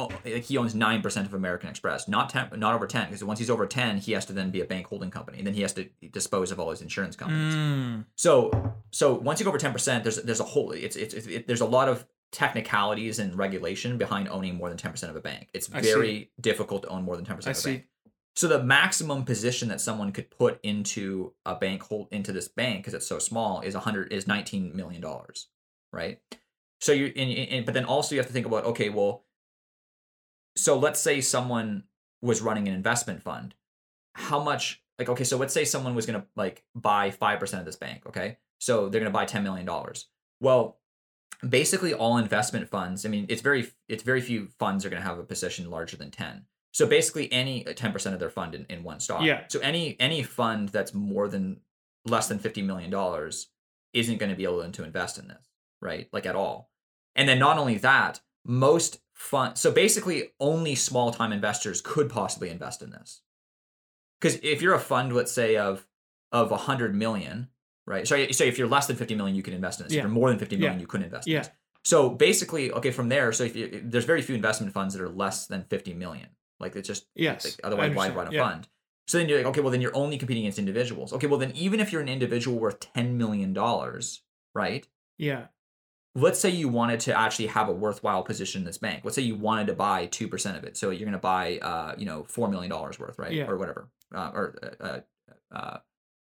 [0.00, 3.24] Oh, like he owns nine percent of American Express, not ten, not over ten, because
[3.24, 5.54] once he's over ten, he has to then be a bank holding company, and then
[5.54, 7.52] he has to dispose of all his insurance companies.
[7.54, 11.14] Mm, So, so once you go over ten percent, there's there's a whole it's it's,
[11.14, 15.10] it's it, there's a lot of technicalities and regulation behind owning more than ten percent
[15.10, 15.48] of a bank.
[15.52, 17.70] It's very difficult to own more than ten I percent of a see.
[17.72, 17.84] bank.
[18.36, 22.78] So the maximum position that someone could put into a bank hold into this bank
[22.78, 25.48] because it's so small is 100 is 19 million dollars,
[25.92, 26.20] right?
[26.80, 29.24] So you and, but then also you have to think about okay, well
[30.56, 31.84] so let's say someone
[32.20, 33.54] was running an investment fund.
[34.14, 37.64] How much like okay, so let's say someone was going to like buy 5% of
[37.64, 38.38] this bank, okay?
[38.60, 40.06] So they're going to buy 10 million dollars.
[40.40, 40.78] Well,
[41.48, 45.08] basically all investment funds, I mean, it's very it's very few funds are going to
[45.08, 46.44] have a position larger than 10.
[46.72, 49.22] So basically any 10% of their fund in, in one stock.
[49.22, 49.44] Yeah.
[49.48, 51.60] So any any fund that's more than
[52.04, 53.48] less than 50 million dollars
[53.92, 55.48] isn't going to be able to invest in this,
[55.80, 56.08] right?
[56.12, 56.70] Like at all.
[57.16, 62.50] And then not only that, most fund so basically only small time investors could possibly
[62.50, 63.22] invest in this.
[64.20, 65.86] Cuz if you're a fund let's say of
[66.30, 67.48] of a 100 million,
[67.86, 68.06] right?
[68.06, 69.94] So so if you're less than 50 million you can invest in this.
[69.94, 70.00] Yeah.
[70.00, 70.80] If you're more than 50 million Yeah.
[70.80, 71.38] you couldn't invest Yeah.
[71.38, 71.52] in this.
[71.84, 75.08] So basically, okay, from there, so if you, there's very few investment funds that are
[75.08, 76.28] less than 50 million.
[76.60, 77.44] Like it's just Yes.
[77.44, 78.48] like, otherwise, why run a Yeah.
[78.50, 78.68] fund?
[79.06, 81.12] So then you're like, okay, well then you're only competing against individuals.
[81.14, 84.22] Okay, well then even if you're an individual worth ten million dollars,
[84.54, 84.86] right?
[85.18, 85.46] Yeah.
[86.14, 89.04] let's say you wanted to actually have a worthwhile position in this bank.
[89.04, 91.58] Let's say you wanted to buy two percent of it, so you're going to buy,
[91.58, 93.46] uh, you know, four million dollars worth, right, Yeah.
[93.46, 95.00] or whatever, uh, or uh, uh,
[95.54, 95.78] uh,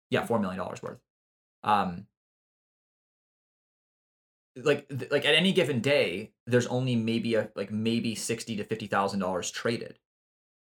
[0.09, 0.99] yeah, four million dollars worth.
[1.63, 2.07] Um,
[4.57, 8.63] like th- like at any given day, there's only maybe a like maybe sixty to
[8.65, 9.99] fifty thousand dollars traded.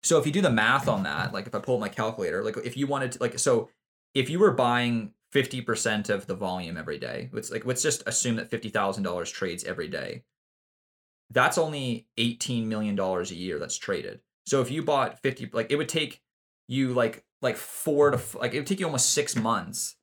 [0.07, 2.41] So if you do the math on that, like if I pull up my calculator,
[2.43, 3.69] like if you wanted to, like so,
[4.13, 8.03] if you were buying fifty percent of the volume every day, let's like let's just
[8.07, 10.23] assume that fifty thousand dollars trades every day.
[11.29, 14.21] That's only eighteen million dollars a year that's traded.
[14.45, 16.21] So if you bought fifty, like it would take
[16.69, 19.97] you like like four to like it would take you almost six months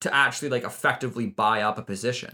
[0.00, 2.32] to actually like effectively buy up a position,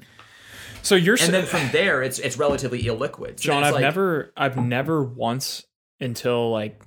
[0.83, 3.41] So you're and then from there it's it's relatively illiquid.
[3.41, 5.65] So John, I've like- never, I've never once
[6.01, 6.83] until like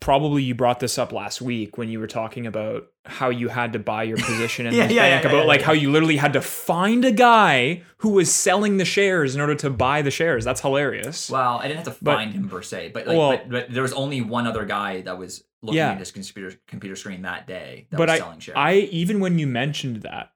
[0.00, 3.72] probably you brought this up last week when you were talking about how you had
[3.74, 6.16] to buy your position in Yeah, this yeah, bank yeah, about like how you literally
[6.16, 10.10] had to find a guy who was selling the shares in order to buy the
[10.10, 10.44] shares.
[10.44, 11.30] That's hilarious.
[11.30, 13.70] Well, I didn't have to But- find him per se, but like, Well- but, but
[13.70, 17.46] there was only one other guy that was looking at his computer computer screen that
[17.46, 18.56] day that but was I, selling shares.
[18.58, 20.32] I even when you mentioned that,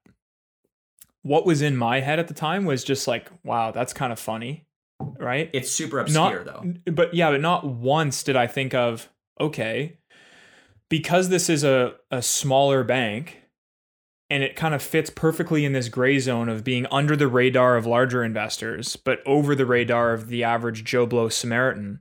[1.23, 4.19] what was in my head at the time was just like, wow, that's kind of
[4.21, 4.65] funny,
[5.01, 5.51] right?
[5.53, 6.93] it's super obscure not, though.
[6.93, 9.09] But yeah, but not once did I think of,
[9.41, 9.99] okay,
[10.89, 13.43] because this is a, a smaller bank
[14.31, 17.77] and it kind of fits perfectly in this gray zone of being under the radar
[17.77, 22.01] of larger investors, but over the radar of the average Joe Blow Samaritan,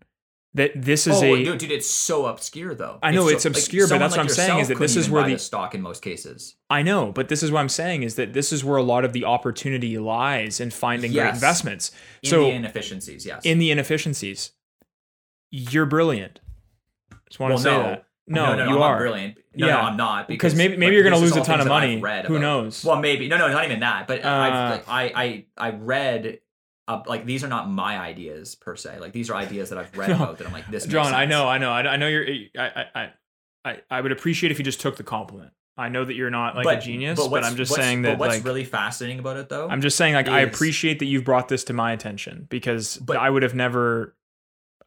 [0.57, 2.99] that this is oh, a dude, dude, it's so obscure though.
[3.01, 5.09] I know so- it's obscure, but someone that's what I'm saying is that this is
[5.09, 6.55] where the- the stock in most cases.
[6.69, 9.05] I know, but this is what I'm saying is that this is where a lot
[9.05, 11.91] of the opportunity lies in finding great investments.
[12.23, 13.41] In so the inefficiencies, yes.
[13.45, 14.51] in the inefficiencies,
[15.49, 16.39] you're brilliant.
[17.29, 17.83] Just want Well, to say no.
[17.83, 18.03] that.
[18.29, 18.91] No, no, no, you I'm are.
[18.95, 19.37] Not brilliant.
[19.55, 19.73] No, Yeah.
[19.73, 21.67] no, I'm not Because because maybe- maybe but you're gonna lose a ton of things
[21.67, 22.27] that I've money.
[22.27, 22.83] Who knows?
[22.83, 24.05] Well, maybe no, no, not even that.
[24.07, 26.39] But Uh, I've, I, I, I read.
[26.87, 28.99] Uh, like these are not my ideas per se.
[28.99, 30.15] Like these are ideas that I've read No.
[30.15, 30.85] about that I'm like this.
[30.85, 32.25] John, I know, I know, I, I know you're.
[32.57, 33.09] I, I,
[33.65, 35.51] I, I would appreciate if you just took the compliment.
[35.79, 38.07] I know that you're not like a genius, but, what's- I'm just what's- saying but
[38.11, 39.67] that what's like really fascinating about it though.
[39.67, 43.17] I'm just saying like I appreciate that you've brought this to my attention because But-
[43.17, 44.15] I would have never,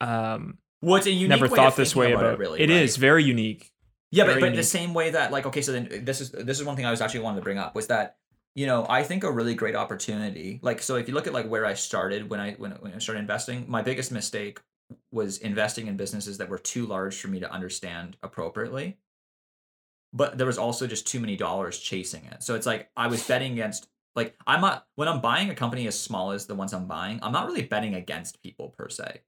[0.01, 2.39] um, well, it's a unique never thought this way about, about it.
[2.39, 2.83] Really, It right?
[2.83, 3.71] is very unique.
[4.11, 4.65] Yeah, but, Very but the unique.
[4.65, 7.01] same way that like okay, so then this is this is one thing I was
[7.01, 8.17] actually wanting to bring up was that
[8.55, 11.49] you know I think a really great opportunity like so if you look at like
[11.49, 14.61] where I started when I when, when I started investing, my biggest mistake
[15.13, 18.99] was investing in businesses that were too large for me to understand appropriately.
[20.13, 22.43] But there was also just too many dollars chasing it.
[22.43, 25.87] So it's like I was betting against like I'm not when I'm buying a company
[25.87, 29.21] as small as the ones I'm buying, I'm not really betting against people per se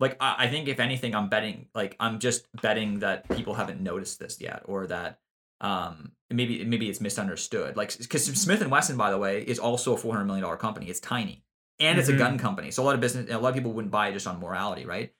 [0.00, 3.80] like I, I think if anything i'm betting like i'm just betting that people haven't
[3.80, 5.20] noticed this yet or that
[5.60, 7.76] um maybe maybe it's misunderstood.
[7.76, 10.88] Like because smith and wesson by the way is also a 400 million dollar company.
[10.88, 11.44] It's tiny.
[11.78, 12.14] And it's Mhm.
[12.14, 12.70] a gun company.
[12.70, 14.84] So a lot of business a lot of people wouldn't buy it just on morality
[14.86, 15.12] right?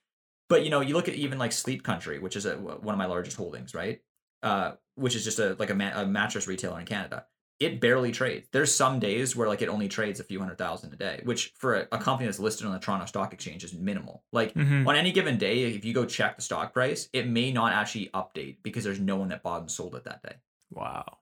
[0.48, 2.98] But you know you look at even like sleep country which is a, one of
[2.98, 4.00] my largest holdings right?
[4.42, 7.26] Uh which is just a like a, ma- a mattress retailer in canada
[7.60, 8.48] it barely trades.
[8.52, 11.52] There's some days where like it only trades a few hundred thousand a day, which
[11.56, 14.24] for a, a company that's listed on the Toronto Stock Exchange is minimal.
[14.32, 14.86] Like Mhm.
[14.88, 18.08] on any given day, if you go check the stock price, it may not actually
[18.14, 20.34] update because there's no one that bought and sold it that day.
[20.70, 21.18] Wow.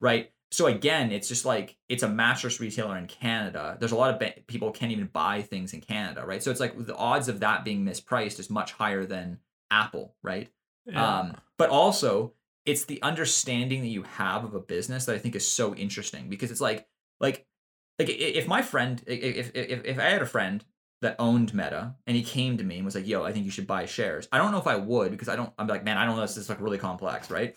[0.00, 0.30] Right.
[0.52, 3.76] So again, it's just like it's a mattress retailer in Canada.
[3.80, 6.40] There's a lot of ba- people can't even buy things in Canada, right?
[6.42, 9.40] So it's like the odds of that being mispriced is much higher than
[9.72, 10.48] Apple, right?
[10.86, 11.18] Yeah.
[11.20, 12.34] Um, but also
[12.66, 16.28] it's the understanding that you have of a business that I think is so interesting
[16.28, 16.86] because it's like
[17.20, 17.46] like
[17.98, 20.64] like if my friend if if if I had a friend
[21.02, 23.50] that owned Meta and he came to me and was like, "Yo, I think you
[23.50, 25.52] should buy shares." I don't know if I would because I don't.
[25.58, 26.22] I'm like, man, I don't know.
[26.22, 27.54] This is like really complex, right?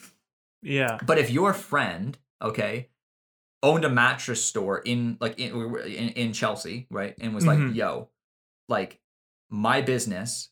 [0.62, 0.98] yeah.
[1.06, 2.90] But if your friend, okay,
[3.64, 5.54] owned a mattress store in like in
[5.86, 7.74] in, in Chelsea, right, and was like, Mhm.
[7.76, 8.10] "Yo,
[8.68, 9.00] like
[9.50, 10.50] my business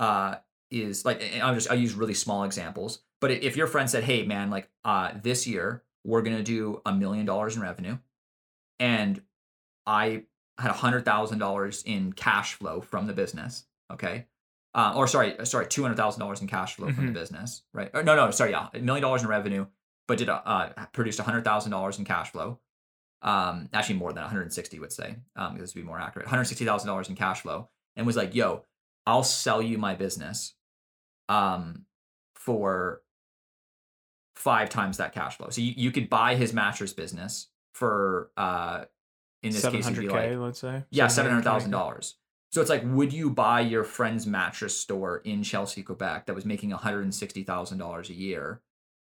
[0.00, 0.36] uh
[0.70, 4.24] is like I'm just I'll use really small examples, but if your friend said, "Hey,
[4.26, 7.96] man, like uh this year we're gonna do a million dollars in revenue,"
[8.78, 9.22] and
[9.86, 10.24] I
[10.58, 14.26] had a hundred thousand dollars in cash flow from the business, okay.
[14.74, 17.12] Uh, or sorry, sorry, two hundred thousand dollars in cash flow from Mhm.
[17.14, 17.90] the business, right?
[17.94, 19.66] Or, no, no, sorry, yeah, a million dollars in revenue,
[20.08, 22.58] but did a, uh, produced hundred thousand dollars in cash flow.
[23.22, 26.26] Um, actually more than one hundred sixty, would say, um, this would be more accurate.
[26.26, 28.64] One hundred sixty thousand dollars in cash flow, and was like, "Yo,
[29.06, 30.54] I'll sell you my business,
[31.28, 31.84] um,
[32.34, 33.01] for
[34.36, 38.84] five times that cash flow." So you, you could buy his mattress business for, uh,
[39.42, 40.84] in this case, it'd be like let's say.
[40.90, 41.70] yeah, seven hundred 700K.
[41.70, 42.16] dollars.
[42.50, 46.44] So it's like, would you buy your friend's mattress store in Chelsea, Quebec, that was
[46.44, 48.60] making one hundred and sixty thousand dollars a year,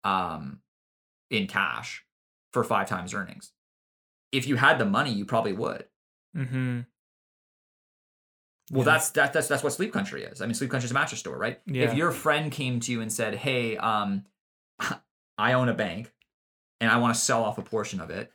[0.04, 0.58] um,
[1.30, 2.04] in cash
[2.52, 3.52] for five times earnings?
[4.32, 5.84] If you had the money, you probably would.
[6.36, 6.80] Mm-hmm.
[8.70, 8.92] Well, Yeah.
[8.92, 10.42] that's that, that's that's what Sleep Country is.
[10.42, 11.60] I mean, Sleep Country is a mattress store, right?
[11.66, 11.84] Yeah.
[11.84, 14.24] If your friend came to you and said, "Hey, um,
[15.38, 16.12] I own a bank,
[16.80, 18.32] and I want to sell off a portion of it,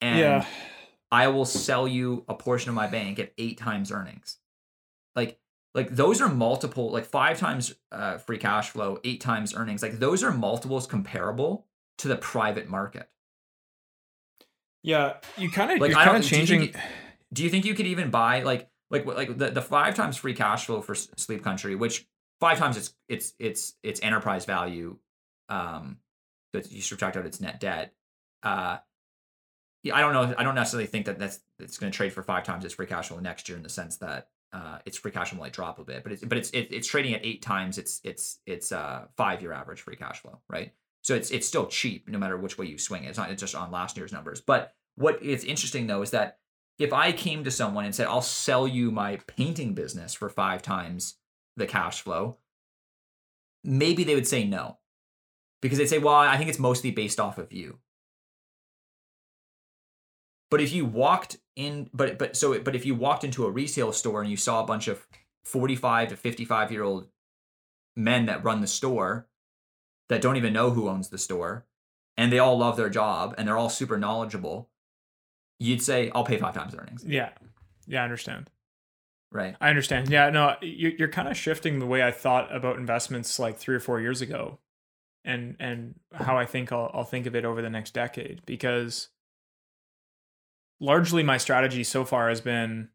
[0.00, 0.46] and yeah.
[1.10, 4.38] I will sell you a portion of my bank at eight times earnings,"
[5.16, 5.38] like
[5.74, 9.82] like those are multiple, like five times uh, free cash flow, eight times earnings.
[9.82, 11.66] Like those are multiples comparable
[11.98, 13.08] to the private market.
[14.82, 15.14] Yeah.
[15.36, 16.82] You kind of Like, kind of do you think changing.
[17.32, 20.34] do you think you could even buy like like like the, the five times free
[20.34, 22.06] cash flow for sleep country which
[22.40, 24.98] five times it's it's it's it's enterprise value
[25.48, 25.98] um
[26.52, 27.94] that you subtract out its net debt
[28.42, 28.78] uh
[29.92, 30.34] I don't know.
[30.38, 32.86] I don't necessarily think that that's it's going to trade for five times its free
[32.86, 35.78] cash flow next year in the sense that uh, its free cash flow might drop
[35.78, 38.70] a bit, but it's but it's it, it's trading at eight times its its its
[38.70, 40.72] uh, five year average free cash flow, right?
[41.02, 43.08] So it's it's still cheap no matter which way you swing it.
[43.08, 44.40] It's not it's just on last year's numbers.
[44.40, 46.38] But what is interesting though is that
[46.78, 50.62] if I came to someone and said I'll sell you my painting business for five
[50.62, 51.16] times
[51.56, 52.38] the cash flow,
[53.64, 54.78] maybe they would say no,
[55.62, 57.78] because they'd say, well, I think it's mostly based off of you.
[60.50, 63.92] But if you walked in, but but so but if you walked into a retail
[63.92, 65.06] store and you saw a bunch of
[65.44, 67.08] forty-five to fifty-five year old
[67.96, 69.28] men that run the store
[70.08, 71.64] that don't even know who owns the store,
[72.18, 74.68] and they all love their job and they're all super knowledgeable,
[75.58, 77.30] you'd say, "I'll pay five times earnings," Yeah.
[77.86, 78.50] Yeah, I understand.
[79.30, 79.56] right?
[79.60, 80.10] I understand.
[80.10, 83.74] Yeah, no, you- you're kind of shifting the way I thought about investments like three
[83.74, 84.58] or four years ago,
[85.24, 89.08] and and how I think I'll I'll think of it over the next decade because
[90.80, 92.88] largely my strategy so far has been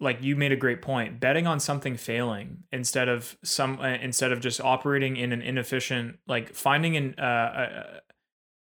[0.00, 4.32] like you made a great point betting on something failing instead of some uh, instead
[4.32, 7.98] of just operating in an inefficient like finding an uh, uh,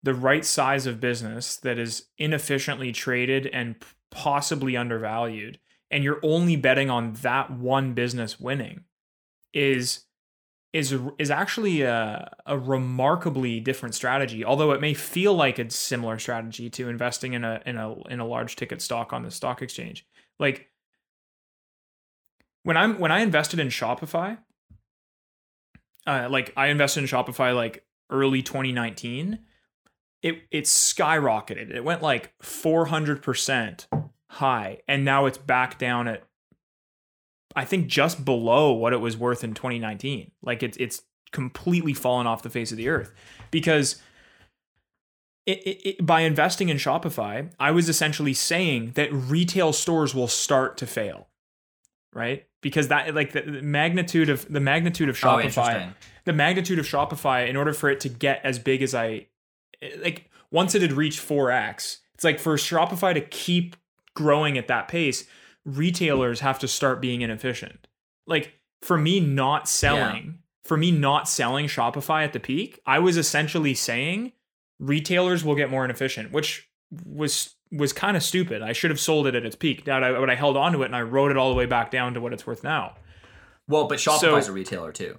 [0.03, 3.77] the right size of business that is inefficiently traded and
[4.11, 5.59] possibly undervalued
[5.91, 8.83] and you're only betting on that one business winning
[9.55, 10.05] is
[10.73, 16.19] is is actually a, a remarkably different strategy although it may feel like a similar
[16.19, 19.63] strategy to investing in a in a in a large ticket stock on the stock
[19.63, 20.07] exchange.
[20.39, 20.71] Like
[22.63, 24.39] when i'm when i invested in shopify
[26.07, 29.41] uh like i invested in shopify like early 2019
[30.23, 31.75] it it skyrocketed.
[31.75, 33.87] It went like 400%
[34.31, 36.25] high and now it's back down at
[37.55, 40.31] I think just below what it was worth in 2019.
[40.43, 41.03] Like it's it's
[41.33, 43.13] completely fallen off the face of the earth
[43.51, 44.01] because
[45.47, 50.29] it, it, it, by investing in Shopify, I was essentially saying that retail stores will
[50.29, 51.29] start to fail,
[52.13, 52.47] right?
[52.61, 55.95] Because that like the, the magnitude of the magnitude of Oh, Shopify, interesting.
[56.27, 59.27] the magnitude of Shopify, in order for it to get as big as I
[60.01, 63.75] like, once it had reached 4x, it's like for Shopify to keep
[64.15, 65.25] growing at that pace,
[65.65, 67.87] retailers have to start being inefficient.
[68.27, 73.17] Like for me not selling, for me not selling Shopify at the peak, I was
[73.17, 74.33] essentially saying
[74.81, 76.69] retailers will get more inefficient, which
[77.05, 78.61] was was kind of stupid.
[78.63, 79.87] I should have sold it at its peak.
[79.87, 81.65] Now, I, but I held on to it and I rode it all the way
[81.67, 82.97] back down to what it's worth now.
[83.67, 85.19] Well, but Shopify's So- a retailer too.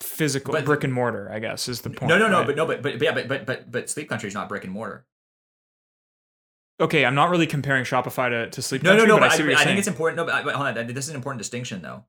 [0.00, 2.08] Physical But- brick and mortar, I guess, is the point.
[2.08, 2.46] no, no, no, right?
[2.46, 4.72] but no, but but yeah, but but but but Sleep Country is not brick and
[4.72, 5.06] mortar.
[6.80, 9.20] Okay, I'm not really comparing Shopify to, to Sleep No, Country, no, no.
[9.20, 9.68] but, But I see what you're I, saying.
[9.68, 10.16] think it's important.
[10.16, 10.86] No, but, but hold on.
[10.88, 12.04] This is an important distinction, though.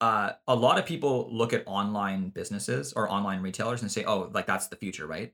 [0.00, 4.30] Uh, a lot of people look at online businesses or online retailers and say, "Oh,
[4.34, 5.32] like that's the future, right?"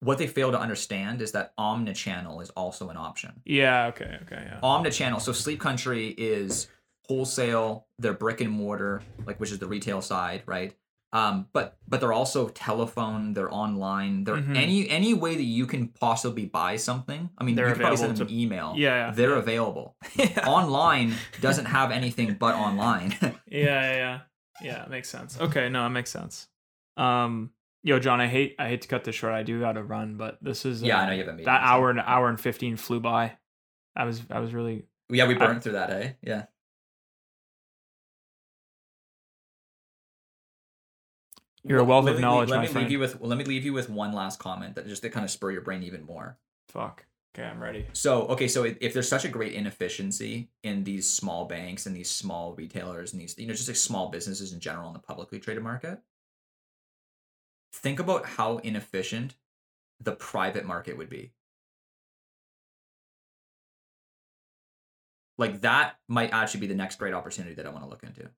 [0.00, 3.40] What they fail to understand is that omnichannel is also an option.
[3.44, 4.60] yeah, okay, okay, yeah.
[4.62, 5.20] Omnichannel.
[5.20, 6.68] So Sleep Country is
[7.08, 7.86] wholesale.
[7.98, 10.76] They're brick and mortar, like which is the retail side, right?
[11.14, 13.34] Um, but but they're also telephone.
[13.34, 14.24] They're online.
[14.24, 14.56] They're Mhm.
[14.56, 17.28] any any way that you can possibly buy something.
[17.36, 18.72] I mean, They're you could probably send them an email.
[18.76, 19.10] Yeah, yeah.
[19.12, 19.96] they're available.
[20.46, 23.14] online doesn't have anything but online.
[23.46, 24.20] Yeah, yeah, yeah.
[24.62, 25.38] Yeah, it makes sense.
[25.38, 26.48] Okay, no, it makes sense.
[26.96, 27.50] Um,
[27.82, 29.34] yo, John, I hate I hate to cut this short.
[29.34, 31.32] I do got to run, but this is yeah, uh, I know you have a
[31.32, 31.44] meeting.
[31.46, 33.36] that hour and hour and fifteen flew by.
[33.94, 36.12] I was I was really Yeah, we I- burned through that, eh?
[36.22, 36.44] Yeah.
[41.64, 42.84] You're a wealth of me- knowledge, Let my me friend.
[42.86, 45.10] leave you with well, let me leave you with one last comment that just to
[45.10, 46.38] kind of spur your brain even more.
[46.68, 47.06] fuck.
[47.34, 47.86] Okay, I'm ready.
[47.94, 51.96] So, okay, so if if there's such a great inefficiency in these small banks and
[51.96, 54.98] these small retailers and these, you know, just like small businesses in general in the
[54.98, 56.00] publicly traded market,
[57.72, 59.34] think about how inefficient
[59.98, 61.32] the private market would be.
[65.38, 68.28] Like that might actually be the next great opportunity that I want to look into.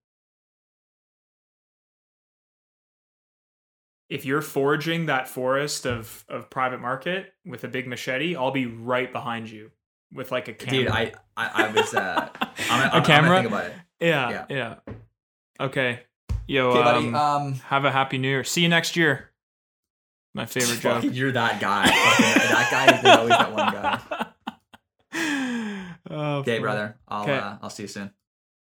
[4.15, 8.67] If you're foraging that forest of of private market with a big machete, I'll be
[8.67, 9.71] right behind you
[10.13, 10.79] with like a camera.
[10.85, 12.49] Dude, I, I, I was, uh, I'm,
[12.81, 13.37] A I'm, I'm camera?
[13.41, 13.73] think about it.
[14.01, 14.75] yeah, yeah,
[15.61, 16.01] Okay.
[16.47, 18.45] Yo, Okay, um, Um, have a happy new year.
[18.45, 19.31] See you next year.
[20.35, 21.05] My favorite joke.
[21.11, 21.87] you're that guy.
[21.87, 24.01] That guy is always that one guy.
[26.11, 26.97] Oh, Okay, brother.
[27.09, 27.37] I'll, Okay.
[27.37, 28.11] uh, I'll see you soon.